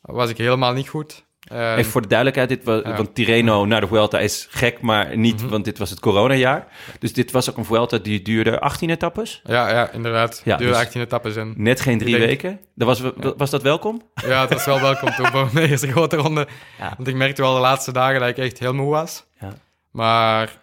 was 0.00 0.30
ik 0.30 0.38
helemaal 0.38 0.72
niet 0.72 0.88
goed. 0.88 1.24
En- 1.50 1.76
Even 1.76 1.90
voor 1.90 2.00
de 2.02 2.08
duidelijkheid, 2.08 2.48
dit 2.48 2.64
was, 2.64 2.82
want 2.82 3.14
Tirreno 3.14 3.64
naar 3.64 3.80
de 3.80 3.86
Vuelta 3.86 4.18
is 4.18 4.46
gek, 4.50 4.80
maar 4.80 5.16
niet, 5.16 5.48
want 5.48 5.64
dit 5.64 5.78
was 5.78 5.90
het 5.90 6.00
coronajaar. 6.00 6.66
Dus 6.98 7.12
dit 7.12 7.30
was 7.30 7.50
ook 7.50 7.56
een 7.56 7.64
Vuelta 7.64 7.98
die 7.98 8.22
duurde 8.22 8.60
18 8.60 8.90
etappes. 8.90 9.40
Ja, 9.44 9.70
ja, 9.70 9.90
inderdaad. 9.92 10.42
Ja, 10.44 10.56
Duurde 10.56 10.72
dus- 10.72 10.82
18 10.82 11.00
etappes 11.00 11.36
en... 11.36 11.54
Net 11.56 11.80
geen 11.80 11.98
drie 11.98 12.14
denk- 12.16 12.26
weken. 12.26 12.60
Dat 12.74 12.86
was, 12.86 13.12
was 13.36 13.50
dat 13.50 13.62
welkom? 13.62 14.02
Ja, 14.26 14.40
het 14.40 14.52
was 14.52 14.64
wel 14.64 14.80
welkom 14.80 15.10
toen 15.14 15.26
voor 15.26 15.48
mijn 15.52 15.68
eerste 15.70 15.90
grote 15.90 16.16
ronde. 16.16 16.46
Ja. 16.78 16.94
Want 16.96 17.08
ik 17.08 17.14
merkte 17.14 17.42
wel 17.42 17.54
de 17.54 17.60
laatste 17.60 17.92
dagen 17.92 18.20
dat 18.20 18.28
ik 18.28 18.38
echt 18.38 18.58
heel 18.58 18.74
moe 18.74 18.90
was. 18.90 19.24
Ja. 19.40 19.52
Maar 19.90 20.58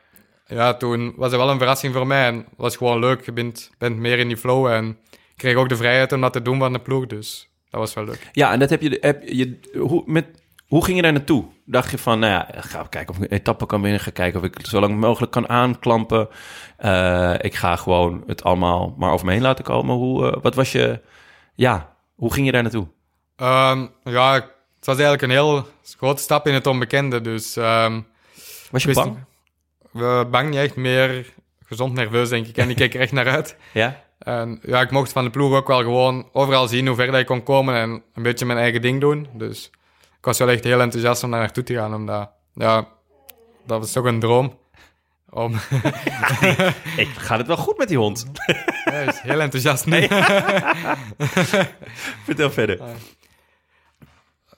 ja, 0.48 0.74
toen 0.74 1.14
was 1.16 1.32
het 1.32 1.40
wel 1.40 1.50
een 1.50 1.58
verrassing 1.58 1.94
voor 1.94 2.08
mij. 2.08 2.26
En 2.28 2.36
het 2.36 2.46
was 2.58 2.76
gewoon 2.78 3.00
leuk. 3.00 3.26
Je 3.26 3.32
bent, 3.32 3.72
bent 3.78 3.98
meer 3.98 4.20
in 4.20 4.28
die 4.28 4.38
flow. 4.38 4.68
En 4.68 4.98
kreeg 5.36 5.56
ook 5.56 5.70
de 5.70 5.76
vrijheid 5.78 6.12
om 6.12 6.22
dat 6.22 6.34
te 6.34 6.42
doen 6.42 6.60
van 6.60 6.74
de 6.74 6.80
ploeg. 6.80 7.08
Dus 7.08 7.50
dat 7.70 7.80
was 7.80 7.94
wel 7.94 8.04
leuk. 8.06 8.30
Ja, 8.32 8.52
en 8.52 8.60
dat 8.60 8.70
heb 8.70 8.82
je, 8.82 8.98
heb 9.02 9.22
je 9.26 9.60
hoe, 9.80 10.04
met, 10.06 10.26
hoe 10.68 10.84
ging 10.84 10.96
je 10.96 11.02
daar 11.02 11.14
naartoe? 11.14 11.46
Dacht 11.66 11.92
je 11.92 11.98
van, 11.98 12.20
nou 12.20 12.32
ja, 12.32 12.62
ga 12.62 12.84
kijken 12.90 13.16
of 13.16 13.22
ik 13.22 13.32
een 13.32 13.38
etappe 13.38 13.66
kan 13.66 13.82
winnen. 13.82 14.00
Ga 14.00 14.12
kijken 14.12 14.40
of 14.40 14.46
ik 14.46 14.56
zo 14.66 14.80
lang 14.80 15.00
mogelijk 15.00 15.32
kan 15.32 15.50
aanklampen. 15.50 16.28
Eh, 16.78 17.34
ik 17.38 17.56
ga 17.56 17.76
gewoon 17.76 18.24
het 18.28 18.44
allemaal 18.44 18.96
maar 18.98 19.12
over 19.12 19.26
me 19.26 19.32
heen 19.32 19.42
laten 19.42 19.64
komen. 19.64 19.96
Hoe, 19.96 20.32
eh, 20.32 20.42
wat 20.42 20.56
was 20.56 20.72
je, 20.72 21.02
ja, 21.56 21.96
hoe 22.16 22.34
ging 22.34 22.46
je 22.46 22.52
daar 22.52 22.62
naartoe? 22.62 22.88
Ehm, 23.36 23.88
ja, 24.04 24.34
het 24.34 24.86
was 24.86 24.96
eigenlijk 24.96 25.22
een 25.22 25.30
heel 25.30 25.66
grote 25.98 26.22
stap 26.22 26.48
in 26.48 26.54
het 26.54 26.68
onbekende. 26.68 27.22
Dus 27.22 27.56
ehm, 27.58 28.02
Was 28.72 28.84
je 28.84 28.94
bang? 28.94 29.18
we 29.92 30.28
bang 30.32 30.50
niet 30.50 30.60
echt 30.60 30.76
meer 30.76 31.34
gezond 31.66 31.94
nerveus, 31.94 32.30
denk 32.30 32.48
ik. 32.48 32.58
En 32.58 32.70
ik 32.70 32.76
keek 32.76 32.94
er 32.94 33.00
echt 33.00 33.12
naar 33.12 33.28
uit. 33.28 33.56
Ja? 33.74 34.06
En 34.18 34.60
ja, 34.62 34.82
ik 34.82 34.92
mocht 34.92 35.12
van 35.12 35.24
de 35.24 35.30
ploeg 35.30 35.54
ook 35.54 35.68
wel 35.68 35.82
gewoon 35.82 36.30
overal 36.32 36.68
zien 36.68 36.88
hoe 36.88 36.96
ver 36.96 37.12
dat 37.12 37.20
ik 37.20 37.26
kon 37.26 37.44
komen 37.44 37.76
en 37.76 38.04
een 38.14 38.24
beetje 38.24 38.46
mijn 38.46 38.60
eigen 38.60 38.82
ding 38.82 39.00
doen. 39.02 39.28
Dus 39.34 39.72
ik 40.18 40.26
was 40.26 40.38
wel 40.38 40.50
echt 40.50 40.64
heel 40.64 40.82
enthousiast 40.82 41.24
om 41.24 41.32
daar 41.32 41.40
naartoe 41.40 41.64
te 41.64 41.74
gaan, 41.74 41.94
omdat, 41.94 42.30
ja, 42.54 42.88
dat 43.66 43.80
was 43.80 43.92
toch 43.92 44.06
een 44.06 44.20
droom. 44.20 44.58
Om, 45.30 45.54
Ik 47.04 47.10
gaat 47.18 47.38
het 47.38 47.48
wel 47.48 47.58
goed 47.58 47.78
met 47.78 47.88
die 47.88 47.98
hond. 47.98 48.26
ja, 48.86 48.92
is 48.92 49.20
heel 49.20 49.40
enthousiast 49.40 49.86
nu. 49.86 50.08
Vertel 52.26 52.52
verder. 52.52 52.80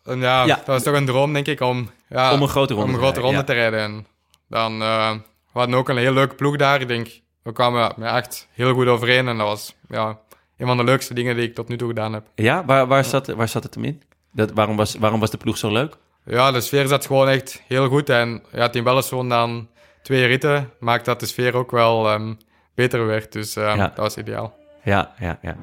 En 0.04 0.20
ja, 0.20 0.46
Ja. 0.46 0.56
dat 0.56 0.66
was 0.66 0.84
toch 0.84 0.96
een 0.96 1.06
droom, 1.06 1.34
denk 1.34 1.48
ik, 1.48 1.60
om, 1.62 1.90
ja, 2.10 2.34
Om 2.34 2.42
een 2.42 2.48
grote 2.48 2.74
ronde 2.74 2.88
om 2.90 2.94
een 2.94 3.00
te 3.00 3.20
grote 3.20 3.20
rijden, 3.22 3.38
ronde 3.38 3.54
te 3.54 3.54
rijden. 3.54 3.80
En 3.80 4.08
dan, 4.48 4.82
eh 4.82 5.12
we 5.54 5.60
hadden 5.60 5.78
ook 5.78 5.90
een 5.90 5.98
heel 5.98 6.14
leuke 6.14 6.36
ploeg 6.36 6.56
daar. 6.56 6.82
Ik 6.82 6.88
denk, 6.88 7.08
we 7.44 7.52
kwamen 7.52 8.04
echt 8.04 8.48
heel 8.52 8.74
goed 8.74 8.88
overeen. 8.88 9.28
En 9.28 9.38
dat 9.38 9.48
was 9.48 9.76
ja, 9.88 10.20
een 10.58 10.68
van 10.68 10.78
de 10.78 10.84
leukste 10.84 11.14
dingen 11.14 11.36
die 11.36 11.48
ik 11.48 11.56
tot 11.56 11.68
nu 11.68 11.78
toe 11.78 11.88
gedaan 11.88 12.14
heb. 12.14 12.28
Ja, 12.36 12.66
waar, 12.66 12.88
waar, 12.88 13.06
zat, 13.06 13.28
waar 13.28 13.48
zat 13.48 13.64
het 13.64 13.76
hem 13.76 13.84
in? 13.84 14.02
Dat, 14.32 14.52
waarom, 14.52 14.76
was, 14.76 14.96
waarom 14.96 15.20
was 15.20 15.32
de 15.32 15.38
ploeg 15.38 15.58
zo 15.58 15.72
leuk? 15.72 15.98
Ja, 16.26 16.52
de 16.52 16.62
sfeer 16.62 16.88
zat 16.88 17.06
gewoon 17.06 17.28
echt 17.28 17.64
heel 17.68 17.88
goed. 17.88 18.10
En 18.10 18.44
ja, 18.52 18.70
Team 18.70 18.86
Welles 18.86 19.10
won 19.10 19.30
dan 19.30 19.70
twee 20.02 20.26
ritten. 20.26 20.70
Maakt 20.80 21.06
dat 21.06 21.20
de 21.20 21.26
sfeer 21.26 21.54
ook 21.56 21.72
wel 21.72 22.10
ehm, 22.10 22.34
beter 22.76 23.06
werd. 23.06 23.32
Dus 23.32 23.56
ehm, 23.56 23.78
Ja. 23.78 23.88
dat 23.88 23.98
was 23.98 24.18
ideaal. 24.18 24.58
Ja, 24.84 25.14
ja, 25.20 25.40
ja. 25.42 25.56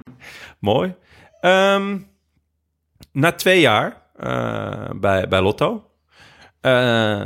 Mooi. 0.59 0.95
Ehm, 1.41 1.99
na 3.13 3.33
twee 3.33 3.61
jaar 3.61 4.03
eh, 4.17 4.91
bij, 4.97 5.29
bij 5.29 5.41
Lotto, 5.41 5.91
eh, 6.61 7.25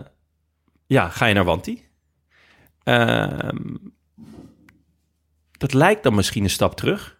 ja, 0.86 1.08
ga 1.08 1.26
je 1.26 1.34
naar 1.34 1.44
Wanti. 1.44 1.88
Dat 5.58 5.72
lijkt 5.72 6.02
dan 6.02 6.14
misschien 6.14 6.42
een 6.44 6.50
stap 6.50 6.74
terug. 6.76 7.18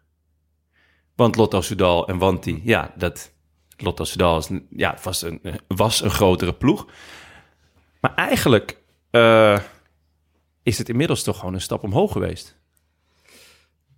Want 1.15 1.37
Lotto 1.37 1.61
Soudal 1.61 2.09
en 2.09 2.19
Wanti, 2.19 2.61
ja, 2.65 2.93
dat, 2.97 3.33
Lotto 3.81 4.05
Soudal 4.05 4.39
is, 4.39 4.49
ja, 4.77 4.97
was, 5.03 5.23
een, 5.23 5.41
was 5.69 6.03
een 6.03 6.11
grotere 6.11 6.53
ploeg. 6.53 6.87
Maar 8.01 8.15
eigenlijk 8.15 8.77
eh, 9.11 9.59
is 10.63 10.79
het 10.79 10.89
inmiddels 10.89 11.23
toch 11.23 11.39
gewoon 11.39 11.55
een 11.55 11.61
stap 11.61 11.83
omhoog 11.83 12.13
geweest. 12.13 12.57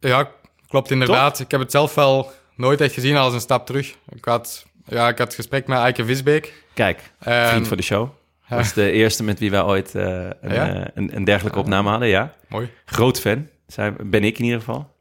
Ja, 0.00 0.30
klopt 0.68 0.90
inderdaad. 0.90 1.38
Ik 1.40 1.50
heb 1.50 1.60
het 1.60 1.70
zelf 1.70 1.94
wel 1.94 2.30
nooit 2.56 2.80
echt 2.80 2.94
gezien 2.94 3.16
als 3.16 3.34
een 3.34 3.40
stap 3.40 3.66
terug. 3.66 3.96
Ik 4.08 4.24
had, 4.24 4.66
ja, 4.86 5.08
ik 5.08 5.18
had 5.18 5.34
gesprek 5.34 5.66
met 5.66 5.78
Eike 5.78 6.04
Visbeek. 6.04 6.64
Kijk, 6.74 7.12
En- 7.18 7.48
vriend 7.48 7.68
van 7.68 7.76
de 7.76 7.82
show. 7.82 8.08
Dat 8.48 8.58
was 8.60 8.72
de 8.72 8.90
eerste 8.90 9.22
met 9.24 9.38
wie 9.38 9.50
wij 9.50 9.62
ooit 9.62 9.94
eh, 9.94 10.04
een, 10.40 10.52
Ja? 10.54 10.74
eh, 10.74 10.86
een, 10.94 11.16
een 11.16 11.24
dergelijke 11.24 11.58
opname 11.58 11.90
hadden, 11.90 12.08
ja. 12.08 12.34
Mooi. 12.48 12.70
Groot 12.84 13.20
fan, 13.20 13.48
Zijn, 13.66 13.96
ben 14.00 14.24
ik 14.24 14.38
in 14.38 14.44
ieder 14.44 14.58
geval. 14.58 14.91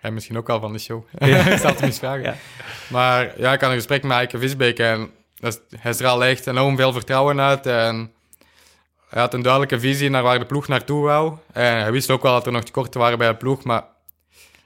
En 0.00 0.14
misschien 0.14 0.38
ook 0.38 0.48
al 0.48 0.60
van 0.60 0.72
de 0.72 0.78
show. 0.78 1.04
ik 1.18 1.58
zal 1.58 1.70
het 1.70 1.80
hem 1.80 1.88
eens 1.88 1.98
vragen. 1.98 2.22
Ja. 2.22 2.34
Maar 2.88 3.40
ja, 3.40 3.52
ik 3.52 3.60
had 3.60 3.70
een 3.70 3.76
gesprek 3.76 4.02
met 4.02 4.16
Eike 4.16 4.38
Visbeek 4.38 4.78
en 4.78 5.10
hij 5.78 5.92
straalde 5.92 6.24
echt 6.24 6.46
enorm 6.46 6.76
veel 6.76 6.92
vertrouwen 6.92 7.40
uit. 7.40 7.66
En 7.66 8.12
hij 9.08 9.20
had 9.20 9.34
een 9.34 9.42
duidelijke 9.42 9.80
visie 9.80 10.10
naar 10.10 10.22
waar 10.22 10.38
de 10.38 10.44
ploeg 10.46 10.68
naartoe 10.68 11.02
wou. 11.02 11.36
En 11.52 11.80
hij 11.80 11.92
wist 11.92 12.10
ook 12.10 12.22
wel 12.22 12.32
dat 12.32 12.46
er 12.46 12.52
nog 12.52 12.64
tekorten 12.64 13.00
waren 13.00 13.18
bij 13.18 13.28
de 13.28 13.36
ploeg, 13.36 13.64
maar 13.64 13.84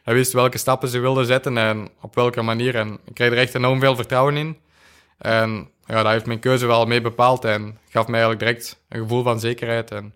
hij 0.02 0.14
wist 0.14 0.32
welke 0.32 0.58
stappen 0.58 0.88
ze 0.88 0.98
wilden 0.98 1.26
zetten 1.26 1.58
en 1.58 1.88
op 2.00 2.14
welke 2.14 2.42
manier. 2.42 2.74
En 2.74 2.98
ik 3.04 3.14
kreeg 3.14 3.30
er 3.30 3.38
echt 3.38 3.54
enorm 3.54 3.80
veel 3.80 3.96
vertrouwen 3.96 4.36
in. 4.36 4.58
En 5.18 5.70
ja, 5.86 6.02
dat 6.02 6.12
heeft 6.12 6.26
mijn 6.26 6.38
keuze 6.38 6.66
wel 6.66 6.86
mee 6.86 7.00
bepaald 7.00 7.44
en 7.44 7.78
gaf 7.88 8.06
mij 8.06 8.20
eigenlijk 8.20 8.40
direct 8.40 8.80
een 8.88 9.00
gevoel 9.00 9.22
van 9.22 9.40
zekerheid. 9.40 9.90
En 9.90 10.14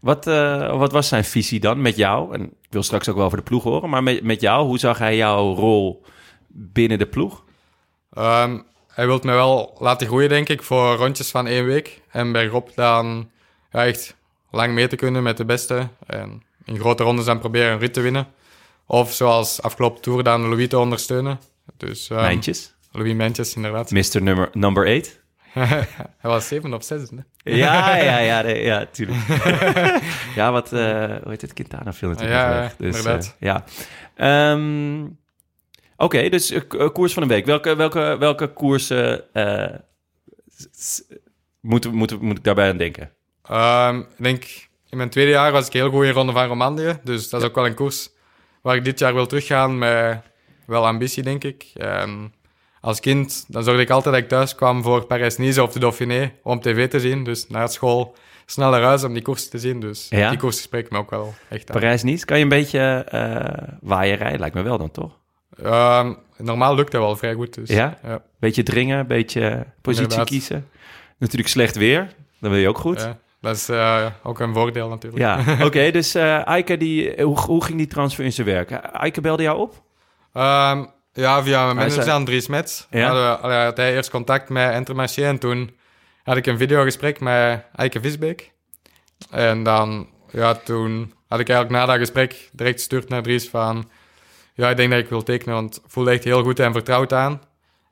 Wat, 0.00 0.26
eh, 0.26 0.78
wat 0.78 0.92
was 0.92 1.08
zijn 1.08 1.24
visie 1.24 1.60
dan 1.60 1.82
met 1.82 1.96
jou? 1.96 2.34
En 2.34 2.42
ik 2.42 2.70
wil 2.70 2.82
straks 2.82 3.08
ook 3.08 3.16
wel 3.16 3.24
over 3.24 3.38
de 3.38 3.44
ploeg 3.44 3.62
horen, 3.62 3.90
maar 3.90 4.02
met, 4.02 4.22
met 4.22 4.40
jou, 4.40 4.66
hoe 4.66 4.78
zag 4.78 4.98
hij 4.98 5.16
jouw 5.16 5.54
rol 5.54 6.04
binnen 6.48 6.98
de 6.98 7.06
ploeg? 7.06 7.44
Ehm, 8.12 8.58
hij 8.88 9.06
wil 9.06 9.20
mij 9.22 9.34
wel 9.34 9.76
laten 9.78 10.06
groeien, 10.06 10.28
denk 10.28 10.48
ik, 10.48 10.62
voor 10.62 10.94
rondjes 10.94 11.30
van 11.30 11.46
één 11.46 11.64
week. 11.64 12.02
En 12.10 12.32
bergop 12.32 12.72
dan 12.74 13.30
ja, 13.72 13.86
echt 13.86 14.16
lang 14.50 14.72
mee 14.72 14.88
te 14.88 14.96
kunnen 14.96 15.22
met 15.22 15.36
de 15.36 15.44
beste. 15.44 15.88
En 16.06 16.42
in 16.64 16.78
grote 16.78 17.02
rondes 17.02 17.24
dan 17.24 17.38
proberen 17.38 17.72
een 17.72 17.78
rit 17.78 17.92
te 17.92 18.00
winnen. 18.00 18.26
Of 18.86 19.12
zoals 19.12 19.62
afgelopen 19.62 20.00
tour 20.00 20.22
dan 20.22 20.48
Louis 20.48 20.68
te 20.68 20.78
ondersteunen. 20.78 21.40
Dus 21.76 22.10
ehm, 22.10 22.20
Mijntjes, 22.20 22.74
Louis 22.92 23.14
Mentjes, 23.14 23.54
inderdaad. 23.54 23.90
Mr. 23.90 24.22
Number, 24.22 24.50
number 24.52 24.86
8. 24.86 25.20
hij 26.22 26.30
was 26.30 26.48
zeven 26.48 26.74
of 26.74 26.84
zes, 26.84 27.10
hè? 27.10 27.52
Ja, 27.52 27.96
ja, 28.10 28.18
ja, 28.18 28.42
nee, 28.42 28.64
ja, 28.64 28.86
tuurlijk. 28.86 29.20
ja, 30.38 30.52
wat, 30.52 30.72
eh, 30.72 31.06
hoe 31.06 31.30
heet 31.30 31.40
het, 31.40 31.52
Quintana 31.52 31.92
viel 31.92 32.08
natuurlijk 32.08 32.36
Ja, 32.38 32.60
weg. 32.60 32.76
Dus, 32.76 33.04
eh, 33.04 33.18
ja. 33.38 33.64
Ehm, 34.14 35.06
Oké, 35.96 36.28
dus 36.28 36.50
eh, 36.50 36.88
koers 36.92 37.12
van 37.12 37.22
een 37.22 37.28
week. 37.28 37.46
Welke, 37.46 37.76
welke, 37.76 38.16
welke 38.18 38.52
koersen 38.52 39.24
moet, 41.60 41.92
moet, 41.92 42.20
moet 42.20 42.38
ik 42.38 42.44
daarbij 42.44 42.70
aan 42.70 42.76
denken? 42.76 43.10
Ehm, 43.42 43.98
ik 43.98 44.22
denk, 44.22 44.44
in 44.88 44.96
mijn 44.96 45.10
tweede 45.10 45.30
jaar 45.30 45.52
was 45.52 45.66
ik 45.66 45.72
heel 45.72 45.90
goed 45.90 46.04
in 46.04 46.12
Ronde 46.12 46.32
van 46.32 46.46
Romandie. 46.46 46.92
Dus 47.04 47.28
dat 47.28 47.40
is 47.40 47.46
ook 47.48 47.54
wel 47.54 47.66
een 47.66 47.74
koers 47.74 48.10
waar 48.62 48.76
ik 48.76 48.84
dit 48.84 48.98
jaar 48.98 49.14
wil 49.14 49.26
teruggaan 49.26 49.78
met 49.78 50.20
wel 50.66 50.86
ambitie, 50.86 51.22
denk 51.22 51.44
ik. 51.44 51.70
En 51.74 52.32
als 52.80 53.00
kind 53.00 53.44
dan 53.48 53.64
zorgde 53.64 53.82
ik 53.82 53.90
altijd 53.90 54.14
dat 54.14 54.22
ik 54.22 54.28
thuis 54.28 54.54
kwam 54.54 54.82
voor 54.82 55.06
Parijs-Nice 55.06 55.62
of 55.62 55.72
de 55.72 55.78
Dauphiné 55.78 56.32
om 56.42 56.60
tv 56.60 56.88
te 56.88 57.00
zien. 57.00 57.24
Dus 57.24 57.48
naar 57.48 57.68
school 57.68 58.14
snel 58.46 58.70
naar 58.70 58.82
huis 58.82 59.04
om 59.04 59.12
die 59.12 59.22
koers 59.22 59.48
te 59.48 59.58
zien. 59.58 59.80
Dus 59.80 60.06
Ja? 60.10 60.28
die 60.28 60.38
koers 60.38 60.62
spreekt 60.62 60.90
me 60.90 60.98
ook 60.98 61.10
wel 61.10 61.34
echt 61.48 61.70
aan. 61.70 61.80
Parijs-Nice, 61.80 62.24
kan 62.24 62.36
je 62.36 62.42
een 62.42 62.48
beetje 62.48 63.04
eh 63.08 63.68
waaien 63.80 64.16
rijden? 64.16 64.40
Lijkt 64.40 64.54
me 64.54 64.62
wel 64.62 64.78
dan, 64.78 64.90
toch? 64.90 65.16
Ehm, 65.62 66.12
normaal 66.36 66.74
lukt 66.74 66.92
dat 66.92 67.00
wel 67.00 67.16
vrij 67.16 67.34
goed. 67.34 67.54
Dus, 67.54 67.68
Ja? 67.68 67.98
Ja. 68.02 68.22
Beetje 68.38 68.62
dringen, 68.62 69.06
beetje 69.06 69.66
positie 69.82 70.02
Inderdaad. 70.02 70.28
kiezen. 70.28 70.68
Natuurlijk 71.18 71.50
slecht 71.50 71.76
weer, 71.76 72.14
dan 72.40 72.50
wil 72.50 72.60
je 72.60 72.68
ook 72.68 72.78
goed. 72.78 73.00
Ja, 73.00 73.18
dat 73.40 73.56
is 73.56 73.68
eh, 73.68 74.06
ook 74.22 74.40
een 74.40 74.54
voordeel 74.54 74.88
natuurlijk. 74.88 75.22
Ja, 75.22 75.44
oké. 75.66 75.90
dus 75.90 76.14
eh 76.14 76.46
Eike, 76.46 76.76
die, 76.76 77.22
hoe, 77.22 77.38
hoe 77.40 77.64
ging 77.64 77.78
die 77.78 77.86
transfer 77.86 78.24
in 78.24 78.32
zijn 78.32 78.46
werk? 78.46 78.70
Eike 78.70 79.20
belde 79.20 79.42
jou 79.42 79.58
op? 79.58 79.82
Ehm, 80.32 80.84
ja, 81.20 81.42
via 81.42 81.64
mijn 81.64 81.76
Hij 81.76 81.86
manager 81.86 82.02
zei- 82.02 82.24
Dries 82.24 82.46
Mets. 82.46 82.86
Ja? 82.90 83.06
Hadden 83.06 83.50
we- 83.50 83.54
had 83.56 83.76
hij 83.76 83.94
eerst 83.94 84.10
contact 84.10 84.48
met 84.48 84.74
Intermarché 84.74 85.24
en 85.26 85.38
toen 85.38 85.76
had 86.22 86.36
ik 86.36 86.46
een 86.46 86.58
videogesprek 86.58 87.20
met 87.20 87.64
Eike 87.74 88.00
Visbeek. 88.00 88.52
En 89.30 89.62
dan, 89.62 90.08
ja, 90.30 90.54
toen 90.54 91.12
had 91.28 91.40
ik 91.40 91.48
eigenlijk 91.48 91.80
na 91.80 91.86
dat 91.92 91.98
gesprek 92.00 92.48
direct 92.52 92.74
gestuurd 92.78 93.08
naar 93.08 93.22
Dries 93.22 93.48
van... 93.48 93.90
Ja, 94.54 94.70
ik 94.70 94.76
denk 94.76 94.90
dat 94.90 94.98
ik 95.00 95.08
wil 95.08 95.22
tekenen, 95.22 95.54
want 95.54 95.76
ik 95.76 95.82
voelde 95.86 96.10
echt 96.10 96.24
heel 96.24 96.42
goed 96.42 96.58
en 96.60 96.72
vertrouwd 96.72 97.12
aan. 97.12 97.40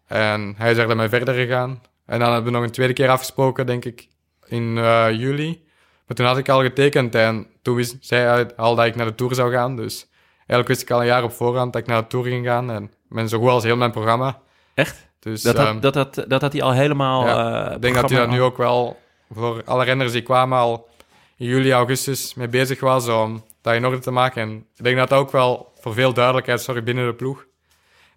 En 0.06 0.54
hij 0.56 0.70
is 0.70 0.76
er 0.76 0.88
dan 0.88 0.96
mee 0.96 1.08
verder 1.08 1.34
gegaan. 1.34 1.82
En 2.06 2.18
dan 2.18 2.32
hebben 2.32 2.52
we 2.52 2.58
nog 2.58 2.66
een 2.66 2.72
tweede 2.74 2.92
keer 2.92 3.08
afgesproken, 3.08 3.66
denk 3.66 3.84
ik, 3.84 4.08
in 4.46 4.78
eh, 4.78 5.06
juli. 5.10 5.64
Maar 6.06 6.16
toen 6.16 6.26
had 6.26 6.38
ik 6.38 6.48
al 6.48 6.62
getekend 6.62 7.14
en 7.14 7.46
toen 7.62 7.74
wist 7.76 7.96
zij 8.00 8.54
al 8.56 8.74
dat 8.74 8.86
ik 8.86 8.94
naar 8.96 9.06
de 9.06 9.14
Tour 9.14 9.34
zou 9.34 9.52
gaan. 9.52 9.76
Dus 9.76 10.06
eigenlijk 10.46 10.68
wist 10.68 10.82
ik 10.82 10.90
al 10.90 11.00
een 11.00 11.06
jaar 11.06 11.22
op 11.22 11.32
voorhand 11.32 11.72
dat 11.72 11.82
ik 11.82 11.88
naar 11.88 12.00
de 12.02 12.06
Tour 12.06 12.26
ging 12.26 12.46
gaan. 12.46 12.70
En 12.70 12.90
ben 13.08 13.28
zo 13.28 13.38
goed 13.38 13.48
als 13.48 13.64
heel 13.64 13.76
mijn 13.76 13.90
programma. 13.90 14.38
Echt? 14.74 15.06
Dus 15.18 15.42
Dat 15.42 15.54
ehm, 15.56 15.64
had, 15.72 15.82
dat, 15.82 15.94
had, 15.94 16.24
dat 16.28 16.40
had 16.40 16.52
hij 16.52 16.62
al 16.62 16.72
helemaal... 16.72 17.26
ja, 17.26 17.66
eh, 17.68 17.74
ik 17.74 17.82
denk 17.82 17.94
dat 17.94 18.10
hij 18.10 18.18
dat 18.18 18.28
nu 18.28 18.42
ook 18.42 18.56
wel 18.56 19.00
voor 19.32 19.62
alle 19.64 19.84
renners 19.84 20.12
die 20.12 20.22
kwamen 20.22 20.58
al 20.58 20.88
in 21.36 21.46
juli, 21.46 21.72
augustus 21.72 22.34
mee 22.34 22.48
bezig 22.48 22.80
was 22.80 23.08
om 23.08 23.44
dat 23.62 23.74
in 23.74 23.84
orde 23.86 23.98
te 23.98 24.10
maken. 24.10 24.42
En 24.42 24.66
ik 24.76 24.84
denk 24.84 24.96
dat 24.96 25.08
dat 25.08 25.18
ook 25.18 25.30
wel 25.30 25.72
voor 25.80 25.94
veel 25.94 26.12
duidelijkheid 26.12 26.60
zorgt 26.62 26.84
binnen 26.84 27.06
de 27.06 27.14
ploeg. 27.14 27.44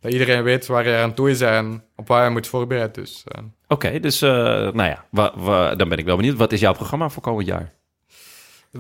Dat 0.02 0.12
iedereen 0.12 0.44
weet 0.44 0.66
waar 0.68 0.84
hij 0.84 1.04
aan 1.04 1.14
toe 1.14 1.30
is 1.30 1.42
en 1.42 1.84
op 1.96 2.08
waar 2.08 2.22
hij 2.22 2.30
moet 2.30 2.48
voorbereiden. 2.48 3.04
Dus 3.04 3.24
ehm, 3.28 3.44
Oké, 3.68 4.00
dus 4.00 4.22
eh, 4.22 4.30
nou 4.30 4.84
ja, 4.84 5.06
wa- 5.10 5.32
wa- 5.36 5.76
dan 5.76 5.90
ben 5.90 5.98
ik 5.98 6.06
wel 6.06 6.16
benieuwd. 6.16 6.38
Wat 6.38 6.52
is 6.52 6.60
jouw 6.60 6.74
programma 6.74 7.10
voor 7.10 7.24
komend 7.24 7.48
jaar? 7.48 7.72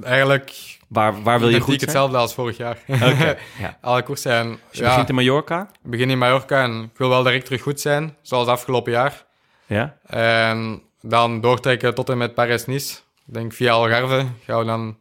Eigenlijk 0.02 0.78
Waar, 0.88 1.23
waar 1.23 1.39
wil 1.39 1.49
je 1.49 1.56
goed 1.60 1.65
zijn? 1.67 1.80
hetzelfde 1.80 2.17
als 2.17 2.34
vorig 2.34 2.58
jaar. 2.58 2.78
Ja. 3.60 3.78
alle 3.82 4.04
koersen. 4.04 4.32
En, 4.32 4.49
Dus 4.49 4.60
je 4.78 4.84
ja, 4.84 4.89
begint 4.89 5.10
in 5.10 5.15
Mallorca? 5.15 5.69
ik 5.84 5.89
begin 5.89 6.10
in 6.10 6.17
Mallorca 6.17 6.63
en 6.63 6.84
ik 6.84 6.97
wil 6.97 7.10
wel 7.10 7.23
direct 7.23 7.45
terug 7.45 7.62
goed 7.62 7.80
zijn, 7.80 8.15
zoals 8.21 8.47
afgelopen 8.47 8.91
jaar. 8.91 9.25
Ja? 9.65 9.97
En 10.06 10.82
dan 11.02 11.41
doortrekken 11.41 11.95
tot 11.95 12.10
en 12.10 12.17
met 12.17 12.34
Parijs-Nice. 12.34 12.97
Ik 13.28 13.34
denk 13.34 13.54
via 13.54 13.71
Algarve 13.71 14.25
gaan 14.45 14.60
we 14.60 14.65
dan 14.65 14.97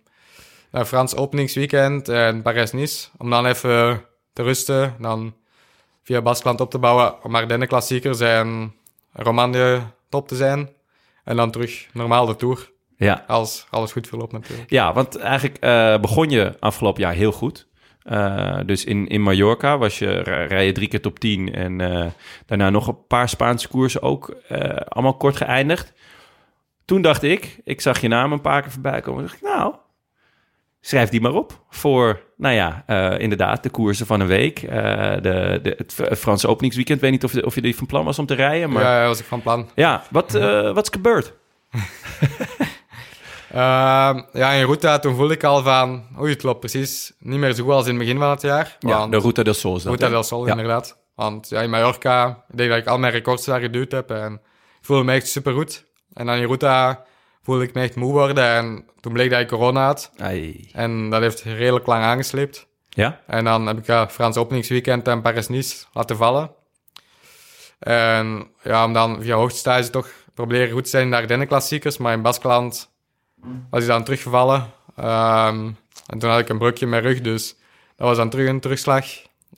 naar 0.70 0.84
Frans 0.84 1.16
openingsweekend 1.16 2.08
en 2.08 2.42
Parijs-Nice. 2.42 3.08
Om 3.16 3.30
dan 3.30 3.46
even 3.46 4.04
te 4.32 4.42
rusten. 4.42 4.94
Dan 4.98 5.34
via 6.04 6.22
Baskeland 6.22 6.60
op 6.60 6.70
te 6.70 6.78
bouwen 6.78 7.24
om 7.24 7.34
Ardennen 7.36 7.68
klassiekers 7.68 8.20
en 8.20 8.74
Romandie 9.12 9.80
top 10.08 10.28
te 10.28 10.36
zijn. 10.36 10.70
En 11.24 11.36
dan 11.36 11.50
terug 11.50 11.86
normaal 11.92 12.26
de 12.26 12.36
Tour. 12.36 12.70
Ja. 12.98 13.24
Als 13.26 13.66
alles 13.70 13.92
goed 13.92 14.06
verloopt 14.08 14.32
natuurlijk. 14.32 14.70
Ja, 14.70 14.92
want 14.92 15.16
eigenlijk 15.16 15.56
eh, 15.56 15.98
begon 16.00 16.30
je 16.30 16.56
afgelopen 16.60 17.02
jaar 17.02 17.12
heel 17.12 17.32
goed. 17.32 17.66
Eh, 18.02 18.58
dus 18.66 18.84
in, 18.84 19.06
in 19.08 19.22
Mallorca 19.22 19.78
was 19.78 19.98
je, 19.98 20.10
ri- 20.22 20.44
rij 20.46 20.66
je 20.66 20.72
drie 20.72 20.88
keer 20.88 21.00
top 21.00 21.18
10 21.18 21.54
en 21.54 21.80
eh, 21.80 22.06
daarna 22.46 22.70
nog 22.70 22.86
een 22.86 23.06
paar 23.06 23.28
Spaanse 23.28 23.68
koersen 23.68 24.02
ook 24.02 24.36
allemaal 24.88 25.16
kort 25.16 25.36
geëindigd. 25.36 25.92
Toen 26.84 27.02
dacht 27.02 27.22
ik, 27.22 27.60
ik 27.64 27.80
zag 27.80 28.00
je 28.00 28.08
naam 28.08 28.32
een 28.32 28.40
paar 28.40 28.62
keer 28.62 28.70
voorbij 28.70 29.00
komen. 29.00 29.22
dacht 29.22 29.34
ik, 29.36 29.42
nou, 29.42 29.74
schrijf 30.80 31.08
die 31.08 31.20
maar 31.20 31.32
op 31.34 31.64
voor, 31.70 32.20
nou 32.36 32.54
ja, 32.54 32.84
inderdaad, 33.18 33.62
de 33.62 33.70
koersen 33.70 34.06
van 34.06 34.20
een 34.20 34.26
week. 34.26 34.60
de, 34.60 35.58
de, 35.62 35.74
het 35.76 36.18
Franse 36.18 36.48
openingsweekend. 36.48 37.00
Weet 37.00 37.10
niet 37.10 37.24
of, 37.24 37.34
of 37.42 37.54
je 37.54 37.60
die 37.60 37.76
van 37.76 37.86
plan 37.86 38.04
was 38.04 38.18
om 38.18 38.26
te 38.26 38.34
rijden, 38.34 38.70
maar 38.70 38.82
ja, 38.82 39.00
Ja, 39.02 39.06
was 39.06 39.20
ik 39.20 39.24
van 39.26 39.42
plan. 39.42 39.70
wat, 40.10 40.34
eh, 40.34 40.72
wat 40.74 40.82
is 40.84 40.90
gebeurd? 40.92 41.32
Ehm, 43.50 44.20
ja, 44.32 44.50
in 44.50 44.66
Ruta 44.66 44.98
toen 44.98 45.14
voelde 45.14 45.34
ik 45.34 45.44
al 45.44 45.62
van... 45.62 46.06
Oei, 46.20 46.32
het 46.32 46.42
loopt 46.42 46.60
precies 46.60 47.12
niet 47.18 47.38
meer 47.38 47.52
zo 47.52 47.64
goed 47.64 47.72
als 47.72 47.86
in 47.86 47.90
het 47.94 47.98
begin 48.04 48.18
van 48.18 48.30
het 48.30 48.42
jaar. 48.42 48.76
Ja, 48.78 49.06
de 49.06 49.18
Ruta 49.18 49.42
del 49.42 49.54
Sol 49.54 49.78
Ruta 49.78 50.04
hè? 50.06 50.10
del 50.12 50.22
Sol, 50.22 50.44
Ja. 50.46 50.50
inderdaad. 50.50 50.98
Want 51.14 51.48
ja, 51.48 51.60
in 51.60 51.70
Mallorca, 51.70 52.44
ik 52.50 52.56
denk 52.56 52.70
dat 52.70 52.78
ik 52.78 52.86
al 52.86 52.98
mijn 52.98 53.12
records 53.12 53.44
daar 53.44 53.60
geduwd 53.60 53.92
heb. 53.92 54.10
En 54.10 54.32
ik 54.80 54.84
voelde 54.84 55.04
me 55.04 55.12
echt 55.12 55.28
supergoed. 55.28 55.84
En 56.12 56.26
dan 56.26 56.36
in 56.36 56.46
Ruta 56.48 57.04
voelde 57.42 57.64
ik 57.64 57.74
me 57.74 57.82
echt 57.82 57.96
moe 57.96 58.12
worden. 58.12 58.44
En 58.44 58.84
toen 59.00 59.12
bleek 59.12 59.30
dat 59.30 59.40
ik 59.40 59.48
corona 59.48 59.84
had. 59.86 60.10
Ai. 60.16 60.68
En 60.72 61.10
dat 61.10 61.20
heeft 61.20 61.42
redelijk 61.42 61.86
lang 61.86 62.02
aangesleept. 62.04 62.66
Ja? 62.88 63.20
En 63.26 63.44
dan 63.44 63.66
heb 63.66 63.78
ik 63.78 63.86
ja, 63.86 64.08
Frans 64.08 64.36
openingsweekend 64.36 65.08
en 65.08 65.22
Paris-Nice 65.22 65.84
laten 65.92 66.16
vallen. 66.16 66.50
En 67.78 68.50
ja, 68.62 68.84
om 68.84 68.92
dan 68.92 69.22
via 69.22 69.36
hoogtestage 69.36 69.90
toch 69.90 70.08
proberen 70.34 70.70
goed 70.70 70.84
te 70.84 70.90
zijn 70.90 71.04
in 71.04 71.10
de 71.10 71.16
Ardennen-klassiekers. 71.16 71.98
Maar 71.98 72.12
in 72.12 72.22
Baskeland 72.22 72.90
was 73.70 73.82
ik 73.82 73.88
dan 73.88 74.04
teruggevallen. 74.04 74.66
Ehm, 74.96 75.70
en 76.06 76.18
toen 76.18 76.30
had 76.30 76.38
ik 76.38 76.48
een 76.48 76.58
brukje 76.58 76.84
in 76.84 76.90
mijn 76.90 77.02
rug, 77.02 77.20
dus 77.20 77.56
dat 77.96 78.06
was 78.06 78.16
dan 78.16 78.30
terug 78.30 78.48
een 78.48 78.60
terugslag. 78.60 79.06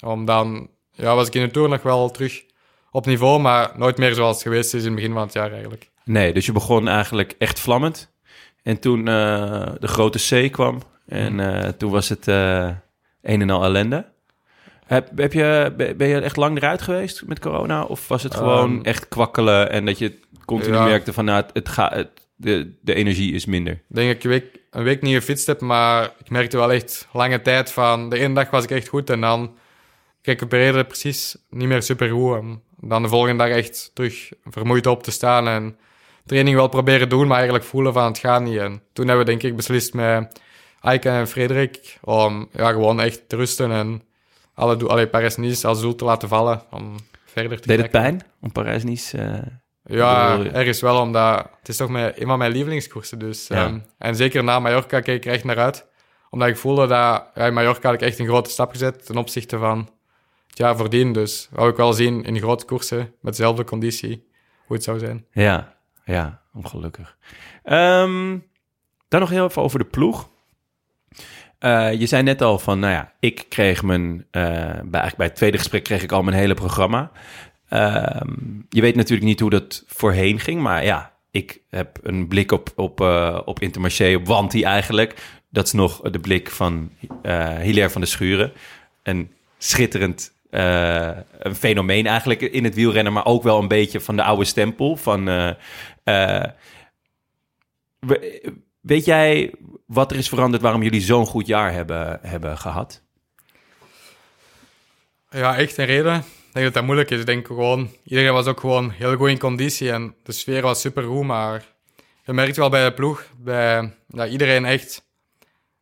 Om 0.00 0.24
dan, 0.24 0.68
ja, 0.92 1.14
was 1.14 1.26
ik 1.26 1.34
in 1.34 1.42
de 1.42 1.50
Tour 1.50 1.68
nog 1.68 1.82
wel 1.82 2.10
terug 2.10 2.44
op 2.90 3.06
niveau, 3.06 3.40
maar 3.40 3.70
nooit 3.76 3.98
meer 3.98 4.14
zoals 4.14 4.34
het 4.34 4.42
geweest 4.42 4.74
is 4.74 4.80
in 4.80 4.86
het 4.86 4.94
begin 4.94 5.12
van 5.12 5.22
het 5.22 5.32
jaar 5.32 5.52
eigenlijk. 5.52 5.90
Nee, 6.04 6.32
dus 6.32 6.46
je 6.46 6.52
begon 6.52 6.88
eigenlijk 6.88 7.34
echt 7.38 7.60
vlammend. 7.60 8.12
En 8.62 8.78
toen 8.78 9.08
eh, 9.08 9.68
de 9.78 9.88
grote 9.88 10.46
C 10.46 10.52
kwam. 10.52 10.82
En 11.06 11.40
eh, 11.40 11.68
toen 11.68 11.90
was 11.90 12.08
het 12.08 12.28
eh, 12.28 12.68
een 13.22 13.40
en 13.40 13.50
al 13.50 13.64
ellende. 13.64 14.06
Heb, 14.86 15.18
heb 15.18 15.32
je, 15.32 15.72
ben 15.96 16.08
je 16.08 16.20
echt 16.20 16.36
lang 16.36 16.56
eruit 16.56 16.82
geweest 16.82 17.26
met 17.26 17.38
corona? 17.38 17.82
Of 17.82 18.08
was 18.08 18.22
het 18.22 18.34
gewoon 18.34 18.76
Ehm, 18.76 18.84
echt 18.84 19.08
kwakkelen 19.08 19.70
en 19.70 19.84
dat 19.84 19.98
je 19.98 20.18
continu 20.44 20.74
ja. 20.74 20.84
merkte 20.84 21.12
van 21.12 21.24
nou, 21.24 21.42
het, 21.42 21.50
het 21.52 21.68
gaat, 21.68 21.94
het, 21.94 22.28
de, 22.40 22.72
de 22.80 22.94
energie 22.94 23.32
is 23.34 23.44
minder? 23.44 23.72
Ik 23.72 23.82
denk 23.88 24.06
dat 24.08 24.16
ik 24.16 24.24
een 24.24 24.30
week, 24.30 24.60
een 24.70 24.82
week 24.82 25.02
niet 25.02 25.14
gefietst 25.14 25.46
heb, 25.46 25.60
maar 25.60 26.12
ik 26.18 26.30
merkte 26.30 26.56
wel 26.56 26.72
echt 26.72 27.08
lange 27.12 27.42
tijd 27.42 27.72
van... 27.72 28.10
De 28.10 28.18
ene 28.18 28.34
dag 28.34 28.50
was 28.50 28.64
ik 28.64 28.70
echt 28.70 28.88
goed 28.88 29.10
en 29.10 29.20
dan 29.20 29.56
recupereerde 30.22 30.84
precies 30.84 31.36
niet 31.50 31.68
meer 31.68 31.82
super 31.82 32.08
goed. 32.10 32.36
En 32.36 32.62
dan 32.80 33.02
de 33.02 33.08
volgende 33.08 33.44
dag 33.44 33.56
echt 33.56 33.90
terug 33.94 34.28
vermoeid 34.44 34.86
op 34.86 35.02
te 35.02 35.10
staan 35.10 35.48
en 35.48 35.76
training 36.26 36.56
wel 36.56 36.68
proberen 36.68 37.08
doen, 37.08 37.26
maar 37.26 37.36
eigenlijk 37.36 37.64
voelen 37.64 37.92
van 37.92 38.04
het 38.04 38.18
gaat 38.18 38.42
niet. 38.42 38.58
En 38.58 38.82
toen 38.92 39.06
hebben 39.08 39.24
we 39.24 39.30
denk 39.30 39.42
ik 39.42 39.56
beslist 39.56 39.94
met 39.94 40.40
Eike 40.80 41.08
en 41.08 41.28
Frederik 41.28 41.98
om 42.02 42.48
ja, 42.52 42.70
gewoon 42.70 43.00
echt 43.00 43.28
te 43.28 43.36
rusten 43.36 43.70
en 43.70 44.02
alle, 44.54 44.86
allee, 44.86 45.06
Paris-Nice 45.06 45.66
als 45.66 45.80
doel 45.80 45.94
te 45.94 46.04
laten 46.04 46.28
vallen 46.28 46.62
om 46.70 46.96
verder 47.24 47.60
te 47.60 47.66
Deed 47.66 47.78
het 47.78 47.90
pijn 47.90 48.22
om 48.40 48.52
Parijs-Nice? 48.52 49.18
eh, 49.18 49.38
Ja, 49.84 50.30
bedoel 50.30 50.44
je? 50.44 50.50
ergens 50.58 50.80
wel, 50.80 51.00
omdat 51.00 51.48
het 51.58 51.68
is 51.68 51.76
toch 51.76 51.88
mijn, 51.88 52.12
een 52.16 52.26
van 52.26 52.38
mijn 52.38 52.52
lievelingskoersen. 52.52 53.18
Dus, 53.18 53.46
Ja. 53.46 53.64
ehm, 53.66 53.78
en 53.98 54.16
zeker 54.16 54.44
na 54.44 54.58
Mallorca 54.60 55.00
keek 55.00 55.16
ik 55.16 55.24
er 55.24 55.32
echt 55.32 55.44
naar 55.44 55.58
uit. 55.58 55.86
Omdat 56.30 56.48
ik 56.48 56.56
voelde 56.56 56.80
dat 56.86 57.28
ja, 57.34 57.46
in 57.46 57.54
Mallorca 57.54 57.88
had 57.90 58.00
ik 58.02 58.08
echt 58.08 58.18
een 58.18 58.26
grote 58.26 58.50
stap 58.50 58.70
gezet 58.70 59.06
ten 59.06 59.16
opzichte 59.16 59.58
van 59.58 59.78
het 60.48 60.58
jaar 60.58 60.76
voordien. 60.76 61.12
Dus 61.12 61.48
wou 61.50 61.70
ik 61.70 61.76
wel 61.76 61.92
zien 61.92 62.24
in 62.24 62.38
grote 62.38 62.64
koersen 62.64 62.98
met 63.20 63.36
dezelfde 63.36 63.64
conditie 63.64 64.28
hoe 64.66 64.76
het 64.76 64.84
zou 64.84 64.98
zijn. 64.98 65.26
Ja, 65.32 65.74
ja, 66.04 66.42
ongelukkig. 66.54 67.16
Ehm, 67.62 68.38
dan 69.08 69.20
nog 69.20 69.30
heel 69.30 69.44
even 69.46 69.62
over 69.62 69.78
de 69.78 69.84
ploeg. 69.84 70.28
Eh, 71.58 71.92
je 71.92 72.06
zei 72.06 72.22
net 72.22 72.42
al 72.42 72.58
van, 72.58 72.78
nou 72.78 72.92
ja, 72.92 73.12
ik 73.20 73.46
kreeg 73.48 73.82
mijn, 73.82 74.26
eh, 74.30 74.42
bij, 74.42 75.00
eigenlijk 75.00 75.16
bij 75.16 75.26
het 75.26 75.36
tweede 75.36 75.58
gesprek 75.58 75.84
kreeg 75.84 76.02
ik 76.02 76.12
al 76.12 76.22
mijn 76.22 76.36
hele 76.36 76.54
programma. 76.54 77.10
Ehm, 77.70 78.28
je 78.68 78.80
weet 78.80 78.94
natuurlijk 78.94 79.28
niet 79.28 79.40
hoe 79.40 79.50
dat 79.50 79.84
voorheen 79.86 80.40
ging, 80.40 80.60
maar 80.60 80.84
ja, 80.84 81.14
ik 81.30 81.60
heb 81.68 81.98
een 82.02 82.28
blik 82.28 82.52
op, 82.52 82.72
op, 82.76 83.00
eh, 83.00 83.40
op 83.44 83.60
Intermarché, 83.60 84.14
op 84.14 84.26
Wanti 84.26 84.62
eigenlijk. 84.62 85.38
Dat 85.48 85.66
is 85.66 85.72
nog 85.72 86.00
de 86.00 86.18
blik 86.20 86.50
van 86.50 86.90
eh 87.22 87.56
Hilaire 87.58 87.90
van 87.90 88.00
de 88.00 88.06
Schuren. 88.06 88.52
Een 89.02 89.30
schitterend 89.58 90.32
eh, 90.50 91.10
een 91.38 91.54
fenomeen 91.54 92.06
eigenlijk 92.06 92.40
in 92.40 92.64
het 92.64 92.74
wielrennen, 92.74 93.12
maar 93.12 93.26
ook 93.26 93.42
wel 93.42 93.58
een 93.58 93.68
beetje 93.68 94.00
van 94.00 94.16
de 94.16 94.22
oude 94.22 94.44
stempel. 94.44 94.96
Van, 94.96 95.24
we- 97.98 98.52
weet 98.80 99.04
jij 99.04 99.52
wat 99.86 100.10
er 100.10 100.16
is 100.16 100.28
veranderd 100.28 100.62
waarom 100.62 100.82
jullie 100.82 101.00
zo'n 101.00 101.26
goed 101.26 101.46
jaar 101.46 101.72
hebben, 101.72 102.18
hebben 102.22 102.58
gehad? 102.58 103.02
Ja, 105.30 105.56
echt 105.56 105.76
een 105.78 105.84
reden. 105.86 106.24
Ik 106.50 106.56
denk 106.56 106.64
dat 106.66 106.74
dat 106.74 106.84
moeilijk 106.84 107.10
is. 107.10 107.20
Ik 107.20 107.26
denk 107.26 107.46
gewoon, 107.46 107.90
iedereen 108.04 108.32
was 108.32 108.46
ook 108.46 108.60
gewoon 108.60 108.90
heel 108.90 109.16
goed 109.16 109.28
in 109.28 109.38
conditie 109.38 109.92
en 109.92 110.14
de 110.22 110.32
sfeer 110.32 110.62
was 110.62 110.80
super 110.80 111.02
goed. 111.02 111.24
Maar 111.24 111.64
je 112.24 112.32
merkt 112.32 112.56
wel 112.56 112.68
bij 112.68 112.84
de 112.84 112.94
ploeg, 112.94 113.24
bij 113.36 113.94
dat 114.08 114.28
iedereen 114.30 114.64
echt 114.64 115.02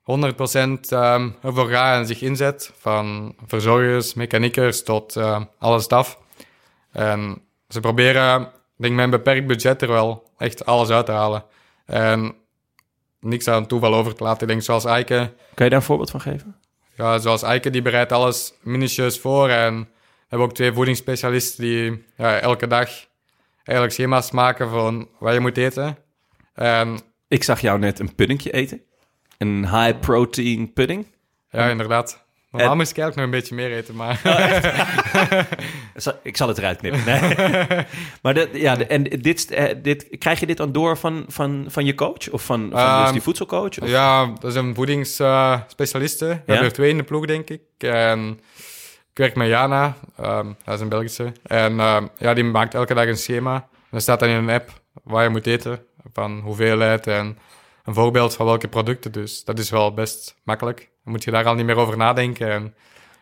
100% 0.03 0.89
ehm 0.89 1.31
ervoor 1.43 1.69
gaat 1.69 1.99
en 1.99 2.07
zich 2.07 2.21
inzet. 2.21 2.73
Van 2.79 3.35
verzorgers, 3.47 4.15
mechaniekers 4.15 4.83
tot 4.83 5.17
eh, 5.17 5.43
alle 5.59 5.81
staf. 5.81 6.19
En 6.93 7.43
ze 7.69 7.81
proberen, 7.81 8.51
denk 8.77 8.95
met 8.95 9.05
een 9.05 9.11
beperkt 9.11 9.47
budget 9.47 9.83
er 9.83 9.89
wel 9.89 10.31
echt 10.39 10.67
alles 10.67 10.89
uit 10.91 11.07
te 11.07 11.13
halen. 11.13 11.45
En 11.87 12.35
niks 13.21 13.49
aan 13.49 13.67
toeval 13.67 13.95
over 13.95 14.15
te 14.15 14.23
laten. 14.25 14.43
Ik 14.43 14.49
denk 14.49 14.63
zoals 14.63 14.85
Eike, 14.85 15.33
Kan 15.55 15.65
je 15.65 15.71
daar 15.71 15.81
een 15.81 15.87
voorbeeld 15.87 16.11
van 16.11 16.21
geven? 16.21 16.57
ja, 16.97 17.19
zoals 17.19 17.43
Eike, 17.43 17.71
die 17.71 17.83
bereidt 17.83 18.13
alles 18.13 18.53
minutieus 18.63 19.19
voor. 19.19 19.49
En 19.49 19.89
hebben 20.29 20.49
ook 20.49 20.55
twee 20.55 20.73
voedingsspecialisten 20.73 21.65
die 21.65 22.05
ja, 22.17 22.39
elke 22.39 22.67
dag 22.67 22.91
eigenlijk 23.65 23.93
schema's 23.99 24.31
maken 24.31 24.71
van 24.71 25.09
wat 25.19 25.33
je 25.35 25.41
moet 25.41 25.57
eten. 25.57 25.97
En 26.55 26.99
Ik 27.29 27.45
zag 27.45 27.61
jou 27.61 27.79
net 27.79 27.99
een 27.99 28.15
puddingje 28.15 28.51
eten. 28.53 28.81
Een 29.39 29.69
high 29.71 29.99
protein 30.01 30.73
pudding. 30.73 31.07
ja, 31.51 31.69
inderdaad. 31.69 32.27
Normaal 32.51 32.71
En- 32.71 32.77
moest 32.77 32.91
ik 32.91 32.99
eigenlijk 32.99 33.17
nog 33.17 33.35
een 33.35 33.41
beetje 33.41 33.55
meer 33.55 33.77
eten, 33.77 33.95
maar... 33.97 34.21
Zal- 35.95 36.19
Ik 36.23 36.37
zal 36.37 36.49
het 36.49 36.59
eruit 36.59 36.79
knippen. 36.79 37.05
Nee. 37.05 37.21
maar 38.23 38.35
dat, 38.35 38.49
ja, 38.53 38.79
en 38.79 39.03
dit, 39.03 39.51
eh, 39.51 39.75
dit, 39.83 40.07
krijg 40.19 40.41
je 40.41 40.47
dit 40.47 40.57
dan 40.57 40.73
door 40.73 40.97
van, 40.99 41.25
van, 41.29 41.65
van 41.69 41.85
je 41.85 41.95
coach? 41.95 42.29
Of 42.31 42.43
van, 42.45 42.61
van 42.61 42.71
dus 42.71 43.05
Ehm, 43.05 43.13
die 43.13 43.23
voedselcoach? 43.23 43.79
Of? 43.81 43.89
Ja, 43.89 44.27
dat 44.27 44.45
is 44.51 44.55
een 44.55 44.75
voedingsspecialiste. 44.75 46.27
we 46.27 46.33
hebben 46.47 46.67
er 46.67 46.73
twee 46.73 46.91
in 46.91 46.97
de 46.97 47.03
ploeg, 47.03 47.27
denk 47.27 47.51
ik. 47.51 47.61
En 47.79 48.41
ik 49.19 49.25
werk 49.25 49.37
met 49.37 49.49
Jana, 49.49 49.97
ehm, 50.17 50.47
dat 50.65 50.75
is 50.75 50.81
een 50.81 50.89
Belgische. 50.89 51.33
En 51.43 51.81
ehm, 51.81 52.07
ja, 52.19 52.35
die 52.35 52.45
maakt 52.45 52.75
elke 52.75 52.95
dag 52.95 53.07
een 53.07 53.17
schema. 53.17 53.55
En 53.55 53.89
dat 53.91 54.03
staat 54.03 54.21
dan 54.21 54.29
in 54.29 54.35
een 54.37 54.51
app 54.51 54.81
waar 55.03 55.23
je 55.23 55.29
moet 55.29 55.47
eten, 55.47 55.81
van 56.13 56.41
hoeveelheid 56.41 57.07
en 57.07 57.39
een 57.85 57.95
voorbeeld 57.95 58.35
van 58.35 58.47
welke 58.47 58.69
producten. 58.69 59.13
Dus 59.13 59.45
dat 59.45 59.59
is 59.59 59.71
wel 59.71 59.95
best 59.95 60.37
makkelijk. 60.43 60.79
Dan 61.05 61.13
moet 61.13 61.25
je 61.25 61.31
daar 61.31 61.45
al 61.45 61.55
niet 61.55 61.67
meer 61.67 61.77
over 61.77 61.97
nadenken. 61.97 62.51
En 62.51 62.75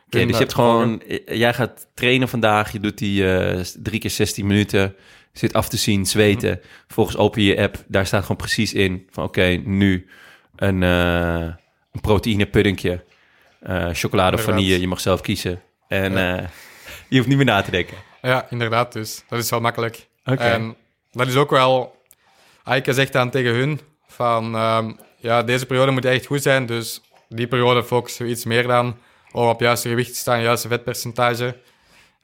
dus 0.08 0.22
je 0.22 0.36
hebt 0.36 0.54
gewoon... 0.54 1.02
Jij 1.26 1.54
gaat 1.54 1.86
trainen 1.94 2.28
vandaag. 2.28 2.72
Je 2.72 2.80
doet 2.80 2.98
die 2.98 3.34
eh, 3.34 3.60
drie 3.82 4.00
keer 4.00 4.10
16 4.10 4.46
minuten. 4.46 4.94
Zit 5.32 5.52
af 5.52 5.68
te 5.68 5.76
zien, 5.76 6.06
zweten. 6.06 6.60
Volgens 6.88 7.16
open 7.16 7.42
je 7.42 7.54
je 7.54 7.60
app. 7.62 7.84
Daar 7.86 8.06
staat 8.06 8.22
gewoon 8.22 8.36
precies 8.36 8.72
in 8.74 9.06
van... 9.10 9.24
Oké, 9.24 9.60
nu 9.64 10.08
een, 10.56 10.82
eh 10.82 11.40
een 11.92 12.00
proteïne 12.00 12.46
puddingje. 12.46 13.04
eh, 13.60 13.88
chocolade 13.92 14.36
of 14.36 14.42
vanille. 14.42 14.80
Je 14.80 14.88
mag 14.88 15.00
zelf 15.00 15.20
kiezen. 15.20 15.60
En 15.88 16.12
Ja. 16.12 16.36
eh, 16.38 16.48
je 17.08 17.16
hoeft 17.16 17.28
niet 17.28 17.36
meer 17.36 17.46
na 17.46 17.62
te 17.62 17.70
denken. 17.70 17.96
Ja, 18.22 18.46
inderdaad. 18.50 18.92
Dus 18.92 19.24
dat 19.28 19.38
is 19.38 19.50
wel 19.50 19.60
makkelijk. 19.60 20.06
Oké. 20.24 20.42
En 20.42 20.76
dat 21.12 21.26
is 21.26 21.36
ook 21.36 21.50
wel... 21.50 21.94
Eike 22.64 22.92
zegt 22.92 23.12
dan 23.12 23.30
tegen 23.30 23.54
hun 23.54 23.80
van... 24.08 24.54
ehm, 24.54 24.92
ja, 25.16 25.42
deze 25.42 25.66
periode 25.66 25.90
moet 25.90 26.04
echt 26.04 26.26
goed 26.26 26.42
zijn, 26.42 26.66
dus 26.66 27.00
die 27.28 27.46
periode 27.46 27.84
focussen 27.84 28.24
we 28.24 28.30
iets 28.30 28.44
meer 28.44 28.66
dan 28.66 28.96
om 29.32 29.48
op 29.48 29.60
juiste 29.60 29.88
gewicht 29.88 30.10
te 30.12 30.16
staan, 30.18 30.42
juiste 30.42 30.68
vetpercentage. 30.68 31.56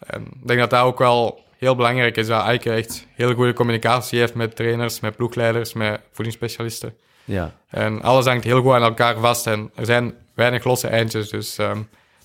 En 0.07 0.23
ik 0.41 0.47
denk 0.47 0.61
dat 0.61 0.71
dat 0.71 0.83
ook 0.83 0.99
wel 0.99 1.45
heel 1.59 1.77
belangrijk 1.77 2.17
is, 2.17 2.27
dat 2.27 2.45
Eike 2.45 2.73
echt 2.73 3.07
heel 3.15 3.35
goede 3.35 3.53
communicatie 3.53 4.19
heeft 4.19 4.35
met 4.35 4.57
trainers, 4.57 5.01
met 5.01 5.17
ploegleiders, 5.17 5.73
met 5.73 6.01
voedingsspecialisten. 6.13 6.97
Ja. 7.25 7.53
En 7.71 8.03
alles 8.03 8.27
hangt 8.27 8.45
heel 8.45 8.63
goed 8.63 8.73
aan 8.75 8.83
elkaar 8.83 9.19
vast 9.19 9.47
en 9.47 9.71
er 9.75 9.85
zijn 9.87 10.15
weinig 10.35 10.65
losse 10.65 10.89
eindjes, 10.89 11.29
dus 11.29 11.59
ehm, 11.59 11.83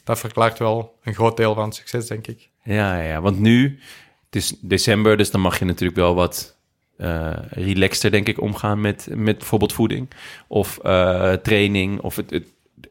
dat 0.08 0.20
verklaart 0.20 0.60
wel 0.60 0.97
een 1.03 1.14
groot 1.14 1.38
deel 1.38 1.53
van 1.53 1.64
het 1.66 1.76
succes, 1.76 2.08
denk 2.08 2.28
ik. 2.28 2.49
Ja, 2.64 3.01
ja, 3.01 3.22
want 3.22 3.39
nu, 3.39 3.80
het 4.26 4.36
is 4.36 4.53
december, 4.62 5.18
dus 5.18 5.32
dan 5.32 5.41
mag 5.41 5.60
je 5.60 5.66
natuurlijk 5.66 5.97
wel 5.99 6.16
wat 6.16 6.55
eh 6.97 7.34
relaxter, 7.49 8.12
denk 8.12 8.28
ik, 8.28 8.41
omgaan 8.41 8.82
met, 8.82 9.08
met 9.16 9.38
bijvoorbeeld 9.38 9.74
voeding 9.74 10.10
of 10.47 10.78
eh, 10.84 11.34
training. 11.34 11.99
Of 12.01 12.16
het, 12.16 12.30
het- 12.30 12.47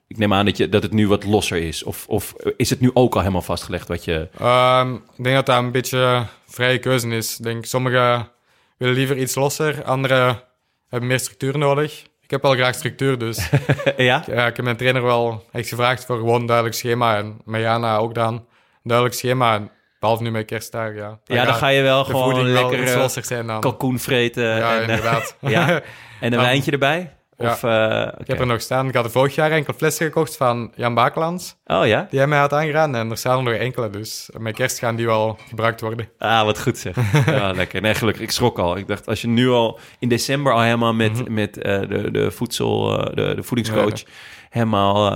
ik 0.07 0.19
neem 0.19 0.33
aan 0.33 0.45
dat, 0.45 0.57
je, 0.57 0.69
dat 0.69 0.83
het 0.83 0.93
nu 0.93 1.09
wat 1.09 1.25
losser 1.25 1.59
is. 1.59 1.83
Of, 1.83 2.07
of 2.09 2.35
is 2.57 2.71
het 2.71 2.81
nu 2.81 2.91
ook 2.95 3.15
al 3.15 3.21
helemaal 3.21 3.43
vastgelegd 3.43 3.89
wat 3.89 4.05
je... 4.05 4.29
Ehm, 4.39 4.95
ik 4.95 5.25
denk 5.25 5.35
dat 5.37 5.47
dat 5.47 5.59
een 5.59 5.73
beetje 5.73 6.27
vrije 6.47 6.79
keuze 6.79 7.09
is. 7.09 7.39
Ik 7.39 7.45
denk, 7.45 7.65
sommigen 7.65 8.29
willen 8.77 8.95
liever 8.95 9.19
iets 9.19 9.35
losser, 9.35 9.85
anderen 9.85 10.43
hebben 10.89 11.09
meer 11.09 11.21
structuur 11.21 11.59
nodig. 11.59 12.05
Ik 12.27 12.33
heb 12.33 12.43
wel 12.43 12.55
graag 12.55 12.75
structuur, 12.75 13.19
dus 13.19 13.49
ja? 13.97 14.25
ja, 14.27 14.47
ik 14.47 14.57
heb 14.57 14.65
mijn 14.65 14.77
trainer 14.77 15.03
wel 15.03 15.45
echt 15.53 15.69
gevraagd 15.69 16.05
voor 16.05 16.17
gewoon 16.17 16.41
een 16.41 16.47
duidelijk 16.47 16.77
schema. 16.77 17.17
En 17.17 17.41
met 17.45 17.61
Jana 17.61 17.97
ook 17.97 18.15
dan 18.15 18.35
een 18.35 18.43
duidelijk 18.83 19.17
schema. 19.19 19.55
En 19.55 19.71
behalve 20.01 20.23
nu 20.23 20.31
met 20.31 20.45
kerstdag, 20.47 20.95
ja. 20.95 21.19
Ja, 21.25 21.45
dan 21.45 21.55
ga 21.55 21.69
je 21.69 21.83
wel 21.83 22.05
gewoon 22.05 22.49
lekker 22.49 22.85
eh, 23.33 23.47
dan. 23.47 23.61
kalkoen 23.61 23.99
vreten. 23.99 24.45
ja, 24.45 24.71
en, 24.75 24.77
eh, 24.77 24.81
inderdaad. 24.89 25.37
ja, 25.41 25.69
en 25.69 25.83
een 26.21 26.31
Dan- 26.31 26.41
wijntje 26.41 26.71
erbij? 26.71 27.16
Ja. 27.39 27.51
Of, 27.51 27.63
eh, 27.63 28.09
Ik 28.19 28.27
heb 28.27 28.41
er 28.41 28.47
nog 28.47 28.61
staan. 28.61 28.89
Ik 28.89 28.95
had 28.95 29.05
er 29.05 29.11
vorig 29.11 29.35
jaar 29.35 29.51
enkel 29.51 29.73
flessen 29.77 30.07
gekocht 30.07 30.37
van 30.37 30.73
Jan 30.75 30.95
Bakelands. 30.95 31.57
Oh 31.67 31.87
ja? 31.87 32.07
Die 32.11 32.19
hij 32.19 32.29
mij 32.29 32.39
had 32.39 32.53
aangedaan. 32.53 32.95
En 32.95 33.11
er 33.11 33.17
staan 33.17 33.37
er 33.39 33.43
nog 33.53 33.61
enkele. 33.61 33.91
Dus 33.91 34.31
met 34.39 34.55
kerst 34.55 34.79
gaan 34.79 34.97
die 34.97 35.07
wel 35.07 35.39
gebruikt 35.49 35.81
worden. 35.81 36.09
Ah, 36.19 36.45
wat 36.45 36.61
goed 36.61 36.79
zeg. 36.79 36.97
Ja, 37.27 37.51
lekker. 37.53 37.81
Nee, 37.81 37.95
gelukkig. 37.95 38.23
Ik 38.23 38.31
schrok 38.31 38.59
al. 38.59 38.77
Ik 38.77 38.87
dacht, 38.87 39.07
als 39.09 39.21
je 39.21 39.29
nu 39.29 39.49
al 39.51 39.79
in 39.99 40.09
december 40.09 40.53
al 40.53 40.61
helemaal 40.63 40.95
met, 40.95 41.13
Mhm. 41.23 41.33
met 41.35 41.59
eh, 41.59 41.81
de, 41.81 42.11
de 42.11 42.31
voedsel, 42.31 42.99
eh, 42.99 43.15
de, 43.15 43.35
de 43.35 43.43
voedingscoach 43.43 44.03
helemaal 44.51 45.11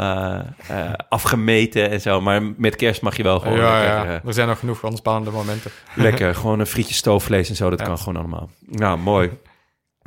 afgemeten 1.08 1.90
en 1.90 2.00
zo. 2.00 2.20
Maar 2.20 2.42
met 2.56 2.76
kerst 2.76 3.02
mag 3.02 3.16
je 3.16 3.22
wel 3.22 3.38
gewoon 3.40 3.58
ja, 3.58 3.78
lekker, 3.80 4.10
ja. 4.12 4.20
Er 4.26 4.32
zijn 4.34 4.48
nog 4.48 4.58
genoeg 4.58 4.84
ontspannende 4.84 5.30
momenten. 5.30 5.70
lekker. 5.94 6.34
Gewoon 6.40 6.60
een 6.60 6.66
frietje 6.66 6.94
stoofvlees 6.94 7.48
en 7.48 7.56
zo. 7.56 7.70
Dat 7.70 7.82
kan 7.82 7.98
gewoon 7.98 8.16
allemaal. 8.16 8.50
Nou, 8.66 8.98
mooi. 8.98 9.30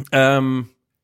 Ehm, 0.10 0.62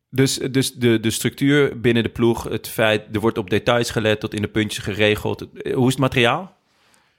dus 0.09 0.37
dus 0.37 0.73
de, 0.73 0.99
de 0.99 1.11
structuur 1.11 1.79
binnen 1.79 2.03
de 2.03 2.09
ploeg, 2.09 2.43
het 2.43 2.67
feit, 2.67 3.03
er 3.13 3.19
wordt 3.19 3.37
op 3.37 3.49
details 3.49 3.89
gelet, 3.89 4.19
tot 4.19 4.33
in 4.33 4.41
de 4.41 4.47
puntjes 4.47 4.83
geregeld. 4.83 5.41
Eh, 5.61 5.73
Hoe 5.75 5.85
is 5.87 5.91
het 5.93 6.01
materiaal? 6.01 6.55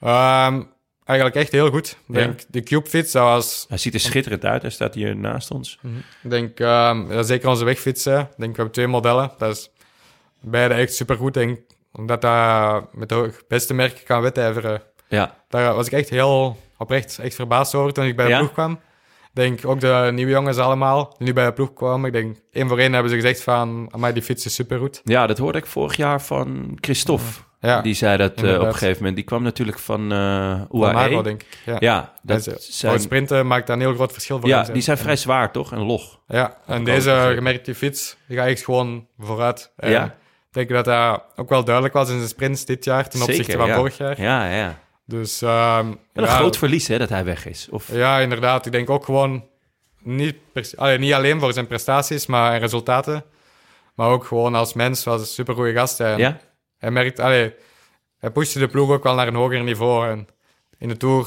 Ehm, 0.01 0.63
eigenlijk 1.05 1.39
echt 1.39 1.53
heel 1.53 1.71
goed. 1.71 1.89
Ik 1.89 1.97
Ja. 2.07 2.15
denk, 2.15 2.41
de 2.49 2.63
Cube-fiets, 2.63 3.13
dat 3.13 3.23
was... 3.23 3.65
Hij 3.69 3.79
ziet 3.79 3.95
er 3.95 4.01
schitterend 4.01 4.45
uit. 4.45 4.63
Hij 4.63 4.71
staat 4.71 4.95
hier 4.95 5.17
naast 5.17 5.51
ons. 5.51 5.79
Ik 6.23 6.31
denk, 6.31 6.59
ja, 6.59 7.23
zeker 7.23 7.49
onze 7.49 7.65
wegfietsen. 7.65 8.19
Ik 8.21 8.27
denk, 8.37 8.51
we 8.51 8.57
hebben 8.57 8.71
twee 8.73 8.87
modellen. 8.87 9.31
Dat 9.39 9.57
is 9.57 9.71
beide 10.41 10.75
echt 10.75 10.95
supergoed. 10.95 11.35
Denk, 11.35 11.59
omdat 11.93 12.21
dat 12.23 12.95
met 12.95 13.09
de 13.09 13.33
beste 13.49 13.75
merken 13.75 14.05
kan 14.05 14.23
wedijveren. 14.23 14.83
Ja, 15.09 15.37
Daar 15.49 15.75
was 15.75 15.87
ik 15.87 15.93
echt 15.93 16.09
heel 16.11 16.57
oprecht 16.79 17.19
echt 17.19 17.35
verbaasd 17.35 17.75
over 17.75 17.93
toen 17.93 18.05
ik 18.05 18.17
bij 18.17 18.25
de 18.25 18.31
Ja? 18.31 18.39
ploeg 18.39 18.53
kwam. 18.53 18.81
Ik 19.35 19.37
denk, 19.37 19.67
ook 19.67 19.81
de 19.81 20.11
nieuwe 20.13 20.31
jongens 20.31 20.57
allemaal, 20.57 21.15
die 21.19 21.27
nu 21.27 21.33
bij 21.33 21.45
de 21.45 21.53
ploeg 21.53 21.73
kwamen. 21.73 22.07
Ik 22.07 22.13
denk, 22.13 22.37
één 22.53 22.69
voor 22.69 22.79
één 22.79 22.93
hebben 22.93 23.11
ze 23.11 23.17
gezegd 23.17 23.43
van, 23.43 23.89
amai, 23.91 24.13
die 24.13 24.23
fiets 24.23 24.47
is 24.47 24.55
supergoed. 24.55 25.01
Ja, 25.05 25.27
dat 25.27 25.39
hoorde 25.39 25.59
ik 25.59 25.67
vorig 25.67 25.97
jaar 25.97 26.23
van 26.23 26.79
Christophe. 26.81 27.25
Ja, 27.61 27.81
Die 27.81 27.95
zei 27.95 28.17
dat 28.17 28.43
eh, 28.43 28.55
op 28.55 28.61
een 28.67 28.73
gegeven 28.73 28.97
moment. 28.97 29.17
Die 29.17 29.25
kwam 29.25 29.43
natuurlijk 29.43 29.79
van 29.79 30.13
eh 30.13 30.61
van 30.69 30.81
UAE. 30.81 30.93
Marco, 30.93 31.23
denk 31.23 31.43
ik. 31.43 31.59
Ja. 31.65 31.77
Ja, 31.79 32.15
dat 32.23 32.57
zijn, 32.59 32.93
het 32.93 33.03
sprinten 33.03 33.47
maakt 33.47 33.69
een 33.69 33.81
heel 33.81 33.95
groot 33.95 34.13
verschil 34.13 34.41
voor 34.41 34.49
ja 34.49 34.63
die 34.63 34.83
zijn 34.83 34.99
vrij 34.99 35.17
zwaar, 35.17 35.53
toch? 35.53 35.73
En 35.73 35.79
log. 35.79 36.21
Ja, 36.27 36.57
en 36.67 36.85
deze 36.85 37.09
begrepen. 37.09 37.35
gemerkte 37.35 37.75
fiets, 37.75 38.17
die 38.29 38.37
gaat 38.37 38.47
echt 38.47 38.65
gewoon 38.65 39.07
vooruit. 39.19 39.73
En 39.77 39.91
Ja. 39.91 40.05
Ik 40.05 40.57
denk 40.57 40.69
dat 40.69 40.85
dat 40.85 41.23
ook 41.37 41.49
wel 41.49 41.65
duidelijk 41.65 41.95
was 41.95 42.09
in 42.11 42.17
zijn 42.17 42.29
sprints 42.29 42.65
dit 42.65 42.85
jaar 42.85 43.09
ten 43.09 43.21
opzichte 43.21 43.45
Zeker, 43.45 43.59
van 43.59 43.69
ja. 43.69 43.77
vorig 43.77 43.97
jaar. 43.97 44.21
Ja, 44.21 44.51
ja. 44.55 44.79
Dus 45.11 45.43
ehm, 45.43 45.87
een 46.13 46.25
ja, 46.25 46.37
groot 46.37 46.57
verlies, 46.57 46.89
hè, 46.89 46.99
dat 46.99 47.09
hij 47.09 47.25
weg 47.25 47.47
is. 47.47 47.69
Of, 47.71 47.93
Ja, 47.93 48.19
inderdaad. 48.19 48.67
Ik 48.67 48.73
denk 48.73 48.91
ook 48.91 49.05
gewoon 49.05 49.45
niet, 50.03 50.37
allee, 50.77 50.99
niet 50.99 51.13
alleen 51.13 51.41
voor 51.41 51.53
zijn 51.53 51.67
prestaties 51.67 52.27
maar 52.27 52.53
en 52.53 52.59
resultaten, 52.59 53.25
maar 53.95 54.09
ook 54.09 54.25
gewoon 54.25 54.55
als 54.55 54.75
mens 54.75 55.05
was 55.05 55.21
een 55.21 55.27
supergoeie 55.27 55.75
gast. 55.75 56.01
En 56.01 56.19
ja? 56.19 56.39
Hij 56.79 56.91
merkt, 56.91 57.19
allee, 57.19 57.55
hij 58.19 58.31
pushte 58.31 58.59
de 58.59 58.69
ploeg 58.69 58.91
ook 58.91 59.03
wel 59.03 59.15
naar 59.15 59.29
een 59.29 59.35
hoger 59.35 59.63
niveau. 59.63 60.09
En 60.11 60.29
in 60.79 60.89
de 60.89 60.97
Tour, 60.97 61.27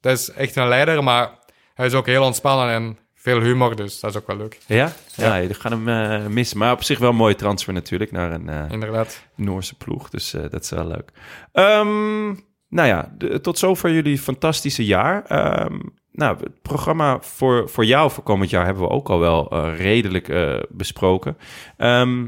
dat 0.00 0.18
is 0.18 0.30
echt 0.30 0.56
een 0.56 0.68
leider, 0.68 1.04
maar 1.04 1.30
hij 1.74 1.86
is 1.86 1.94
ook 1.94 2.06
heel 2.06 2.24
ontspannen 2.24 2.74
en 2.74 2.98
veel 3.14 3.40
humor, 3.40 3.76
dus 3.76 4.00
dat 4.00 4.10
is 4.10 4.16
ook 4.16 4.26
wel 4.26 4.36
leuk. 4.36 4.58
Ja? 4.66 4.92
Ja, 5.14 5.26
Ja. 5.26 5.36
je 5.36 5.54
gaat 5.54 5.72
hem 5.72 5.88
eh, 5.88 6.26
missen. 6.26 6.58
Maar 6.58 6.72
op 6.72 6.82
zich 6.82 6.98
wel 6.98 7.08
een 7.10 7.16
mooie 7.16 7.34
transfer 7.34 7.72
natuurlijk 7.72 8.10
naar 8.10 8.32
een 8.32 8.48
eh, 8.48 8.70
Inderdaad. 8.70 9.22
Noorse 9.34 9.74
ploeg. 9.74 10.10
Dus 10.10 10.34
eh, 10.34 10.42
dat 10.50 10.62
is 10.62 10.70
wel 10.70 10.86
leuk. 10.86 11.10
Ehm, 11.52 12.34
nou 12.72 12.88
ja, 12.88 13.12
de- 13.18 13.40
tot 13.40 13.58
zover 13.58 13.92
jullie 13.92 14.18
fantastische 14.18 14.84
jaar. 14.84 15.24
Ehm, 15.26 15.78
nou, 16.12 16.36
het 16.40 16.62
programma 16.62 17.18
voor, 17.20 17.68
voor 17.68 17.84
jou 17.84 18.10
voor 18.10 18.22
komend 18.22 18.50
jaar 18.50 18.64
hebben 18.64 18.82
we 18.82 18.88
ook 18.88 19.08
al 19.10 19.18
wel 19.18 19.50
eh, 19.50 19.76
redelijk 19.78 20.28
eh, 20.28 20.58
besproken. 20.68 21.36
Ehm, 21.76 22.26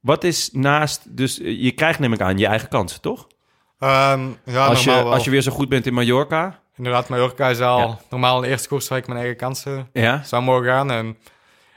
wat 0.00 0.24
is 0.24 0.50
naast... 0.52 1.16
Dus 1.16 1.40
eh, 1.40 1.62
je 1.62 1.72
krijgt 1.72 1.98
neem 1.98 2.12
ik 2.12 2.20
aan 2.20 2.38
je 2.38 2.46
eigen 2.46 2.68
kansen, 2.68 3.00
toch? 3.00 3.26
Ehm, 3.78 4.26
ja, 4.44 4.66
als, 4.66 4.84
je, 4.84 4.90
wel. 4.90 5.12
als 5.12 5.24
je 5.24 5.30
weer 5.30 5.42
zo 5.42 5.52
goed 5.52 5.68
bent 5.68 5.86
in 5.86 5.94
Mallorca. 5.94 6.60
Inderdaad, 6.76 7.08
Mallorca 7.08 7.48
is 7.48 7.60
al 7.60 7.78
Ja. 7.78 7.98
normaal 8.10 8.40
de 8.40 8.48
eerste 8.48 8.68
koers 8.68 8.88
waar 8.88 8.98
ik 8.98 9.06
mijn 9.06 9.18
eigen 9.18 9.36
kansen 9.36 9.88
Ja? 9.92 10.22
zou 10.22 10.42
mogen 10.42 10.64
gaan. 10.66 10.90
En 10.90 11.16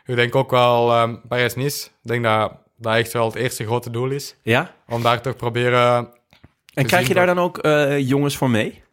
ik 0.05 0.15
denk 0.15 0.35
ook 0.35 0.51
wel 0.51 0.93
ehm 0.93 1.15
Parijs-Nice. 1.27 1.85
Ik 1.87 1.91
denk 2.09 2.23
dat 2.23 2.51
dat 2.77 2.95
echt 2.95 3.13
wel 3.13 3.25
het 3.25 3.35
eerste 3.35 3.65
grote 3.65 3.89
doel 3.89 4.09
is. 4.09 4.35
Ja? 4.41 4.71
Om 4.87 5.01
daar 5.01 5.21
toch 5.21 5.35
proberen 5.35 6.09
En 6.77 6.83
te 6.83 6.89
krijg 6.89 7.07
je 7.07 7.13
daar 7.13 7.25
dan 7.25 7.39
ook 7.39 7.57
eh, 7.57 7.99
jongens 7.99 8.37
voor 8.37 8.49
mee? 8.49 8.83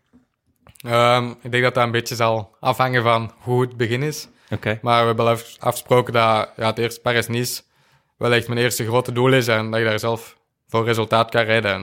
Ehm, 0.85 1.31
ik 1.43 1.51
denk 1.51 1.63
dat 1.63 1.75
dat 1.75 1.85
een 1.85 1.91
beetje 1.91 2.15
zal 2.15 2.57
afhangen 2.61 3.03
van 3.03 3.33
hoe 3.39 3.61
het 3.61 3.77
begin 3.77 4.03
is. 4.03 4.29
Oké. 4.51 4.79
Maar 4.83 5.01
we 5.01 5.07
hebben 5.07 5.39
afgesproken 5.59 6.13
dat 6.13 6.51
ja, 6.57 6.67
het 6.67 6.79
eerste 6.79 7.01
Paris-Nice 7.01 7.63
wel 8.17 8.33
echt 8.33 8.49
mijn 8.49 8.61
eerste 8.61 8.85
grote 8.87 9.13
doel 9.13 9.33
is. 9.33 9.49
En 9.49 9.71
dat 9.71 9.81
ik 9.81 9.87
daar 9.87 9.99
zelf 9.99 10.37
voor 10.69 10.85
resultaat 10.85 11.31
kan 11.31 11.45
rijden. 11.45 11.73
En 11.73 11.83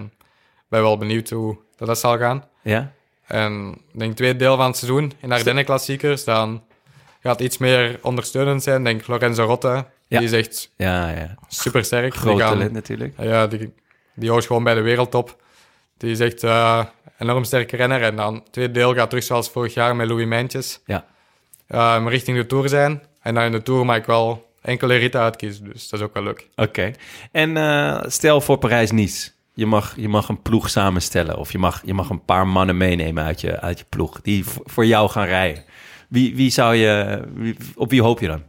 ik 0.57 0.67
ben 0.69 0.81
wel 0.81 0.97
benieuwd 0.97 1.29
hoe 1.29 1.57
dat, 1.75 1.87
dat 1.87 1.99
zal 1.99 2.17
gaan. 2.17 2.43
Ja? 2.61 2.91
En 3.27 3.77
ik 3.93 3.99
denk 3.99 4.15
tweede 4.15 4.37
deel 4.39 4.55
van 4.55 4.65
het 4.65 4.77
seizoen 4.77 5.13
in 5.19 5.29
de 5.29 5.35
Ardennen 5.35 5.65
klassiekers, 5.65 6.23
dan 6.23 6.63
gaat 7.19 7.31
het 7.39 7.47
iets 7.47 7.57
meer 7.57 7.99
ondersteunend 8.01 8.63
zijn. 8.63 8.79
Ik 8.79 8.85
denk 8.85 9.07
Lorenzo 9.07 9.43
Rotte, 9.43 9.85
Ja. 10.07 10.17
die 10.19 10.27
is 10.27 10.31
echt 10.33 10.71
Ja, 10.75 11.09
ja. 11.09 11.35
super 11.47 11.83
sterk. 11.85 12.15
Groot 12.15 12.39
talent 12.39 12.71
natuurlijk. 12.71 13.13
Ja, 13.17 13.47
die, 13.47 13.73
die 14.15 14.29
hoort 14.29 14.45
gewoon 14.45 14.63
bij 14.63 14.73
de 14.73 14.81
wereldtop. 14.81 15.40
Die 16.01 16.11
is 16.11 16.19
echt 16.19 16.43
eh 16.43 16.85
enorm 17.17 17.43
sterke 17.43 17.75
renner. 17.75 18.01
En 18.01 18.15
dan 18.15 18.33
het 18.33 18.51
tweede 18.53 18.73
deel 18.73 18.93
gaat 18.93 19.09
terug 19.09 19.23
zoals 19.25 19.49
vorig 19.49 19.73
jaar 19.73 19.95
met 19.95 20.07
Louis 20.07 20.25
Mijntjes. 20.25 20.79
Ja. 20.85 21.05
Ehm, 21.67 22.07
richting 22.07 22.37
de 22.37 22.45
Tour 22.45 22.69
zijn. 22.69 23.01
En 23.21 23.33
dan 23.33 23.43
in 23.43 23.51
de 23.51 23.61
Tour 23.61 23.85
mag 23.85 23.95
ik 23.95 24.05
wel 24.05 24.49
enkele 24.61 24.95
ritten 24.95 25.21
uitkiezen. 25.21 25.63
Dus 25.63 25.89
dat 25.89 25.99
is 25.99 26.05
ook 26.05 26.13
wel 26.13 26.23
leuk. 26.23 26.47
Oké. 26.55 26.91
En 27.31 27.57
eh, 27.57 28.01
stel 28.05 28.41
voor 28.41 28.57
Parijs-Nice. 28.57 29.29
Je 29.53 29.65
mag, 29.65 29.93
je 29.95 30.07
mag 30.07 30.29
een 30.29 30.41
ploeg 30.41 30.69
samenstellen. 30.69 31.37
Of 31.37 31.51
je 31.51 31.57
mag, 31.57 31.81
je 31.85 31.93
mag 31.93 32.09
een 32.09 32.25
paar 32.25 32.47
mannen 32.47 32.77
meenemen 32.77 33.23
uit 33.23 33.41
je, 33.41 33.59
uit 33.59 33.79
je 33.79 33.85
ploeg. 33.89 34.21
Die 34.21 34.43
voor 34.45 34.85
jou 34.85 35.09
gaan 35.09 35.25
rijden. 35.25 35.63
Wie, 36.09 36.35
wie 36.35 36.49
zou 36.49 36.75
je... 36.75 37.21
wie- 37.33 37.57
op 37.75 37.89
wie 37.89 38.01
hoop 38.01 38.19
je 38.19 38.27
dan? 38.27 38.43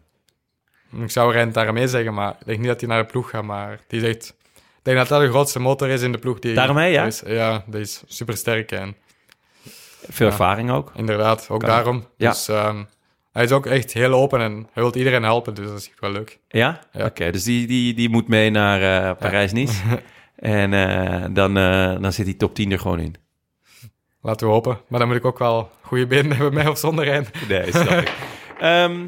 Ik 1.02 1.10
zou 1.10 1.32
Rent 1.32 1.54
daarmee 1.54 1.88
zeggen, 1.88 2.14
maar 2.14 2.30
ik 2.40 2.46
denk 2.46 2.58
niet 2.58 2.68
dat 2.68 2.80
hij 2.80 2.88
naar 2.88 3.02
de 3.02 3.10
ploeg 3.10 3.30
gaat. 3.30 3.44
Maar 3.44 3.80
die. 3.86 4.08
Ik 4.08 4.32
denk 4.82 4.96
dat 4.96 5.08
dat 5.08 5.20
de 5.20 5.28
grootste 5.28 5.58
motor 5.58 5.88
is 5.88 6.02
in 6.02 6.12
de 6.12 6.18
ploeg. 6.18 6.38
Die 6.38 6.54
Daarmee, 6.54 6.92
ja? 6.92 7.04
Is, 7.04 7.22
ja, 7.26 7.64
die 7.66 7.80
is 7.80 8.02
super 8.06 8.36
sterk. 8.36 8.72
En 8.72 8.96
Veel 10.08 10.26
Ja. 10.26 10.32
ervaring 10.32 10.70
ook. 10.70 10.92
inderdaad, 10.94 11.46
ook 11.50 11.60
Kan. 11.60 11.68
daarom. 11.68 12.06
Ja. 12.16 12.30
Dus 12.30 12.48
ehm, 12.48 12.82
hij 13.32 13.44
is 13.44 13.52
ook 13.52 13.66
echt 13.66 13.92
heel 13.92 14.12
open 14.12 14.40
en 14.40 14.52
hij 14.72 14.82
wil 14.82 14.96
iedereen 14.96 15.22
helpen. 15.22 15.54
Dus 15.54 15.66
dat 15.66 15.78
is 15.78 15.88
echt 15.88 16.00
wel 16.00 16.10
leuk. 16.10 16.38
Ja? 16.48 16.80
Ja. 16.92 17.04
Oké, 17.04 17.30
dus 17.30 17.42
die, 17.44 17.66
die, 17.66 17.94
die 17.94 18.08
moet 18.08 18.28
mee 18.28 18.50
naar 18.50 19.08
eh, 19.10 19.16
Parijs-Nice. 19.18 19.82
en 20.36 20.72
eh, 20.74 21.24
dan, 21.30 21.56
eh, 21.56 22.00
dan 22.00 22.12
zit 22.12 22.24
die 22.26 22.36
top 22.36 22.54
10 22.54 22.72
er 22.72 22.78
gewoon 22.78 22.98
in. 23.00 23.14
Laten 24.22 24.46
we 24.46 24.52
hopen. 24.52 24.80
Maar 24.88 24.98
dan 24.98 25.08
moet 25.08 25.16
ik 25.16 25.24
ook 25.24 25.38
wel 25.38 25.70
goede 25.80 26.06
benen 26.06 26.32
hebben 26.36 26.54
met 26.54 26.68
of 26.68 26.78
zonder 26.78 27.06
hen. 27.06 27.26
Nee, 27.48 27.70
snap 27.70 27.90
ik. 27.90 28.12
Ehm, 28.58 29.06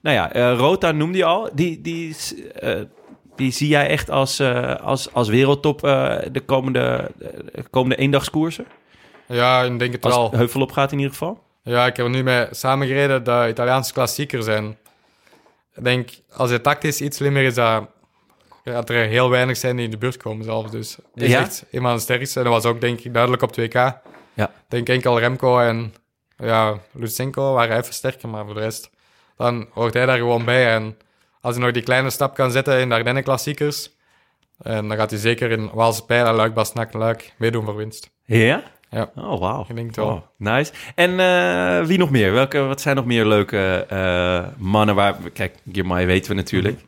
nou 0.00 0.16
ja, 0.16 0.52
Rota 0.54 0.92
noemde 0.92 1.18
je 1.18 1.24
al. 1.24 1.50
Die, 1.52 1.80
die, 1.80 2.08
is, 2.08 2.34
die 3.36 3.52
zie 3.52 3.68
jij 3.68 3.88
echt 3.88 4.10
als, 4.10 4.38
eh, 4.38 4.74
als, 4.80 5.12
als 5.12 5.28
wereldtop 5.28 5.84
eh, 5.84 6.16
de 6.32 6.40
komende, 6.40 7.10
de 7.18 7.64
komende 7.70 7.96
eendagskoersen? 7.96 8.66
Ja, 9.26 9.62
ik 9.62 9.78
denk 9.78 9.92
het 9.92 10.04
Als 10.04 10.14
wel. 10.14 10.24
het 10.24 10.34
heuvel 10.34 10.66
gaat 10.66 10.92
in 10.92 10.98
ieder 10.98 11.12
geval? 11.12 11.42
Ja, 11.62 11.86
ik 11.86 11.96
heb 11.96 12.06
er 12.06 12.12
nu 12.12 12.22
mee 12.22 12.46
samengereden, 12.50 13.24
de 13.24 13.46
Italiaanse 13.48 13.92
klassiekers. 13.92 14.46
En 14.46 14.76
ik 15.74 15.84
denk, 15.84 16.10
als 16.36 16.50
hij 16.50 16.58
tactisch 16.58 17.00
iets 17.00 17.16
slimmer 17.16 17.42
is, 17.42 17.54
dat, 17.54 17.84
dat 18.64 18.90
er 18.90 19.06
heel 19.06 19.30
weinig 19.30 19.56
zijn 19.56 19.76
die 19.76 19.84
in 19.84 19.90
de 19.90 19.98
buurt 19.98 20.16
komen 20.16 20.44
zelfs. 20.44 20.70
Dus 20.70 20.96
die 21.14 21.24
is 21.24 21.30
Ja? 21.30 21.40
echt 21.40 21.64
een 21.70 21.80
van 21.82 21.94
de 21.94 22.00
sterkste. 22.00 22.38
En 22.38 22.44
dat 22.44 22.54
was 22.54 22.64
ook, 22.64 22.80
denk 22.80 23.00
ik, 23.00 23.12
duidelijk 23.12 23.42
op 23.42 23.60
2K. 23.60 23.72
Ja. 24.34 24.46
Ik 24.46 24.50
denk 24.68 24.88
enkel 24.88 25.18
Remco 25.18 25.58
en 25.58 25.94
ja, 26.36 26.78
Lutsenko 26.92 27.52
waren 27.52 27.76
even 27.76 27.94
sterker, 27.94 28.28
maar 28.28 28.44
voor 28.44 28.54
de 28.54 28.60
rest... 28.60 28.90
Dan 29.36 29.66
hoort 29.72 29.94
hij 29.94 30.06
daar 30.06 30.18
gewoon 30.18 30.44
bij. 30.44 30.74
En 30.74 30.96
als 31.42 31.54
hij 31.54 31.64
nog 31.64 31.72
die 31.72 31.82
kleine 31.82 32.10
stap 32.10 32.34
kan 32.34 32.50
zetten 32.50 32.80
in 32.80 32.88
de 32.88 32.94
Ardennen 32.94 33.22
klassiekers... 33.22 33.90
En 34.62 34.88
dan 34.88 34.96
gaat 34.96 35.10
hij 35.10 35.18
zeker 35.18 35.50
in 35.50 35.70
Waalse 35.72 36.04
Pijl, 36.04 36.32
Luik, 36.32 36.54
Basnak, 36.54 36.92
Luik 36.92 37.32
meedoen 37.38 37.64
voor 37.64 37.76
winst. 37.76 38.10
Ja? 38.24 38.62
Ja. 38.90 39.10
Oh, 39.16 39.40
wauw. 39.40 39.64
Ik 39.68 39.76
denk 39.76 39.94
wel. 39.94 40.06
Oh, 40.06 40.22
nice. 40.36 40.72
En 40.94 41.20
eh, 41.20 41.86
wie 41.86 41.98
nog 41.98 42.10
meer? 42.10 42.32
Welke, 42.32 42.58
wat 42.58 42.80
zijn 42.80 42.96
nog 42.96 43.04
meer 43.04 43.26
leuke 43.26 43.86
eh, 43.88 44.44
mannen 44.56 44.94
waar... 44.94 45.16
Kijk, 45.32 45.56
Girmay 45.72 46.06
weten 46.06 46.30
we 46.30 46.36
natuurlijk. 46.36 46.80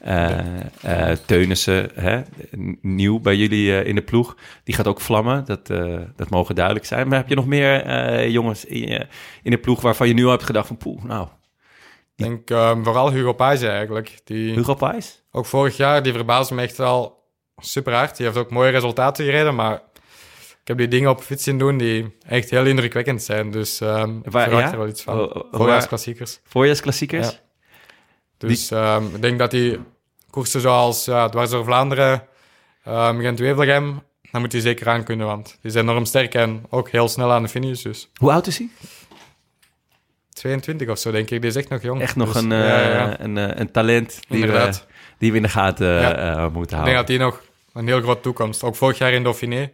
Eh 0.00 0.38
eh, 0.82 1.16
Teunissen, 1.26 1.90
hè? 1.94 2.20
nieuw 2.80 3.20
bij 3.20 3.36
jullie 3.36 3.78
eh, 3.78 3.86
in 3.86 3.94
de 3.94 4.02
ploeg. 4.02 4.36
Die 4.64 4.74
gaat 4.74 4.86
ook 4.86 5.00
vlammen, 5.00 5.44
dat, 5.44 5.70
eh, 5.70 5.98
dat 6.16 6.30
mogen 6.30 6.54
duidelijk 6.54 6.86
zijn. 6.86 7.08
Maar 7.08 7.18
heb 7.18 7.28
je 7.28 7.34
nog 7.34 7.46
meer 7.46 7.84
eh, 7.84 8.28
jongens 8.28 8.64
in, 8.64 9.06
in 9.42 9.50
de 9.50 9.58
ploeg 9.58 9.80
waarvan 9.80 10.08
je 10.08 10.14
nu 10.14 10.24
al 10.24 10.30
hebt 10.30 10.42
gedacht 10.42 10.66
van... 10.66 10.76
Poeh, 10.76 11.04
nou, 11.04 11.28
Ik 12.20 12.26
denk 12.26 12.50
ehm, 12.50 12.82
vooral 12.82 13.10
Hugo 13.12 13.32
Page 13.32 13.68
eigenlijk. 13.68 14.20
Die, 14.24 14.54
Hugo 14.54 14.74
Pijs? 14.74 15.22
Ook 15.32 15.46
vorig 15.46 15.76
jaar, 15.76 16.02
die 16.02 16.12
verbaasde 16.12 16.54
me 16.54 16.62
echt 16.62 16.76
wel 16.76 17.24
super 17.56 17.94
hard. 17.94 18.16
Die 18.16 18.26
heeft 18.26 18.38
ook 18.38 18.50
mooie 18.50 18.70
resultaten 18.70 19.24
gereden, 19.24 19.54
maar 19.54 19.74
ik 20.60 20.68
heb 20.68 20.78
die 20.78 20.88
dingen 20.88 21.10
op 21.10 21.20
fiets 21.20 21.44
zien 21.44 21.58
doen 21.58 21.76
die 21.78 22.16
echt 22.26 22.50
heel 22.50 22.66
indrukwekkend 22.66 23.22
zijn. 23.22 23.50
Dus 23.50 23.80
ik 23.80 23.86
Waar- 23.86 24.22
verwacht 24.22 24.50
ja? 24.64 24.70
er 24.72 24.78
wel 24.78 24.88
iets 24.88 25.02
van. 25.02 25.44
Voorjaarsklassiekers. 25.52 26.40
Voorjaarsklassiekers? 26.44 27.28
Ja. 27.30 27.38
Dus 28.36 28.70
ehm, 28.70 29.04
ik 29.14 29.22
denk 29.22 29.38
dat 29.38 29.52
hij 29.52 29.78
koersen 30.30 30.60
zoals 30.60 31.04
ja, 31.04 31.28
Dwars 31.28 31.50
door 31.50 31.64
Vlaanderen, 31.64 32.22
uh, 32.88 33.08
Gent-Wevelgem, 33.18 34.02
dan 34.30 34.40
moet 34.40 34.52
hij 34.52 34.60
zeker 34.60 34.88
aan 34.88 35.04
kunnen, 35.04 35.26
want 35.26 35.46
die 35.60 35.70
is 35.70 35.74
enorm 35.74 36.04
sterk 36.04 36.34
en 36.34 36.64
ook 36.70 36.90
heel 36.90 37.08
snel 37.08 37.32
aan 37.32 37.42
de 37.42 37.48
finish. 37.48 37.82
Dus 37.82 38.10
Hoe 38.14 38.32
oud 38.32 38.46
is 38.46 38.58
hij? 38.58 38.68
22 40.40 40.88
of 40.88 40.98
zo, 40.98 41.10
denk 41.10 41.30
ik. 41.30 41.40
Die 41.40 41.50
is 41.50 41.56
echt 41.56 41.68
nog 41.68 41.82
jong. 41.82 42.00
Echt 42.00 42.16
nog 42.16 42.32
Dus, 42.32 42.42
een, 42.42 42.50
ja, 42.50 43.18
eh. 43.18 43.24
Een, 43.24 43.38
eh, 43.38 43.58
een 43.58 43.70
talent 43.70 44.20
die 44.28 44.46
we, 44.46 44.70
die 45.18 45.30
we 45.30 45.36
in 45.36 45.42
de 45.42 45.48
gaten 45.48 46.18
eh, 46.18 46.46
moeten 46.52 46.78
Ik 46.78 46.84
denk 46.84 46.94
houden. 46.94 46.94
dat 46.94 47.08
hij 47.08 47.16
nog 47.16 47.42
een 47.72 47.86
heel 47.86 48.00
grote 48.00 48.20
toekomst. 48.20 48.62
Ook 48.62 48.76
vorig 48.76 48.98
jaar 48.98 49.12
in 49.12 49.22
Dauphiné 49.22 49.72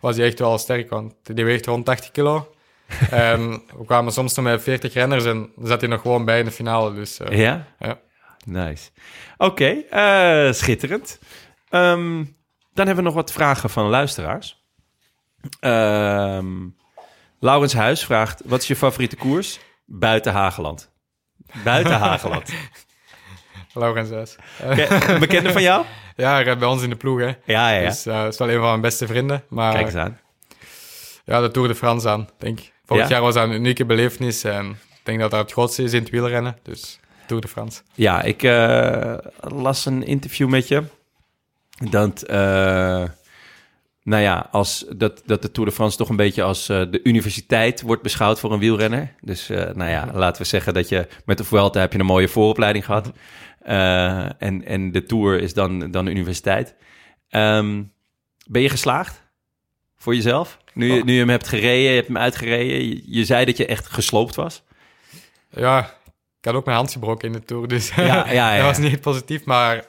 was 0.00 0.16
hij 0.16 0.26
echt 0.26 0.38
wel 0.38 0.58
sterk, 0.58 0.90
want 0.90 1.14
die 1.22 1.44
weegt 1.44 1.66
rond 1.66 1.84
80 1.84 2.10
kilo. 2.10 2.54
en 3.10 3.50
we 3.50 3.84
kwamen 3.86 4.12
soms 4.12 4.34
nog 4.34 4.44
met 4.44 4.62
40 4.62 4.92
renners 4.94 5.24
en 5.24 5.50
zat 5.62 5.80
hij 5.80 5.90
nog 5.90 6.00
gewoon 6.00 6.24
bij 6.24 6.38
in 6.38 6.44
de 6.44 6.50
finale. 6.50 6.94
Dus 6.94 7.20
Ja? 7.30 7.66
ja. 7.78 7.98
Nice. 8.44 8.90
Oké, 9.36 9.74
schitterend. 10.52 11.18
Ehm, 11.68 12.24
dan 12.74 12.86
hebben 12.86 12.96
we 12.96 13.02
nog 13.02 13.14
wat 13.14 13.32
vragen 13.32 13.70
van 13.70 13.88
luisteraars. 13.88 14.62
Ehm 15.60 16.46
Laurens 17.40 17.72
Huis 17.72 18.04
vraagt, 18.04 18.42
wat 18.44 18.60
is 18.60 18.68
je 18.68 18.76
favoriete 18.76 19.16
koers? 19.16 19.58
Buiten 19.90 20.32
Hageland. 20.32 20.90
Buiten 21.64 21.98
Hageland. 22.06 22.52
Laurens 23.74 24.36
Een 24.60 25.18
bekende 25.20 25.52
van 25.52 25.62
jou? 25.62 25.84
Ja, 26.16 26.32
hij 26.32 26.42
rijdt 26.42 26.58
bij 26.58 26.68
ons 26.68 26.82
in 26.82 26.90
de 26.90 26.96
ploeg. 26.96 27.18
Hè. 27.18 27.26
Ja, 27.26 27.34
ja, 27.44 27.70
ja. 27.70 27.88
Dus 27.88 28.02
dat 28.02 28.32
is 28.32 28.38
wel 28.38 28.48
een 28.50 28.58
van 28.58 28.68
mijn 28.68 28.80
beste 28.80 29.06
vrienden. 29.06 29.44
Maar 29.48 29.72
Kijk 29.72 29.84
eens 29.86 29.94
aan. 29.94 30.18
ja, 31.24 31.40
de 31.40 31.50
Tour 31.50 31.68
de 31.68 31.74
France 31.74 32.08
aan, 32.08 32.28
denk 32.38 32.58
ik. 32.60 32.72
Vorig 32.84 33.02
Ja? 33.02 33.08
jaar 33.08 33.20
was 33.20 33.34
dat 33.34 33.44
een 33.44 33.52
unieke 33.54 33.84
belevenis 33.86 34.44
en 34.44 34.70
ik 34.70 35.00
denk 35.02 35.18
dat 35.20 35.30
dat 35.30 35.40
het 35.40 35.52
grootste 35.52 35.82
is 35.82 35.92
in 35.92 36.00
het 36.02 36.10
wielrennen. 36.10 36.58
Dus 36.62 37.00
Tour 37.26 37.42
de 37.42 37.48
France. 37.48 37.82
Ja, 37.94 38.22
ik 38.22 38.42
eh, 38.42 39.14
las 39.40 39.86
een 39.86 40.02
interview 40.06 40.48
met 40.48 40.68
je. 40.68 40.82
Dat, 41.90 42.22
eh, 42.22 43.04
nou 44.08 44.22
ja, 44.22 44.48
als, 44.50 44.84
dat, 44.96 45.22
dat 45.26 45.42
de 45.42 45.50
Tour 45.50 45.68
de 45.68 45.74
France 45.74 45.96
toch 45.96 46.08
een 46.08 46.16
beetje 46.16 46.42
als 46.42 46.68
eh, 46.68 46.82
de 46.90 47.00
universiteit 47.02 47.82
wordt 47.82 48.02
beschouwd 48.02 48.40
voor 48.40 48.52
een 48.52 48.58
wielrenner. 48.58 49.14
Dus, 49.20 49.48
eh, 49.48 49.74
nou 49.74 49.90
ja, 49.90 50.08
laten 50.12 50.42
we 50.42 50.48
zeggen 50.48 50.74
dat 50.74 50.88
je 50.88 51.08
met 51.24 51.38
de 51.38 51.44
Vuelta 51.44 51.80
heb 51.80 51.92
je 51.92 51.98
een 51.98 52.06
mooie 52.06 52.28
vooropleiding 52.28 52.84
gehad. 52.84 53.12
Eh, 53.60 54.42
en, 54.42 54.64
en 54.64 54.92
de 54.92 55.04
Tour 55.04 55.40
is 55.40 55.54
dan, 55.54 55.90
dan 55.90 56.04
de 56.04 56.10
universiteit. 56.10 56.74
Ehm, 57.28 57.82
ben 58.46 58.62
je 58.62 58.68
geslaagd 58.68 59.22
voor 59.96 60.14
jezelf? 60.14 60.58
Nu 60.74 60.92
je, 60.92 61.04
nu 61.04 61.12
je 61.12 61.18
hem 61.18 61.28
hebt 61.28 61.48
gereden, 61.48 61.90
je 61.90 61.94
hebt 61.94 62.06
hem 62.06 62.18
uitgereden. 62.18 62.88
Je, 62.88 63.02
je 63.06 63.24
zei 63.24 63.44
dat 63.44 63.56
je 63.56 63.66
echt 63.66 63.86
gesloopt 63.86 64.34
was. 64.34 64.62
Ja, 65.50 65.80
ik 66.38 66.44
had 66.44 66.54
ook 66.54 66.64
mijn 66.64 66.76
hand 66.76 66.92
gebroken 66.92 67.26
in 67.26 67.32
de 67.32 67.44
Tour, 67.44 67.68
dus 67.68 67.94
Ja, 67.94 68.04
ja, 68.04 68.32
ja. 68.54 68.56
dat 68.56 68.76
was 68.76 68.90
niet 68.90 69.00
positief. 69.00 69.44
Maar 69.44 69.84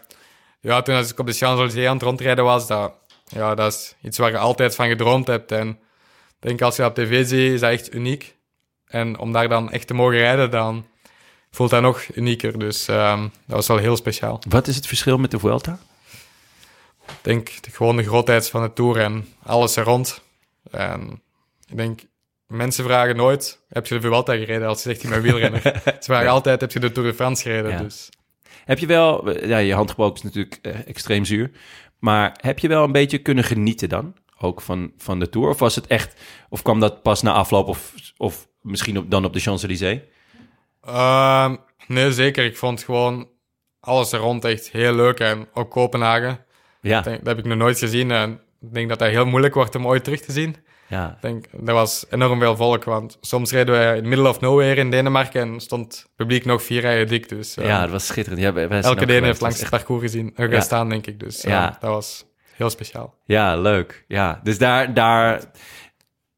ja, 0.61 0.81
toen 0.81 0.95
als 0.95 1.11
ik 1.11 1.19
op 1.19 1.25
de 1.25 1.33
Champs-Élysées 1.33 1.87
aan 1.87 1.93
het 1.93 2.03
rondrijden 2.03 2.43
was, 2.43 2.67
dat, 2.67 2.93
ja, 3.29 3.55
dat 3.55 3.73
is 3.73 3.95
iets 4.01 4.17
waar 4.17 4.31
je 4.31 4.37
altijd 4.37 4.75
van 4.75 4.87
gedroomd 4.87 5.27
hebt. 5.27 5.51
En 5.51 5.69
ik 5.69 6.35
denk 6.39 6.61
als 6.61 6.75
je 6.75 6.81
dat 6.81 6.97
op 6.97 7.03
tv 7.03 7.27
ziet, 7.27 7.53
is 7.53 7.59
dat 7.59 7.71
echt 7.71 7.93
uniek. 7.93 8.37
En 8.85 9.17
om 9.17 9.31
daar 9.31 9.49
dan 9.49 9.71
echt 9.71 9.87
te 9.87 9.93
mogen 9.93 10.17
rijden, 10.17 10.51
dan 10.51 10.85
voelt 11.51 11.69
dat 11.69 11.81
nog 11.81 12.15
unieker. 12.15 12.59
Dus 12.59 12.87
ehm, 12.87 13.21
dat 13.21 13.55
was 13.55 13.67
wel 13.67 13.77
heel 13.77 13.95
speciaal. 13.95 14.41
Wat 14.49 14.67
is 14.67 14.75
het 14.75 14.87
verschil 14.87 15.17
met 15.17 15.31
de 15.31 15.39
Vuelta? 15.39 15.79
Ik 17.05 17.15
denk 17.21 17.61
de, 17.61 17.71
gewoon 17.71 17.95
de 17.95 18.03
grootheid 18.03 18.49
van 18.49 18.61
de 18.61 18.73
Tour 18.73 18.99
en 18.99 19.27
alles 19.43 19.75
er 19.75 19.83
rond. 19.83 20.21
En 20.71 21.21
ik 21.67 21.77
denk, 21.77 21.99
mensen 22.47 22.83
vragen 22.83 23.15
nooit, 23.15 23.59
heb 23.69 23.87
je 23.87 23.95
de 23.95 24.01
Vuelta 24.01 24.33
gereden 24.33 24.67
als 24.67 24.83
je 24.83 24.89
zegt, 24.89 25.03
ik 25.03 25.09
ben 25.09 25.21
wielrenner. 25.21 25.61
Ze 25.83 25.97
vragen 25.99 26.29
altijd, 26.29 26.61
heb 26.61 26.71
je 26.71 26.79
de 26.79 26.91
Tour 26.91 27.09
de 27.09 27.15
France 27.15 27.41
gereden? 27.41 27.71
Ja. 27.71 27.77
Dus 27.77 28.09
Heb 28.69 28.79
je 28.79 28.85
wel, 28.85 29.45
ja, 29.47 29.57
je 29.57 29.73
handgebroken 29.73 30.15
is 30.15 30.21
natuurlijk 30.21 30.59
eh, 30.61 30.87
extreem 30.87 31.25
zuur, 31.25 31.51
maar 31.99 32.37
heb 32.41 32.59
je 32.59 32.67
wel 32.67 32.83
een 32.83 32.91
beetje 32.91 33.17
kunnen 33.17 33.43
genieten 33.43 33.89
dan, 33.89 34.15
ook 34.39 34.61
van, 34.61 34.91
van 34.97 35.19
de 35.19 35.29
Tour? 35.29 35.49
Of 35.49 35.59
was 35.59 35.75
het 35.75 35.87
echt, 35.87 36.21
of 36.49 36.61
kwam 36.61 36.79
dat 36.79 37.01
pas 37.01 37.21
na 37.21 37.33
afloop 37.33 37.67
of, 37.67 37.93
of 38.17 38.47
misschien 38.61 38.97
op, 38.97 39.11
dan 39.11 39.25
op 39.25 39.33
de 39.33 39.39
Champs-Élysées? 39.39 39.99
Ehm, 40.81 41.55
nee, 41.87 42.11
zeker. 42.11 42.45
Ik 42.45 42.57
vond 42.57 42.83
gewoon 42.83 43.27
alles 43.79 44.11
er 44.11 44.19
rond 44.19 44.45
echt 44.45 44.71
heel 44.71 44.93
leuk. 44.93 45.19
En 45.19 45.47
ook 45.53 45.71
Kopenhagen, 45.71 46.45
Ja, 46.81 47.01
dat 47.01 47.19
heb 47.23 47.37
ik 47.37 47.45
nog 47.45 47.57
nooit 47.57 47.79
gezien. 47.79 48.11
En 48.11 48.41
ik 48.61 48.73
denk 48.73 48.89
dat 48.89 48.99
dat 48.99 49.09
heel 49.09 49.25
moeilijk 49.25 49.53
wordt 49.53 49.75
om 49.75 49.87
ooit 49.87 50.03
terug 50.03 50.21
te 50.21 50.31
zien. 50.31 50.55
Ja. 50.89 51.17
Denk, 51.21 51.45
er 51.65 51.73
was 51.73 52.05
enorm 52.09 52.39
veel 52.39 52.55
volk, 52.55 52.83
want 52.83 53.17
soms 53.21 53.51
reden 53.51 53.73
wij 53.75 53.97
in 53.97 54.07
middle 54.07 54.29
of 54.29 54.39
nowhere 54.39 54.75
in 54.75 54.91
Denemarken 54.91 55.41
en 55.41 55.59
stond 55.59 55.85
het 55.97 56.09
publiek 56.15 56.45
nog 56.45 56.63
vier 56.63 56.81
rijen 56.81 57.07
dik. 57.07 57.29
Dus 57.29 57.57
eh, 57.57 57.65
ja, 57.65 57.81
dat 57.81 57.89
was 57.89 58.05
schitterend. 58.05 58.41
Ja, 58.41 58.67
elke 58.81 59.05
Deen 59.05 59.23
heeft 59.23 59.41
langs 59.41 59.59
het 59.59 59.69
parcours 59.69 60.01
gezien, 60.01 60.33
uh, 60.35 60.49
Ja. 60.49 60.55
gestaan, 60.55 60.89
denk 60.89 61.07
ik. 61.07 61.19
Dus 61.19 61.43
eh, 61.43 61.51
Ja. 61.51 61.77
dat 61.79 61.89
was 61.89 62.25
heel 62.55 62.69
speciaal. 62.69 63.15
Ja, 63.25 63.55
leuk. 63.57 64.05
Ja, 64.07 64.39
dus 64.43 64.57
daar, 64.57 64.93
daar, 64.93 65.41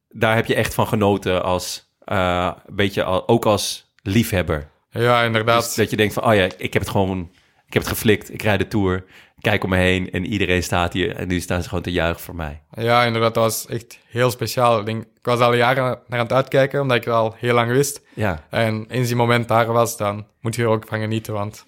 daar 0.09 0.35
heb 0.35 0.45
je 0.45 0.55
echt 0.55 0.73
van 0.73 0.87
genoten 0.87 1.43
als, 1.43 1.89
eh, 2.03 2.51
een 2.65 2.75
beetje 2.75 3.03
al- 3.03 3.27
ook 3.27 3.45
als 3.45 3.93
liefhebber. 4.03 4.69
Ja, 4.89 5.23
inderdaad. 5.23 5.63
Dus 5.63 5.75
dat 5.75 5.89
je 5.89 5.95
denkt 5.97 6.13
van, 6.13 6.23
oh 6.23 6.33
ja, 6.35 6.43
ik 6.57 6.73
heb 6.73 6.81
het 6.81 6.91
gewoon, 6.91 7.31
ik 7.71 7.77
heb 7.77 7.87
het 7.89 7.97
geflikt. 7.97 8.33
Ik 8.33 8.41
rijd 8.41 8.59
de 8.59 8.67
Tour, 8.67 9.03
kijk 9.39 9.63
om 9.63 9.69
me 9.69 9.77
heen 9.77 10.11
en 10.11 10.25
iedereen 10.25 10.63
staat 10.63 10.93
hier 10.93 11.15
en 11.15 11.27
nu 11.27 11.39
staan 11.39 11.61
ze 11.61 11.67
gewoon 11.67 11.83
te 11.83 11.91
juichen 11.91 12.23
voor 12.23 12.35
mij. 12.35 12.61
Ja, 12.71 13.03
inderdaad, 13.03 13.33
dat 13.33 13.43
was 13.43 13.67
echt 13.67 13.99
heel 14.07 14.31
speciaal. 14.31 14.79
Ik, 14.79 14.85
denk, 14.85 15.03
ik 15.03 15.25
was 15.25 15.39
al 15.39 15.53
jaren 15.53 15.83
naar 15.83 16.19
aan 16.19 16.25
het 16.25 16.33
uitkijken, 16.33 16.81
omdat 16.81 16.97
ik 16.97 17.03
het 17.03 17.13
al 17.13 17.35
heel 17.37 17.53
lang 17.53 17.71
wist. 17.71 18.01
Ja, 18.13 18.47
En 18.49 18.85
eens 18.89 19.07
die 19.07 19.15
moment 19.15 19.47
daar 19.47 19.71
was, 19.71 19.97
dan 19.97 20.27
moet 20.41 20.55
je 20.55 20.61
er 20.61 20.67
ook 20.67 20.87
van 20.87 20.99
genieten. 20.99 21.33
Want 21.33 21.65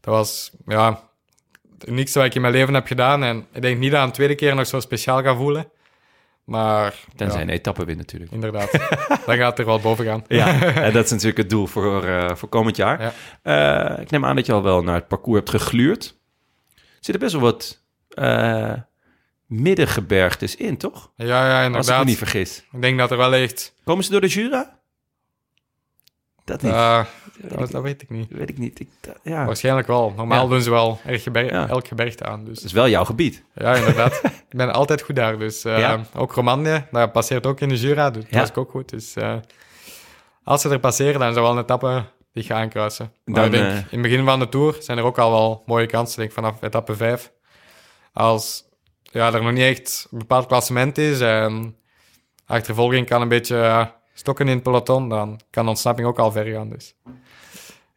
dat 0.00 0.14
was 0.14 0.50
ja, 0.66 1.08
het 1.78 1.88
uniekste 1.88 2.18
wat 2.18 2.26
ik 2.26 2.34
in 2.34 2.40
mijn 2.40 2.52
leven 2.52 2.74
heb 2.74 2.86
gedaan. 2.86 3.24
En 3.24 3.46
ik 3.52 3.62
denk 3.62 3.78
niet 3.78 3.90
dat 3.90 4.00
ik 4.00 4.06
een 4.06 4.12
tweede 4.12 4.34
keer 4.34 4.54
nog 4.54 4.66
zo 4.66 4.80
speciaal 4.80 5.22
ga 5.22 5.36
voelen. 5.36 5.70
Maar 6.44 6.94
tenzij 7.16 7.40
ja, 7.40 7.46
een 7.46 7.52
etappe 7.52 7.84
win 7.84 7.96
natuurlijk. 7.96 8.30
inderdaad, 8.32 8.70
dan 9.26 9.36
gaat 9.36 9.50
het 9.50 9.58
er 9.58 9.64
wel 9.64 9.80
boven 9.80 10.04
gaan. 10.04 10.24
Ja, 10.28 10.60
en 10.86 10.92
dat 10.92 11.04
is 11.04 11.10
natuurlijk 11.10 11.38
het 11.38 11.50
doel 11.50 11.66
voor, 11.66 12.04
eh, 12.04 12.34
voor 12.34 12.48
komend 12.48 12.76
jaar. 12.76 13.02
Ja. 13.02 13.12
Eh, 13.96 14.02
ik 14.02 14.10
neem 14.10 14.24
aan 14.24 14.36
dat 14.36 14.46
je 14.46 14.52
al 14.52 14.62
wel 14.62 14.82
naar 14.82 14.94
het 14.94 15.08
parcours 15.08 15.38
hebt 15.38 15.50
gegluurd. 15.50 16.20
Er 16.74 16.82
zitten 17.00 17.18
best 17.18 17.32
wel 17.32 17.42
wat 17.42 17.82
eh 18.08 18.72
middengebergtes 19.46 20.56
in, 20.56 20.76
toch? 20.76 21.12
Ja, 21.16 21.26
ja, 21.26 21.54
Als 21.56 21.60
ik 21.60 21.66
inderdaad. 21.66 21.98
me 21.98 22.04
niet 22.04 22.18
vergis. 22.18 22.64
Ik 22.72 22.82
denk 22.82 22.98
dat 22.98 23.10
er 23.10 23.16
wel 23.16 23.34
echt... 23.34 23.74
Komen 23.84 24.04
ze 24.04 24.10
door 24.10 24.20
de 24.20 24.26
Jura? 24.26 24.80
Dat 26.44 26.62
niet. 26.62 26.72
eh, 26.72 27.04
weet, 27.40 27.50
dat, 27.50 27.60
ik, 27.66 27.70
dat 27.72 27.82
weet 27.82 28.02
ik 28.02 28.10
niet. 28.10 28.30
weet 28.30 28.48
ik 28.48 28.58
niet. 28.58 28.80
Ik, 28.80 28.88
dat- 29.00 29.18
ja. 29.22 29.44
Waarschijnlijk 29.44 29.86
wel. 29.86 30.12
Normaal 30.16 30.42
Ja. 30.42 30.48
doen 30.50 30.62
ze 30.62 30.70
wel 30.70 31.00
erg 31.06 31.22
geber 31.22 31.44
Ja. 31.44 31.68
elk 31.68 31.88
gebergte 31.88 32.24
aan. 32.24 32.44
Dus 32.44 32.54
Dat 32.54 32.64
is 32.64 32.72
wel 32.72 32.88
jouw 32.88 33.04
gebied. 33.04 33.44
ja, 33.54 33.74
inderdaad. 33.74 34.20
ik 34.50 34.56
ben 34.56 34.72
altijd 34.72 35.02
goed 35.02 35.16
daar. 35.16 35.38
Dus 35.38 35.64
eh, 35.64 35.78
Ja. 35.78 36.00
ook 36.14 36.32
Romandie, 36.32 36.84
dat 36.90 37.12
passeert 37.12 37.46
ook 37.46 37.60
in 37.60 37.68
de 37.68 37.76
Jura. 37.76 38.10
Dus 38.10 38.24
dat 38.30 38.48
ik 38.48 38.58
ook 38.58 38.70
goed. 38.70 38.88
Dus 38.88 39.14
eh, 39.16 39.34
als 40.44 40.60
ze 40.62 40.68
er 40.68 40.78
passeren, 40.80 41.20
dan 41.20 41.28
is 41.30 41.36
er 41.36 41.42
wel 41.42 41.50
een 41.52 41.58
etappe 41.62 42.04
die 42.32 42.42
gaan 42.44 42.60
aankruisen. 42.60 43.12
Maar 43.24 43.34
Dan, 43.34 43.44
ik 43.44 43.50
denk, 43.50 43.68
in 43.70 43.84
het 43.90 44.02
begin 44.02 44.24
van 44.24 44.38
de 44.38 44.48
Tour 44.48 44.76
zijn 44.78 44.98
er 44.98 45.04
ook 45.04 45.18
al 45.18 45.30
wel 45.30 45.62
mooie 45.66 45.86
kansen. 45.86 46.22
Ik 46.22 46.34
denk 46.34 46.46
vanaf 46.46 46.62
etappe 46.62 46.96
5. 46.96 47.32
Als 48.12 48.64
ja, 49.02 49.32
er 49.32 49.42
nog 49.42 49.52
niet 49.52 49.62
echt 49.62 50.06
een 50.10 50.18
bepaald 50.18 50.46
klassement 50.46 50.98
is 50.98 51.20
en 51.20 51.76
achtervolging 52.46 53.06
kan 53.06 53.20
een 53.22 53.28
beetje 53.28 53.90
stokken 54.14 54.48
in 54.48 54.54
het 54.54 54.62
peloton, 54.62 55.08
dan 55.08 55.40
kan 55.50 55.64
de 55.64 55.70
ontsnapping 55.70 56.08
ook 56.08 56.18
al 56.18 56.32
ver 56.32 56.44
gaan. 56.46 56.68
Dus 56.68 56.94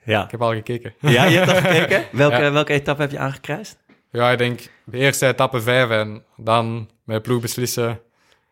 Ja. 0.03 0.23
ik 0.23 0.31
heb 0.31 0.41
al 0.41 0.53
gekeken. 0.53 0.93
Ja, 0.99 1.23
je 1.25 1.37
hebt 1.37 1.49
al 1.51 1.55
gekeken? 1.71 2.05
Welke, 2.11 2.41
Ja. 2.41 2.51
welke 2.51 2.73
etappe 2.73 3.01
heb 3.01 3.11
je 3.11 3.19
aangekruist? 3.19 3.77
Ja, 4.11 4.31
ik 4.31 4.37
denk 4.37 4.59
de 4.83 4.97
eerste 4.97 5.27
etappe 5.27 5.61
5 5.61 5.89
en 5.89 6.23
dan 6.37 6.89
met 7.03 7.21
ploeg 7.21 7.41
beslissen 7.41 7.99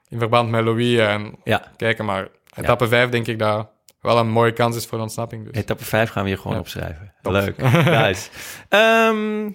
in 0.10 0.20
verband 0.20 0.50
met 0.50 0.64
Louis 0.64 0.98
en 1.00 1.36
Ja, 1.44 1.72
kijken. 1.78 2.06
Maar 2.06 2.28
etappe 2.56 2.88
5 2.88 3.10
denk 3.10 3.28
ik 3.28 3.40
dat 3.40 3.70
wel 4.02 4.18
een 4.18 4.30
mooie 4.30 4.54
kans 4.54 4.76
is 4.76 4.86
voor 4.86 4.98
de 4.98 5.04
ontsnapping. 5.04 5.46
Dus. 5.46 5.62
etappe 5.62 5.84
5 5.86 6.10
gaan 6.10 6.24
we 6.24 6.30
hier 6.30 6.38
gewoon 6.38 6.54
Ja. 6.54 6.60
opschrijven. 6.60 7.14
Top. 7.22 7.32
Leuk. 7.32 7.58
Nice. 8.02 8.30
Ehm, 8.70 9.50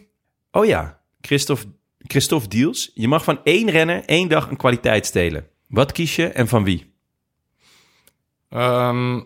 oh 0.51 0.65
ja, 0.67 0.99
Christophe, 1.21 1.65
Christophe 1.99 2.49
Diels. 2.49 2.91
Je 2.95 3.09
mag 3.09 3.25
van 3.25 3.41
één 3.45 3.71
renner 3.71 4.03
één 4.05 4.29
dag 4.29 4.51
een 4.51 4.57
kwaliteit 4.57 5.07
stelen. 5.07 5.47
Wat 5.69 5.93
kies 5.93 6.17
je 6.17 6.27
en 6.29 6.49
van 6.49 6.65
wie? 6.65 6.88
Ehm, 8.51 9.21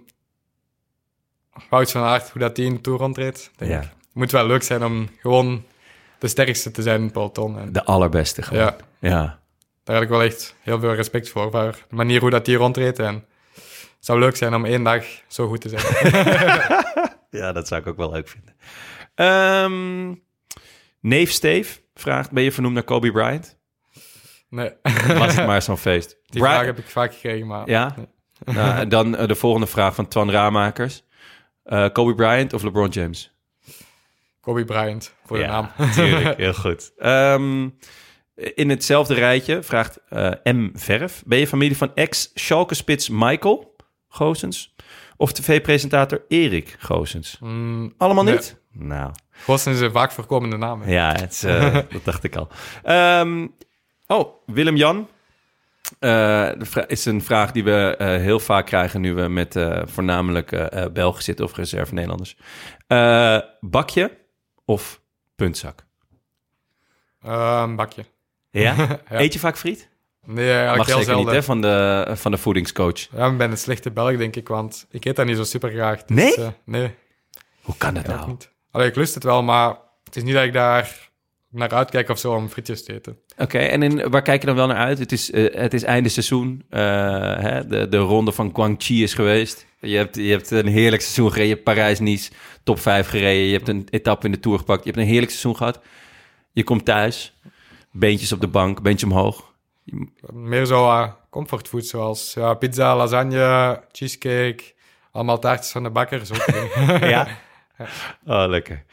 Wout 1.71 1.91
van 1.91 2.03
Aert, 2.03 2.31
hoe 2.31 2.41
dat 2.41 2.57
die 2.57 2.65
in 2.67 2.75
de 2.75 2.81
Tour 2.81 2.99
rondreed. 2.99 3.51
denk 3.57 3.71
Ja. 3.71 3.81
ik. 3.81 3.89
moet 4.13 4.31
wel 4.31 4.47
leuk 4.47 4.63
zijn 4.63 4.85
om 4.85 5.09
gewoon 5.21 5.65
de 6.19 6.29
sterkste 6.29 6.71
te 6.71 6.83
zijn 6.83 6.97
in 6.97 7.03
het 7.05 7.13
peloton. 7.13 7.59
En 7.59 7.73
De 7.73 7.85
allerbeste 7.85 8.43
gewoon. 8.43 8.63
ja, 8.63 8.77
Ja. 8.99 9.41
daar 9.85 9.95
heb 9.95 10.05
ik 10.05 10.11
wel 10.11 10.23
echt 10.23 10.55
heel 10.61 10.81
veel 10.81 10.95
respect 10.95 11.29
voor. 11.29 11.51
Voor 11.51 11.77
de 11.89 11.95
manier 11.95 12.21
hoe 12.21 12.31
dat 12.31 12.45
die 12.45 12.57
rondreed. 12.57 12.99
En 12.99 13.15
het 13.55 13.97
zou 14.01 14.19
leuk 14.19 14.37
zijn 14.37 14.55
om 14.55 14.65
één 14.65 14.83
dag 14.83 15.05
zo 15.27 15.49
goed 15.49 15.61
te 15.61 15.69
zijn. 15.69 15.83
Ja, 17.31 17.53
dat 17.53 17.69
zou 17.69 17.81
ik 17.81 17.87
ook 17.87 17.97
wel 17.97 18.11
leuk 18.11 18.29
vinden. 18.29 18.55
Ehm 19.15 20.15
Neef 21.01 21.31
Steve 21.31 21.81
vraagt, 21.95 22.31
ben 22.31 22.43
je 22.43 22.53
vernoemd 22.53 22.75
naar 22.75 22.83
Kobe 22.83 23.13
Bryant? 23.13 23.59
nee, 24.49 24.71
Was 25.07 25.35
het 25.37 25.47
maar 25.51 25.63
zo'n 25.63 25.77
feest. 25.79 26.17
die 26.25 26.43
vraag 26.43 26.65
heb 26.65 26.79
ik 26.79 26.87
vaak 26.87 27.13
gekregen. 27.15 27.47
Maar 27.47 27.69
Ja? 27.71 27.95
Nou, 28.55 28.77
en 28.79 28.89
dan 28.89 29.17
eh, 29.17 29.29
de 29.29 29.35
volgende 29.35 29.67
vraag 29.67 29.95
van 29.95 30.09
Twan 30.09 30.31
Raamakers. 30.31 31.03
Eh, 31.65 31.87
Kobe 31.93 32.15
Bryant 32.15 32.53
of 32.53 32.63
LeBron 32.63 32.89
James? 32.89 33.33
Kobe 34.41 34.65
Bryant 34.65 35.15
voor 35.25 35.37
de 35.39 35.45
naam. 35.47 35.69
natuurlijk. 35.79 36.37
Heel 36.45 36.55
goed. 36.55 36.93
Ehm, 36.99 37.69
in 38.35 38.71
hetzelfde 38.71 39.15
rijtje 39.15 39.63
vraagt 39.63 39.99
eh, 40.09 40.31
M. 40.43 40.69
Verf. 40.75 41.23
Ben 41.27 41.39
je 41.39 41.47
familie 41.47 41.77
van 41.77 41.95
ex-Schalke-spits 41.95 43.09
Michael 43.09 43.77
Goosens? 44.09 44.75
Of 45.17 45.33
tv-presentator 45.33 46.25
Erik 46.29 46.77
Goosens? 46.79 47.37
Mm, 47.41 47.95
Allemaal 47.99 48.25
Nee. 48.25 48.35
niet? 48.35 48.61
Nou, 48.73 49.11
Goossens 49.31 49.77
is 49.77 49.83
een 49.83 49.93
vaak 49.93 50.13
voorkomende 50.13 50.57
naam. 50.57 50.83
hè. 50.83 50.93
ja, 50.93 51.13
het 51.13 51.41
dat 51.93 52.05
dacht 52.05 52.25
ik 52.25 52.37
al. 52.37 52.49
Ehm, 52.83 53.47
oh, 54.07 54.35
Willem-Jan. 54.47 55.09
Vra- 56.59 56.87
is 56.87 57.05
een 57.05 57.23
vraag 57.23 57.53
die 57.53 57.65
we 57.65 57.95
eh, 57.99 58.07
heel 58.09 58.41
vaak 58.41 58.67
krijgen 58.67 59.01
nu 59.01 59.15
we 59.15 59.29
met 59.29 59.57
eh, 59.57 59.83
voornamelijk 59.85 60.69
Belgen 60.93 61.23
zitten 61.23 61.45
of 61.45 61.57
reserve 61.57 61.95
Nederlanders. 61.95 62.37
Bakje 63.61 64.19
of 64.65 65.01
puntzak? 65.37 65.85
Ehm, 67.23 67.77
bakje. 67.77 68.05
Ja? 68.51 68.75
Ja. 69.11 69.21
Eet 69.21 69.33
je 69.33 69.39
vaak 69.39 69.57
friet? 69.59 69.89
Nee, 70.27 70.49
eigenlijk 70.49 70.77
Mag 70.77 70.87
heel 70.87 70.97
zeker 70.99 71.17
niet, 71.17 71.31
hè, 71.31 71.43
van 71.43 71.61
de, 71.61 72.07
van 72.15 72.31
de 72.31 72.39
voedingscoach. 72.39 73.09
Ja, 73.17 73.27
ik 73.31 73.39
ben 73.39 73.51
een 73.51 73.59
slechte 73.59 73.91
Belg, 73.91 74.17
denk 74.17 74.37
ik, 74.37 74.49
want 74.49 74.87
ik 74.91 75.05
eet 75.05 75.17
dat 75.17 75.27
niet 75.27 75.37
zo 75.37 75.45
super 75.45 75.71
graag. 75.71 76.05
Dus, 76.05 76.37
Nee? 76.37 76.51
nee, 76.65 76.95
Hoe 77.63 77.77
kan 77.77 77.95
dat 77.95 78.07
nou? 78.07 78.27
niet. 78.29 78.51
Allee, 78.71 78.89
ik 78.89 78.97
lust 78.97 79.15
het 79.15 79.25
wel, 79.25 79.43
maar 79.43 79.77
het 80.05 80.17
is 80.17 80.23
niet 80.23 80.35
dat 80.35 80.45
ik 80.45 80.53
daar 80.53 81.11
naar 81.53 81.71
uitkijk 81.71 82.09
of 82.09 82.19
zo 82.19 82.35
om 82.35 82.49
frietjes 82.49 82.85
te 82.85 82.95
eten. 82.95 83.19
Oké, 83.39 83.59
en 83.59 83.83
in, 83.83 84.11
waar 84.11 84.23
kijk 84.23 84.41
je 84.41 84.47
dan 84.47 84.57
wel 84.57 84.67
naar 84.67 84.77
uit? 84.77 84.99
Het 84.99 85.13
is, 85.13 85.31
eh, 85.31 85.55
het 85.55 85.75
is 85.75 85.83
einde 85.83 86.09
seizoen. 86.09 86.65
Eh, 86.69 86.81
hè, 87.39 87.67
de, 87.67 87.89
de 87.89 87.97
ronde 87.97 88.33
van 88.33 88.51
Guangxi 88.55 89.03
is 89.03 89.15
geweest. 89.15 89.67
Je 89.81 89.97
hebt, 89.97 90.17
je 90.17 90.31
hebt 90.31 90.51
een 90.51 90.67
heerlijk 90.67 91.03
seizoen 91.03 91.29
gereden. 91.29 91.49
Je 91.49 91.55
hebt 91.55 91.65
Parijs-Nice 91.65 92.31
top 92.63 92.79
5 92.79 93.09
gereden. 93.09 93.47
Je 93.47 93.53
hebt 93.53 93.69
een 93.69 93.87
etappe 93.91 94.27
in 94.27 94.33
de 94.33 94.41
Tour 94.41 94.59
gepakt. 94.59 94.85
Je 94.85 94.91
hebt 94.91 95.03
een 95.03 95.09
heerlijk 95.09 95.31
seizoen 95.31 95.57
gehad. 95.57 95.81
Je 96.53 96.65
komt 96.65 96.85
thuis. 96.85 97.35
Beentjes 97.91 98.33
op 98.33 98.41
de 98.41 98.49
bank, 98.49 98.83
beentje 98.83 99.07
omhoog. 99.07 99.53
Meer 100.33 100.67
zo 100.67 100.85
uh, 100.85 101.09
comfortfood, 101.31 101.87
zoals 101.87 102.35
ja, 102.35 102.55
pizza, 102.55 102.97
lasagne, 102.97 103.81
cheesecake, 103.93 104.63
allemaal 105.11 105.39
taartjes 105.39 105.73
van 105.73 105.83
de 105.83 105.91
bakker. 105.91 106.27
Zo. 106.27 106.35
Ja? 107.15 107.29
Oh, 108.27 108.45
lekker. 108.49 108.85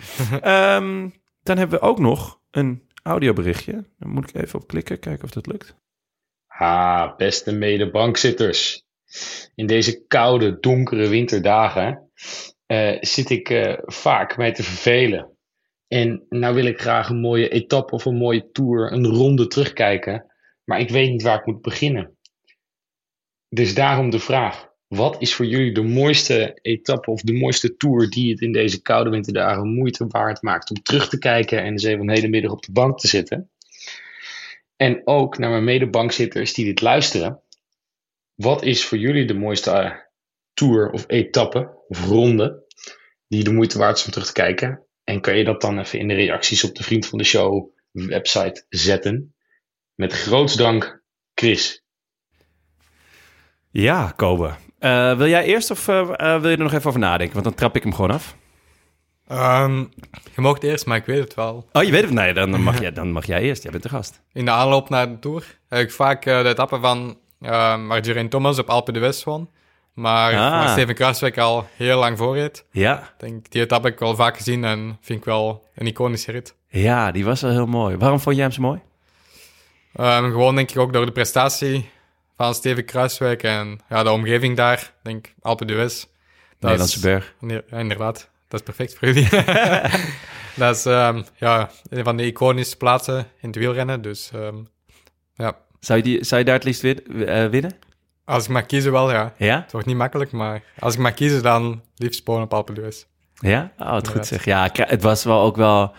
Ehm, 0.42 1.10
dan 1.44 1.58
hebben 1.58 1.80
we 1.80 1.86
ook 1.86 2.00
nog 2.00 2.39
een 2.52 2.88
audioberichtje. 3.04 3.72
Daar 3.72 4.10
moet 4.10 4.30
ik 4.30 4.36
even 4.36 4.60
op 4.60 4.68
klikken, 4.68 5.00
kijken 5.00 5.24
of 5.24 5.32
dat 5.32 5.48
lukt. 5.48 5.76
Ha, 6.46 7.16
beste 7.16 7.52
medebankzitters. 7.52 8.84
In 9.56 9.68
deze 9.68 10.06
koude, 10.08 10.60
donkere 10.60 11.08
winterdagen 11.08 12.12
eh, 12.66 12.98
zit 13.02 13.30
ik 13.30 13.50
eh, 13.50 13.78
vaak 13.82 14.38
mij 14.38 14.52
te 14.52 14.64
vervelen. 14.64 15.38
En 15.88 16.26
nou 16.30 16.56
wil 16.56 16.66
ik 16.66 16.82
graag 16.82 17.10
een 17.10 17.20
mooie 17.20 17.50
etappe 17.50 17.94
of 17.94 18.06
een 18.06 18.18
mooie 18.18 18.52
tour, 18.52 18.92
een 18.92 19.06
ronde 19.06 19.48
terugkijken. 19.48 20.26
Maar 20.64 20.80
ik 20.80 20.90
weet 20.90 21.10
niet 21.10 21.22
waar 21.22 21.40
ik 21.40 21.46
moet 21.46 21.62
beginnen. 21.62 22.18
Dus 23.50 23.74
daarom 23.76 24.10
de 24.10 24.20
vraag. 24.20 24.69
Wat 24.90 25.22
is 25.22 25.36
voor 25.36 25.46
jullie 25.46 25.74
de 25.74 25.84
mooiste 25.84 26.60
etappe 26.62 27.12
of 27.12 27.22
de 27.22 27.34
mooiste 27.34 27.78
tour 27.78 28.10
die 28.10 28.32
het 28.32 28.42
in 28.42 28.52
deze 28.52 28.82
koude 28.82 29.10
winterdagen 29.10 29.74
moeite 29.74 30.08
waard 30.08 30.42
maakt 30.42 30.70
om 30.70 30.82
terug 30.82 31.10
te 31.10 31.18
kijken 31.18 31.60
en 31.60 31.72
eens 31.72 31.84
even 31.84 32.00
een 32.00 32.16
hele 32.16 32.28
middag 32.28 32.52
op 32.52 32.64
de 32.64 32.72
bank 32.72 33.00
te 33.00 33.08
zitten? 33.08 33.50
En 34.76 35.02
ook 35.08 35.38
naar 35.38 35.50
mijn 35.50 35.64
medebankzitters 35.64 36.54
die 36.54 36.66
dit 36.66 36.82
luisteren. 36.82 37.42
Wat 38.36 38.64
is 38.64 38.86
voor 38.86 38.98
jullie 38.98 39.26
de 39.26 39.34
mooiste 39.34 39.72
eh, 39.72 39.96
tour 40.54 40.92
of 40.92 41.04
etappe 41.08 41.84
of 41.88 42.06
ronde 42.06 42.64
die 43.28 43.44
de 43.44 43.54
moeite 43.54 43.78
waard 43.78 43.98
is 43.98 44.06
om 44.06 44.12
terug 44.12 44.28
te 44.28 44.34
kijken? 44.34 44.84
En 45.04 45.22
kan 45.22 45.38
je 45.38 45.44
dat 45.44 45.62
dan 45.62 45.80
even 45.80 46.00
in 46.00 46.08
de 46.08 46.14
reacties 46.14 46.64
op 46.64 46.76
de 46.76 46.84
Vriend 46.84 47.06
van 47.06 47.18
de 47.18 47.24
Show 47.24 47.70
website 47.92 48.66
zetten? 48.70 49.36
Met 49.96 50.14
groots 50.14 50.56
dank, 50.56 51.04
Chris. 51.34 51.84
Ja, 53.72 54.14
Kobe. 54.16 54.56
Eh, 54.80 55.18
wil 55.18 55.28
jij 55.28 55.44
eerst 55.46 55.72
of 55.72 55.88
eh, 55.88 56.00
eh, 56.00 56.42
wil 56.42 56.50
je 56.50 56.58
er 56.58 56.64
nog 56.64 56.74
even 56.74 56.88
over 56.88 57.00
nadenken? 57.00 57.34
Want 57.34 57.46
dan 57.46 57.56
trap 57.56 57.76
ik 57.76 57.84
hem 57.84 57.94
gewoon 57.94 58.12
af. 58.12 58.36
Ehm, 59.28 59.78
je 60.36 60.42
mocht 60.42 60.64
eerst, 60.64 60.86
maar 60.86 60.98
ik 60.98 61.06
weet 61.06 61.20
het 61.20 61.34
wel. 61.34 61.68
Oh, 61.74 61.84
je 61.84 61.92
weet 61.92 62.02
het? 62.04 62.12
Nee, 62.12 62.34
dan 62.34 62.62
mag, 62.62 62.80
jij, 62.80 62.92
dan 62.92 63.12
mag 63.12 63.26
jij 63.26 63.42
eerst. 63.42 63.62
Jij 63.64 63.72
bent 63.72 63.84
de 63.84 63.90
gast. 63.90 64.22
In 64.34 64.46
de 64.46 64.52
aanloop 64.52 64.90
naar 64.90 65.10
de 65.10 65.20
Tour 65.20 65.58
heb 65.70 65.80
ik 65.80 65.92
vaak 65.92 66.24
de 66.24 66.44
etappe 66.46 66.80
van 66.80 67.18
Geraint 68.02 68.32
Thomas 68.32 68.60
op 68.60 68.70
Alpe 68.70 68.92
de 68.92 69.00
West 69.00 69.24
won. 69.24 69.50
Maar 69.94 70.34
Ah. 70.34 70.40
waar 70.40 70.70
Steven 70.70 70.96
Kruiswijk 70.96 71.38
al 71.38 71.68
heel 71.76 72.00
lang 72.00 72.18
voor 72.18 72.36
reed. 72.38 72.66
Ja, 72.72 73.14
Denk, 73.18 73.52
die 73.52 73.62
etappe 73.62 73.86
heb 73.86 73.94
ik 73.94 74.00
wel 74.00 74.16
vaak 74.16 74.38
gezien 74.38 74.64
en 74.64 74.98
vind 75.02 75.20
ik 75.20 75.26
wel 75.26 75.64
een 75.76 75.88
iconische 75.88 76.32
rit. 76.32 76.56
ja 76.68 77.12
die 77.12 77.26
was 77.26 77.42
wel 77.42 77.52
heel 77.52 77.66
mooi. 77.66 77.98
Waarom 77.98 78.20
vond 78.20 78.36
jij 78.36 78.44
hem 78.46 78.54
zo 78.54 78.62
mooi? 78.62 78.80
Ehm, 79.94 80.24
gewoon 80.24 80.56
denk 80.56 80.72
ik 80.72 80.78
ook 80.78 80.94
door 80.94 81.06
de 81.06 81.12
prestatie 81.12 81.90
van 82.40 82.54
Steven 82.54 82.86
Kruiswijk 82.86 83.44
en 83.44 83.80
ja, 83.90 84.04
de 84.04 84.12
omgeving 84.12 84.56
daar. 84.58 84.80
Ik 84.80 84.92
Denk 85.04 85.34
Alpe. 85.42 85.66
Dat 85.66 86.08
Nederlandse 86.60 87.00
berg. 87.00 87.34
Ja, 87.40 87.62
inderdaad. 87.72 88.30
Dat 88.48 88.60
is 88.60 88.66
perfect 88.66 88.96
voor 88.96 89.08
jullie. 89.08 89.30
dat 90.64 90.76
is 90.76 90.86
ehm, 90.86 91.22
ja, 91.36 91.70
een 91.90 92.04
van 92.04 92.18
de 92.18 92.26
iconische 92.26 92.78
plaatsen 92.78 93.18
in 93.18 93.48
het 93.50 93.56
wielrennen. 93.56 94.02
Dus 94.02 94.32
ehm, 94.34 94.56
ja, 95.34 95.58
Zou 95.80 95.98
je, 95.98 96.04
die, 96.04 96.24
zou 96.24 96.40
je 96.40 96.46
daar 96.46 96.56
het 96.56 96.64
liefst 96.64 96.82
win- 96.82 97.26
eh, 97.26 97.48
winnen? 97.48 97.76
als 98.26 98.44
ik 98.44 98.50
mag 98.50 98.66
kiezen 98.66 98.92
wel, 98.92 99.12
ja. 99.12 99.34
Ja? 99.38 99.62
Het 99.62 99.72
wordt 99.72 99.88
niet 99.88 99.98
makkelijk, 99.98 100.32
maar 100.32 100.64
als 100.80 100.94
ik 100.94 101.00
mag 101.00 101.14
kiezen, 101.14 101.44
dan 101.44 101.84
liefst 101.96 102.24
Polen 102.24 102.44
op 102.44 102.54
Alpe 102.54 102.74
d'Huez. 102.74 103.06
Ja? 103.34 103.72
Oh, 103.78 103.94
het 103.94 104.08
goed 104.08 104.26
zeg. 104.26 104.46
Ja, 104.46 104.70
het 104.74 105.02
was 105.02 105.24
wel 105.24 105.42
ook 105.42 105.56
wel... 105.56 105.94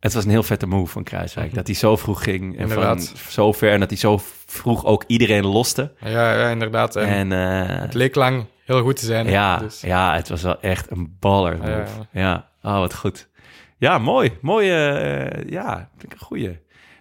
Het 0.00 0.12
was 0.12 0.24
een 0.24 0.30
heel 0.30 0.42
vette 0.42 0.66
move 0.66 0.92
van 0.92 1.02
Kruiswijk. 1.02 1.54
Dat 1.54 1.66
hij 1.66 1.76
zo 1.76 1.96
vroeg 1.96 2.22
ging 2.22 2.58
en 2.58 2.68
van 2.68 3.00
zo 3.28 3.52
ver. 3.52 3.72
En 3.72 3.80
dat 3.80 3.90
hij 3.90 3.98
zo 3.98 4.20
vroeg 4.52 4.84
ook 4.84 5.04
iedereen 5.06 5.46
loste. 5.46 5.92
Ja, 6.04 6.32
ja 6.32 6.50
inderdaad. 6.50 6.96
En 6.96 7.08
En 7.08 7.32
eh, 7.32 7.80
het 7.80 7.94
leek 7.94 8.14
lang 8.14 8.44
heel 8.64 8.82
goed 8.82 8.96
te 8.96 9.04
zijn. 9.04 9.26
ja, 9.26 9.56
Dus, 9.58 9.80
ja, 9.80 10.14
het 10.14 10.28
was 10.28 10.42
wel 10.42 10.60
echt 10.60 10.90
een 10.90 11.16
baller 11.20 11.56
move. 11.56 11.68
Ja, 11.70 11.86
Ja, 12.12 12.20
ja. 12.20 12.48
oh, 12.70 12.78
wat 12.78 12.94
goed. 12.94 13.28
Ja, 13.78 13.98
mooi. 13.98 14.38
Mooie, 14.40 14.74
eh, 14.74 15.50
ja, 15.50 15.88
vind 15.98 16.12
ik 16.12 16.20
een 16.20 16.26
goeie. 16.26 16.60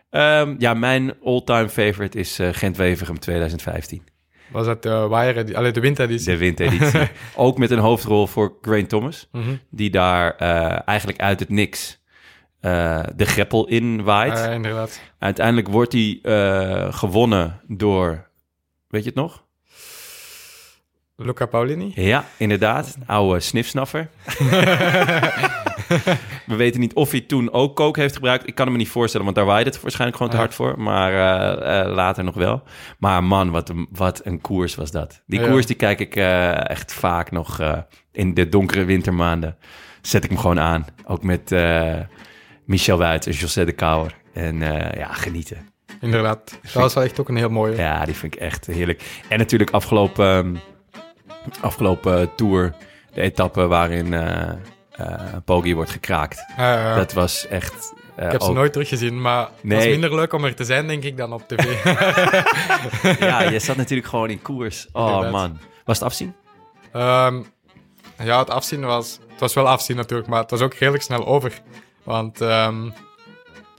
Ehm, 0.10 0.56
ja, 0.58 0.74
mijn 0.74 1.14
all-time 1.24 1.70
favorite 1.70 2.20
is 2.20 2.40
eh 2.40 2.50
Gent-Wevergem 2.52 3.20
2015. 3.20 4.04
Was 4.52 4.66
dat 4.66 4.84
de 4.84 5.08
Wire, 5.10 5.58
allee, 5.58 5.72
de 5.72 5.80
windeditie? 5.80 6.32
De 6.32 6.38
windeditie. 6.38 7.10
ook 7.36 7.58
met 7.58 7.72
een 7.72 7.80
hoofdrol 7.80 8.28
voor 8.28 8.58
Grain 8.62 8.88
Thomas. 8.88 9.28
Mhm. 9.32 9.56
Die 9.70 9.90
daar 9.90 10.36
eigenlijk 10.86 11.20
uit 11.20 11.40
het 11.40 11.50
niks 11.50 12.01
eh, 12.62 13.04
de 13.16 13.26
greppel 13.26 13.68
in 13.68 14.04
waait. 14.04 14.38
Ja, 14.38 14.46
inderdaad. 14.48 15.02
Uiteindelijk 15.20 15.68
wordt 15.68 15.94
hij 15.94 16.20
eh, 16.24 16.94
gewonnen 16.94 17.60
door... 17.68 18.30
Weet 18.88 19.04
je 19.04 19.10
het 19.10 19.18
nog? 19.18 19.44
Luca 21.16 21.46
Paulini? 21.46 21.92
Ja, 21.96 22.26
inderdaad. 22.38 22.98
Oude 23.06 23.40
snifsnaffer. 23.40 24.10
We 26.46 26.56
weten 26.56 26.80
niet 26.80 26.94
of 26.94 27.12
hij 27.12 27.22
toen 27.22 27.52
ook 27.52 27.76
kook 27.76 27.98
heeft 27.98 28.16
gebruikt. 28.16 28.48
Ik 28.48 28.56
kan 28.56 28.66
het 28.66 28.74
me 28.76 28.82
niet 28.82 28.92
voorstellen, 28.92 29.26
want 29.26 29.38
daar 29.38 29.46
waaide 29.46 29.70
het 29.70 29.82
waarschijnlijk 29.82 30.18
gewoon 30.18 30.32
te 30.32 30.38
hard 30.40 30.54
voor. 30.54 30.82
Maar 30.82 31.14
eh, 31.60 31.94
later 31.94 32.24
nog 32.24 32.36
wel. 32.36 32.64
Maar 33.00 33.24
man, 33.24 33.52
wat 33.52 33.70
een, 33.70 33.88
wat 33.92 34.22
een 34.24 34.42
koers 34.42 34.76
was 34.76 34.92
dat. 34.92 35.22
Die 35.26 35.40
Ja. 35.40 35.48
koers 35.48 35.66
die 35.66 35.76
kijk 35.76 36.00
ik 36.00 36.16
echt 36.68 36.94
vaak 36.94 37.32
nog 37.32 37.60
in 38.12 38.34
de 38.34 38.50
donkere 38.50 38.84
wintermaanden. 38.86 39.58
Zet 40.02 40.24
ik 40.24 40.30
hem 40.30 40.40
gewoon 40.40 40.60
aan. 40.60 40.86
Ook 41.06 41.24
met 41.24 41.52
Michel 42.72 42.98
Wuit 42.98 43.26
en 43.28 43.32
José 43.32 43.66
de 43.66 43.72
Kouwer. 43.72 44.16
En 44.34 44.62
eh, 44.62 44.98
ja, 45.00 45.14
genieten. 45.14 45.70
Inderdaad. 46.02 46.60
Dat 46.62 46.72
was 46.74 46.94
wel 46.94 47.04
echt 47.04 47.20
ook 47.20 47.30
een 47.30 47.36
heel 47.36 47.50
mooie. 47.50 47.76
Ja, 47.76 48.06
die 48.06 48.16
vind 48.16 48.36
ik 48.36 48.40
echt 48.42 48.66
heerlijk. 48.66 49.04
En 49.30 49.38
natuurlijk 49.38 49.72
afgelopen, 49.72 50.26
ehm, 50.26 50.56
afgelopen 51.62 52.36
tour, 52.36 52.74
de 53.14 53.22
etappe 53.22 53.68
waarin 53.68 54.14
eh 54.14 54.50
eh, 54.92 55.20
Poggi 55.46 55.76
wordt 55.76 55.90
gekraakt. 55.92 56.46
Dat 56.96 57.14
was 57.14 57.48
echt... 57.48 57.94
eh, 58.16 58.26
ik 58.26 58.32
heb 58.32 58.42
ze 58.42 58.48
ook- 58.48 58.56
nooit 58.56 58.72
teruggezien, 58.74 59.22
maar 59.22 59.40
het 59.42 59.50
was 59.64 59.78
Nee. 59.84 59.90
minder 59.90 60.16
leuk 60.16 60.34
om 60.34 60.46
er 60.46 60.56
te 60.56 60.64
zijn, 60.64 60.88
denk 60.88 61.04
ik, 61.04 61.18
dan 61.18 61.34
op 61.34 61.48
tv. 61.48 61.84
Ja, 63.20 63.42
je 63.42 63.60
zat 63.60 63.76
natuurlijk 63.84 64.08
gewoon 64.10 64.30
in 64.30 64.42
koers. 64.42 64.88
Oh 64.92 65.06
Inderdaad. 65.08 65.32
man. 65.32 65.60
Was 65.86 65.98
het 66.00 66.08
afzien? 66.08 66.36
Ehm, 66.92 67.42
ja, 68.24 68.40
het 68.40 68.50
afzien 68.50 68.82
was... 68.86 69.20
Het 69.30 69.40
was 69.40 69.54
wel 69.54 69.68
afzien 69.70 69.96
natuurlijk, 69.96 70.30
maar 70.30 70.42
het 70.42 70.52
was 70.52 70.62
ook 70.62 70.74
redelijk 70.74 71.04
snel 71.04 71.26
over. 71.28 71.52
Want 72.12 72.42
ehm, 72.42 72.90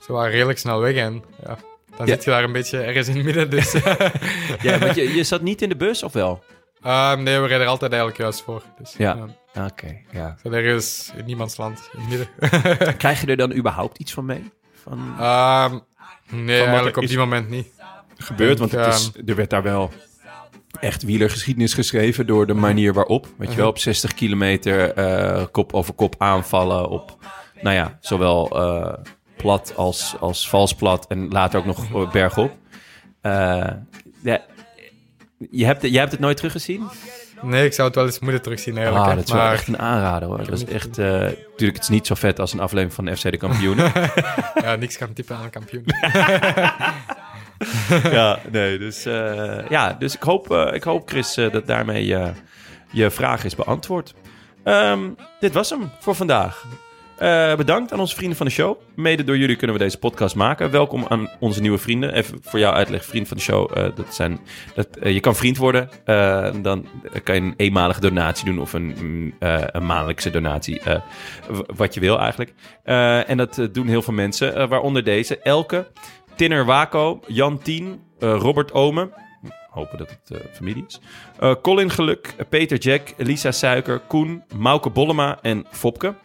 ze 0.05 0.11
waren 0.13 0.31
redelijk 0.31 0.59
snel 0.59 0.79
weg 0.79 0.95
en 0.95 1.23
ja, 1.43 1.57
dan 1.97 2.05
Ja. 2.07 2.13
zit 2.13 2.23
je 2.23 2.29
daar 2.29 2.43
een 2.43 2.51
beetje 2.51 2.79
ergens 2.81 3.07
in 3.07 3.15
het 3.15 3.25
midden. 3.25 3.49
Dus 3.49 3.71
Ja, 4.61 4.79
want 4.79 4.95
je, 4.95 5.13
je 5.15 5.23
zat 5.23 5.41
niet 5.41 5.61
in 5.61 5.69
de 5.69 5.75
bus, 5.75 6.03
of 6.03 6.13
wel? 6.13 6.43
Ehm, 6.83 7.23
nee, 7.23 7.33
we 7.39 7.47
rijden 7.47 7.61
er 7.61 7.67
altijd 7.71 7.91
eigenlijk 7.91 8.21
juist 8.21 8.41
voor. 8.41 8.63
Dus, 8.77 8.93
Ja. 8.97 9.27
ja. 9.53 9.65
Oké, 9.65 9.97
ja. 10.11 10.37
Zo 10.43 10.49
ergens 10.51 11.11
in 11.17 11.25
niemands 11.25 11.57
land, 11.57 11.89
in 11.93 11.99
het 11.99 12.09
midden. 12.09 12.27
Krijg 13.03 13.21
je 13.21 13.27
er 13.27 13.37
dan 13.37 13.53
überhaupt 13.53 13.97
iets 13.97 14.13
van 14.13 14.25
mee? 14.25 14.51
Van 14.83 15.15
Ehm, 15.19 15.77
nee, 16.29 16.63
eigenlijk 16.63 16.97
op 16.97 17.07
die 17.07 17.17
moment 17.17 17.49
niet. 17.49 17.67
gebeurd? 18.17 18.59
Want 18.59 18.71
het 18.71 18.93
is, 18.93 19.11
er 19.25 19.35
werd 19.35 19.49
daar 19.49 19.63
wel 19.63 19.91
echt 20.79 21.03
wielergeschiedenis 21.03 21.73
geschreven 21.73 22.27
door 22.27 22.47
de 22.47 22.53
manier 22.53 22.93
waarop. 22.93 23.27
Weet 23.37 23.49
je 23.49 23.55
wel, 23.57 23.67
op 23.67 23.77
60 23.77 24.13
kilometer 24.13 24.93
eh, 24.93 25.45
kop 25.51 25.73
over 25.73 25.93
kop 25.93 26.15
aanvallen 26.17 26.89
op 26.89 27.17
nou 27.63 27.75
ja, 27.75 27.97
zowel 27.99 28.61
eh, 28.61 28.93
plat 29.43 29.73
als, 29.75 30.15
als 30.19 30.49
vals 30.49 30.73
plat 30.73 31.07
en 31.07 31.27
later 31.29 31.59
ook 31.59 31.65
nog 31.65 31.93
eh, 31.93 32.11
bergop. 32.11 32.51
Eh, 33.21 33.67
ja, 34.23 34.41
je, 35.49 35.65
hebt, 35.65 35.81
je 35.81 35.97
hebt 35.97 36.11
het 36.11 36.19
nooit 36.19 36.37
teruggezien? 36.37 36.87
Nee, 37.41 37.65
ik 37.65 37.73
zou 37.73 37.87
het 37.87 37.95
wel 37.97 38.05
eens 38.05 38.19
moeten 38.19 38.41
terugzien 38.41 38.77
eigenlijk. 38.77 39.05
Ah, 39.09 39.15
dat 39.15 39.25
is 39.25 39.31
wel 39.31 39.51
echt 39.51 39.67
een 39.67 39.79
aanrader 39.79 40.27
hoor. 40.27 40.37
Dat 40.37 40.51
is 40.51 40.65
echt, 40.65 40.97
eh, 40.97 41.05
natuurlijk, 41.05 41.57
het 41.57 41.81
is 41.81 41.89
niet 41.89 42.07
zo 42.07 42.15
vet 42.15 42.39
als 42.39 42.53
een 42.53 42.59
aflevering 42.59 42.93
van 42.93 43.15
FC 43.17 43.31
de 43.31 43.37
Kampioenen. 43.37 43.91
ja, 44.63 44.75
niks 44.75 44.97
kan 44.97 45.13
typen 45.13 45.35
aan 45.35 45.43
een 45.43 45.49
kampioen. 45.49 45.85
ja, 48.17 48.39
nee, 48.51 48.77
dus, 48.77 49.03
ja, 49.69 49.95
dus 49.99 50.15
ik 50.15 50.21
hoop, 50.21 50.51
ik 50.51 50.83
hoop 50.83 51.09
Chris, 51.09 51.33
dat 51.33 51.67
daarmee 51.67 52.05
je 52.91 53.11
vraag 53.11 53.43
is 53.43 53.55
beantwoord. 53.55 54.13
Ehm, 54.63 55.09
dit 55.39 55.53
was 55.53 55.69
hem 55.69 55.91
voor 55.99 56.15
vandaag. 56.15 56.65
Eh, 57.17 57.55
bedankt 57.55 57.91
aan 57.91 57.99
onze 57.99 58.15
vrienden 58.15 58.37
van 58.37 58.45
de 58.45 58.51
show. 58.51 58.77
Mede 58.95 59.23
door 59.23 59.37
jullie 59.37 59.55
kunnen 59.55 59.75
we 59.77 59.83
deze 59.83 59.97
podcast 59.97 60.35
maken. 60.35 60.71
Welkom 60.71 61.05
aan 61.07 61.29
onze 61.39 61.61
nieuwe 61.61 61.77
vrienden. 61.77 62.13
Even 62.13 62.37
voor 62.41 62.59
jou 62.59 62.75
uitleg, 62.75 63.05
vriend 63.05 63.27
van 63.27 63.37
de 63.37 63.43
show. 63.43 63.77
eh, 63.77 63.95
dat 63.95 64.15
zijn, 64.15 64.39
dat, 64.75 64.87
eh, 64.97 65.13
je 65.13 65.19
kan 65.19 65.35
vriend 65.35 65.57
worden. 65.57 65.89
Dan 66.63 66.85
kan 67.23 67.35
je 67.35 67.41
een 67.41 67.53
eenmalige 67.57 67.99
donatie 68.01 68.45
doen 68.45 68.59
of 68.59 68.73
een, 68.73 68.95
mm, 69.01 69.33
een 69.39 69.85
maandelijkse 69.85 70.29
donatie. 70.29 70.81
wat 71.75 71.93
je 71.93 71.99
wil 71.99 72.19
eigenlijk. 72.19 72.53
En 73.27 73.37
dat 73.37 73.67
doen 73.71 73.87
heel 73.87 74.01
veel 74.01 74.13
mensen. 74.13 74.69
waaronder 74.69 75.03
deze. 75.03 75.37
Elke, 75.39 75.87
Tinner 76.35 76.65
Wako, 76.65 77.19
Jan 77.27 77.57
Tien, 77.57 78.01
Robert 78.19 78.71
Omen. 78.71 79.11
Hopen 79.69 79.97
dat 79.97 80.09
het 80.09 80.41
familie 80.51 80.85
is. 80.87 80.99
Colin 81.61 81.89
Geluk, 81.89 82.35
Peter 82.49 82.77
Jack, 82.77 83.13
Lisa 83.17 83.51
Suiker, 83.51 83.99
Koen, 83.99 84.43
Mauke 84.57 84.89
Bollema 84.89 85.39
en 85.41 85.65
Fopke. 85.71 86.15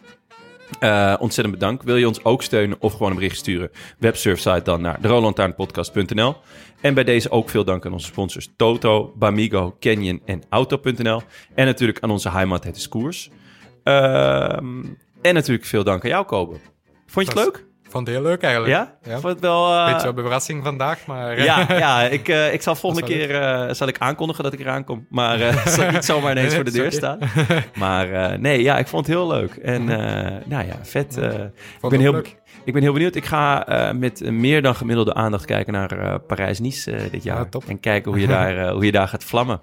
Eh, 0.79 1.15
ontzettend 1.19 1.59
bedankt. 1.59 1.83
Wil 1.83 1.95
je 1.95 2.07
ons 2.07 2.23
ook 2.23 2.43
steunen 2.43 2.77
of 2.79 2.91
gewoon 2.91 3.09
een 3.09 3.15
bericht 3.15 3.37
sturen? 3.37 3.71
Websurfsite 3.97 4.61
dan 4.63 4.81
naar 4.81 5.01
derolantaarnpodcast.nl. 5.01 6.35
En 6.81 6.93
bij 6.93 7.03
deze 7.03 7.31
ook 7.31 7.49
veel 7.49 7.63
dank 7.63 7.85
aan 7.85 7.93
onze 7.93 8.05
sponsors 8.05 8.49
Toto, 8.55 9.13
Bamigo, 9.15 9.75
Canyon 9.79 10.21
en 10.25 10.43
Auto.nl. 10.49 11.21
En 11.55 11.65
natuurlijk 11.65 11.99
aan 11.99 12.11
onze 12.11 12.29
heimat, 12.29 12.63
het 12.63 12.75
is 12.75 12.87
koers. 12.87 13.29
Ehm, 13.83 14.83
en 15.21 15.33
natuurlijk 15.33 15.65
veel 15.65 15.83
dank 15.83 16.03
aan 16.03 16.09
jou, 16.09 16.25
Kobe. 16.25 16.55
Vond 17.05 17.25
je 17.27 17.33
het 17.33 17.43
leuk? 17.45 17.68
Vond 17.89 18.07
het 18.07 18.15
heel 18.15 18.25
leuk 18.25 18.41
eigenlijk. 18.41 18.73
Ja? 18.73 18.93
ja. 19.03 19.11
Vond 19.19 19.33
het 19.33 19.39
wel... 19.39 19.73
eh, 19.73 19.93
Beetje 19.93 20.07
op 20.09 20.15
de 20.15 20.21
verrassing 20.21 20.63
vandaag, 20.63 21.05
maar... 21.05 21.31
eh, 21.37 21.43
ja, 21.45 21.65
ja 21.69 22.01
ik, 22.01 22.27
eh, 22.27 22.53
ik 22.53 22.61
zal 22.61 22.75
volgende 22.85 23.05
keer 23.07 23.29
zal 23.75 23.87
ik 23.87 23.97
aankondigen 23.97 24.43
dat 24.43 24.53
ik 24.53 24.59
eraan 24.59 24.83
kom. 24.83 25.05
Maar 25.09 25.41
eh 25.41 25.65
zal 25.75 25.83
ik 25.83 25.91
niet 25.91 26.05
zomaar 26.05 26.31
ineens 26.31 26.47
Nee, 26.53 26.55
voor 26.55 26.71
de 26.71 26.71
deur 26.77 26.91
staan. 26.91 27.19
Maar 27.75 28.39
nee, 28.39 28.61
ja, 28.61 28.77
ik 28.77 28.87
vond 28.87 29.05
het 29.07 29.15
heel 29.15 29.27
leuk. 29.27 29.51
En 29.55 29.89
eh, 29.89 30.35
nou 30.45 30.65
ja, 30.67 30.75
vet. 30.81 31.17
ik, 31.81 31.89
ben 31.89 31.99
heel, 31.99 32.11
leuk. 32.11 32.35
ik 32.63 32.73
ben 32.73 32.81
heel 32.81 32.93
benieuwd. 32.93 33.15
Ik 33.15 33.25
ga 33.25 33.65
met 33.95 34.31
meer 34.31 34.61
dan 34.61 34.75
gemiddelde 34.75 35.13
aandacht 35.13 35.45
kijken 35.45 35.73
naar 35.73 36.19
Parijs-Nice 36.19 37.09
dit 37.11 37.23
jaar. 37.23 37.37
Ja, 37.37 37.45
top. 37.45 37.63
En 37.67 37.79
kijken 37.79 38.11
hoe 38.11 38.19
je 38.21 38.27
daar, 38.27 38.69
hoe 38.71 38.85
je 38.85 38.91
daar 38.91 39.07
gaat 39.07 39.23
vlammen. 39.23 39.61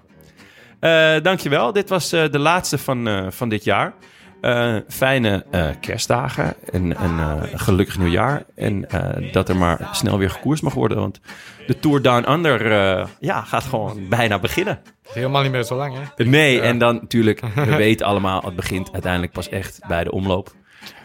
Dankjewel. 1.21 1.73
Dit 1.73 1.89
was 1.89 2.09
de 2.09 2.39
laatste 2.39 2.77
van, 2.77 3.27
van 3.31 3.49
dit 3.49 3.63
jaar. 3.63 3.93
Eh, 4.41 4.75
fijne 4.87 5.45
eh, 5.51 5.67
kerstdagen 5.81 6.55
en 6.71 7.03
een 7.03 7.19
eh, 7.19 7.41
gelukkig 7.53 7.97
nieuwjaar. 7.97 8.43
En 8.55 8.87
dat 9.31 9.49
er 9.49 9.55
maar 9.55 9.89
snel 9.91 10.17
weer 10.17 10.29
gekoerst 10.29 10.63
mag 10.63 10.73
worden. 10.73 10.97
Want 10.97 11.19
de 11.67 11.79
Tour 11.79 12.01
Down 12.01 12.31
Under 12.31 13.07
ja, 13.19 13.41
gaat 13.41 13.63
gewoon 13.63 14.09
bijna 14.09 14.39
beginnen. 14.39 14.79
Helemaal 15.09 15.41
niet 15.41 15.51
meer 15.51 15.63
zo 15.63 15.75
lang, 15.75 15.95
hè? 15.95 16.23
Nee, 16.23 16.55
Ja. 16.55 16.61
en 16.61 16.77
dan 16.77 16.95
natuurlijk, 16.95 17.41
we 17.55 17.75
weten 17.75 18.05
allemaal, 18.05 18.41
het 18.45 18.55
begint 18.55 18.93
uiteindelijk 18.93 19.33
pas 19.33 19.49
echt 19.49 19.79
bij 19.87 20.03
de 20.03 20.11
omloop. 20.11 20.53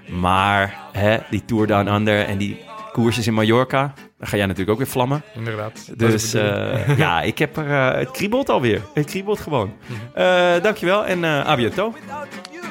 Maar 0.09 0.75
hè, 0.93 1.19
die 1.31 1.45
Tour 1.45 1.67
Down 1.67 1.89
Under 1.89 2.25
en 2.27 2.39
die 2.39 2.61
koersjes 2.93 3.27
in 3.27 3.35
Mallorca, 3.35 3.93
daar 4.19 4.29
ga 4.29 4.37
jij 4.37 4.47
natuurlijk 4.47 4.71
ook 4.71 4.79
weer 4.79 4.93
vlammen. 4.93 5.23
Inderdaad. 5.35 5.99
Dus 5.99 6.33
ja, 6.97 7.23
ik 7.23 7.39
heb 7.39 7.57
er, 7.57 7.97
het 7.97 8.11
kriebelt 8.11 8.49
alweer. 8.49 8.81
Het 8.95 9.07
kriebelt 9.07 9.41
gewoon. 9.41 9.73
Eh 10.15 10.53
dankjewel 10.63 11.05
en 11.07 11.21
bientôt. 11.57 11.97